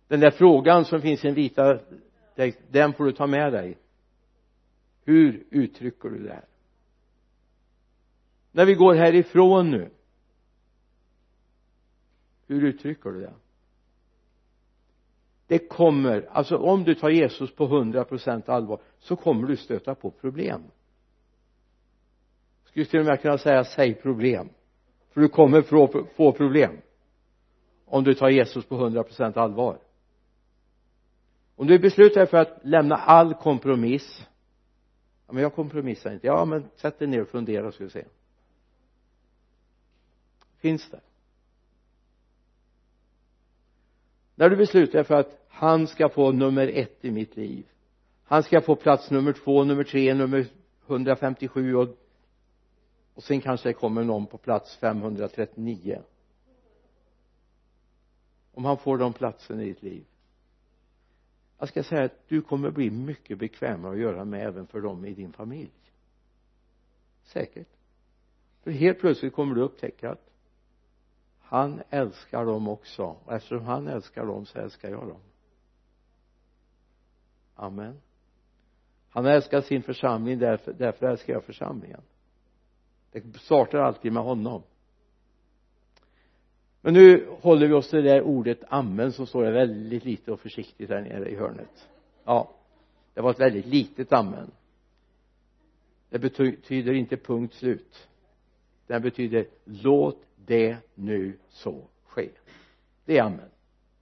Den 0.07 0.19
där 0.19 0.31
frågan 0.31 0.85
som 0.85 1.01
finns 1.01 1.23
i 1.23 1.27
den 1.27 1.35
vita 1.35 1.79
den 2.71 2.93
får 2.93 3.05
du 3.05 3.11
ta 3.11 3.27
med 3.27 3.53
dig. 3.53 3.77
Hur 5.03 5.43
uttrycker 5.49 6.09
du 6.09 6.23
det 6.23 6.33
här? 6.33 6.45
När 8.51 8.65
vi 8.65 8.73
går 8.73 8.93
härifrån 8.95 9.71
nu 9.71 9.89
hur 12.47 12.63
uttrycker 12.63 13.09
du 13.09 13.19
det? 13.19 13.33
Det 15.47 15.59
kommer 15.59 16.27
alltså 16.31 16.57
om 16.57 16.83
du 16.83 16.95
tar 16.95 17.09
Jesus 17.09 17.55
på 17.55 17.65
hundra 17.65 18.03
procent 18.03 18.49
allvar 18.49 18.79
så 18.99 19.15
kommer 19.15 19.47
du 19.47 19.57
stöta 19.57 19.95
på 19.95 20.11
problem. 20.11 20.63
Skulle 22.65 22.85
till 22.85 22.99
och 22.99 23.05
med 23.05 23.21
kunna 23.21 23.37
säga 23.37 23.63
säg 23.63 23.93
problem. 23.93 24.49
För 25.09 25.21
du 25.21 25.27
kommer 25.27 25.61
få, 26.15 26.31
problem. 26.31 26.77
Om 27.85 28.03
du 28.03 28.13
tar 28.13 28.29
Jesus 28.29 28.65
på 28.65 28.75
hundra 28.75 29.03
procent 29.03 29.37
allvar. 29.37 29.77
Om 31.55 31.67
du 31.67 31.79
beslutar 31.79 32.21
dig 32.21 32.27
för 32.27 32.37
att 32.37 32.59
lämna 32.63 32.95
all 32.95 33.33
kompromiss. 33.33 34.27
Ja 35.27 35.33
men 35.33 35.43
jag 35.43 35.53
kompromissar 35.55 36.13
inte. 36.13 36.27
Ja 36.27 36.45
men 36.45 36.69
sätt 36.75 36.99
dig 36.99 37.07
ner 37.07 37.21
och 37.21 37.27
fundera 37.27 37.65
så 37.65 37.71
ska 37.71 37.83
vi 37.83 37.89
se. 37.89 38.05
Finns 40.57 40.89
det? 40.89 40.99
När 44.35 44.49
du 44.49 44.55
beslutar 44.55 44.93
dig 44.93 45.03
för 45.03 45.15
att 45.15 45.45
han 45.47 45.87
ska 45.87 46.09
få 46.09 46.31
nummer 46.31 46.67
ett 46.67 47.05
i 47.05 47.11
mitt 47.11 47.35
liv 47.35 47.65
han 48.27 48.43
ska 48.43 48.61
få 48.61 48.75
plats 48.75 49.11
nummer 49.11 49.33
två, 49.33 49.63
nummer 49.63 49.83
tre, 49.83 50.13
nummer 50.13 50.47
157 50.87 51.75
och 51.75 51.87
och 53.13 53.23
sen 53.23 53.41
kanske 53.41 53.69
det 53.69 53.73
kommer 53.73 54.03
någon 54.03 54.25
på 54.27 54.37
plats 54.37 54.77
539 54.77 56.01
om 58.53 58.65
han 58.65 58.77
får 58.77 58.97
de 58.97 59.13
platsen 59.13 59.61
i 59.61 59.65
ditt 59.65 59.83
liv. 59.83 60.05
Jag 61.59 61.67
ska 61.69 61.83
säga 61.83 62.03
att 62.03 62.27
du 62.27 62.41
kommer 62.41 62.71
bli 62.71 62.89
mycket 62.91 63.37
bekvämare 63.37 63.93
att 63.93 63.99
göra 63.99 64.25
med 64.25 64.47
även 64.47 64.67
för 64.67 64.81
dem 64.81 65.05
i 65.05 65.13
din 65.13 65.33
familj. 65.33 65.71
Säkert. 67.23 67.67
För 68.63 68.71
helt 68.71 68.99
plötsligt 68.99 69.33
kommer 69.33 69.55
du 69.55 69.61
upptäcka 69.61 70.11
att 70.11 70.29
han 71.45 71.81
älskar 71.89 72.45
dem 72.45 72.67
också. 72.67 73.15
Och 73.25 73.33
eftersom 73.33 73.65
han 73.65 73.87
älskar 73.87 74.25
dem 74.25 74.45
så 74.45 74.59
älskar 74.59 74.89
jag 74.89 75.07
dem. 75.07 75.21
Amen. 77.55 78.01
Han 79.09 79.25
älskar 79.25 79.61
sin 79.61 79.83
församling 79.83 80.39
därför, 80.39 80.73
därför 80.73 81.05
älskar 81.05 81.33
jag 81.33 81.43
församlingen. 81.43 82.01
Det 83.11 83.37
startar 83.37 83.79
alltid 83.79 84.13
med 84.13 84.23
honom. 84.23 84.63
Men 86.81 86.93
nu 86.93 87.29
håller 87.41 87.67
vi 87.67 87.73
oss 87.73 87.89
till 87.89 88.03
det 88.03 88.09
där 88.09 88.21
ordet 88.21 88.59
amen 88.67 89.11
som 89.11 89.27
står 89.27 89.51
väldigt 89.51 90.05
lite 90.05 90.31
och 90.31 90.39
försiktigt 90.39 90.89
där 90.89 91.01
nere 91.01 91.29
i 91.29 91.35
hörnet. 91.35 91.89
Ja 92.23 92.51
det 93.15 93.21
var 93.21 93.31
ett 93.31 93.39
väldigt 93.39 93.65
litet 93.65 94.13
amen. 94.13 94.51
Det 96.09 96.19
betyder 96.19 96.93
inte 96.93 97.17
punkt 97.17 97.53
slut. 97.53 98.07
Den 98.87 99.01
betyder 99.01 99.47
låt 99.63 100.21
det 100.45 100.77
nu 100.95 101.37
så 101.49 101.87
ske 102.05 102.29
det 103.05 103.17
är 103.17 103.23
amen. 103.23 103.49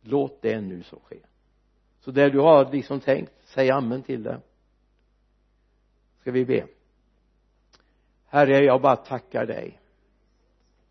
Låt 0.02 0.42
det 0.42 0.62
nu 0.62 0.84
så 0.84 1.00
ske. 1.00 1.20
Så 2.00 2.12
där 2.12 2.30
du 2.30 2.40
har 2.40 2.72
liksom 2.72 3.00
tänkt 3.00 3.32
säg 3.44 3.70
amen 3.70 4.04
till 4.04 4.24
det. 4.24 4.42
Ska 6.20 6.32
vi 6.32 6.46
be? 6.46 6.68
Herre 8.26 8.64
jag 8.64 8.82
bara 8.82 8.96
tackar 8.96 9.46
dig 9.46 9.80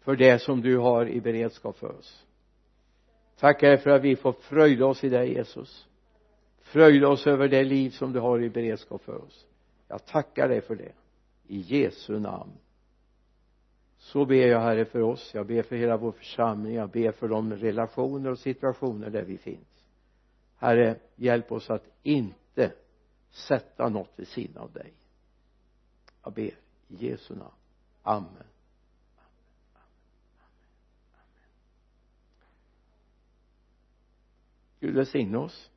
för 0.01 0.17
det 0.17 0.39
som 0.43 0.61
du 0.61 0.79
har 0.79 1.09
i 1.09 1.21
beredskap 1.21 1.77
för 1.77 1.99
oss. 1.99 2.27
Tackar 3.37 3.69
dig 3.69 3.79
för 3.79 3.91
att 3.91 4.03
vi 4.03 4.17
får 4.17 4.33
fröjda 4.33 4.87
oss 4.87 5.05
i 5.05 5.09
dig 5.09 5.33
Jesus. 5.33 5.89
Fröjda 6.61 7.09
oss 7.09 7.27
över 7.27 7.49
det 7.49 7.65
liv 7.65 7.91
som 7.91 8.13
du 8.13 8.21
har 8.21 8.43
i 8.43 8.51
beredskap 8.51 9.03
för 9.03 9.25
oss. 9.25 9.47
Jag 9.89 10.07
tackar 10.07 10.49
dig 10.49 10.61
för 10.61 10.77
det. 10.77 10.93
I 11.47 11.61
Jesu 11.61 12.19
namn 12.19 12.53
så 14.03 14.25
ber 14.25 14.47
jag 14.47 14.61
herre 14.61 14.85
för 14.85 15.01
oss. 15.03 15.35
Jag 15.35 15.47
ber 15.47 15.63
för 15.63 15.77
hela 15.77 15.97
vår 15.97 16.13
församling. 16.13 16.75
Jag 16.75 16.91
ber 16.91 17.13
för 17.13 17.29
de 17.29 17.53
relationer 17.53 18.31
och 18.31 18.39
situationer 18.39 19.11
där 19.11 19.23
vi 19.23 19.39
finns. 19.39 19.85
Herre 20.57 20.99
hjälp 21.17 21.53
oss 21.53 21.71
att 21.71 21.85
inte 22.03 22.73
sätta 23.31 23.89
något 23.89 24.13
vid 24.17 24.29
sidan 24.29 24.63
av 24.63 24.73
dig. 24.73 24.93
Jag 26.25 26.33
ber 26.33 26.43
i 26.43 26.57
Jesu 26.89 27.35
namn. 27.35 27.55
Amen. 28.03 28.47
Gud 34.81 34.95
välsigne 34.95 35.39
oss. 35.39 35.71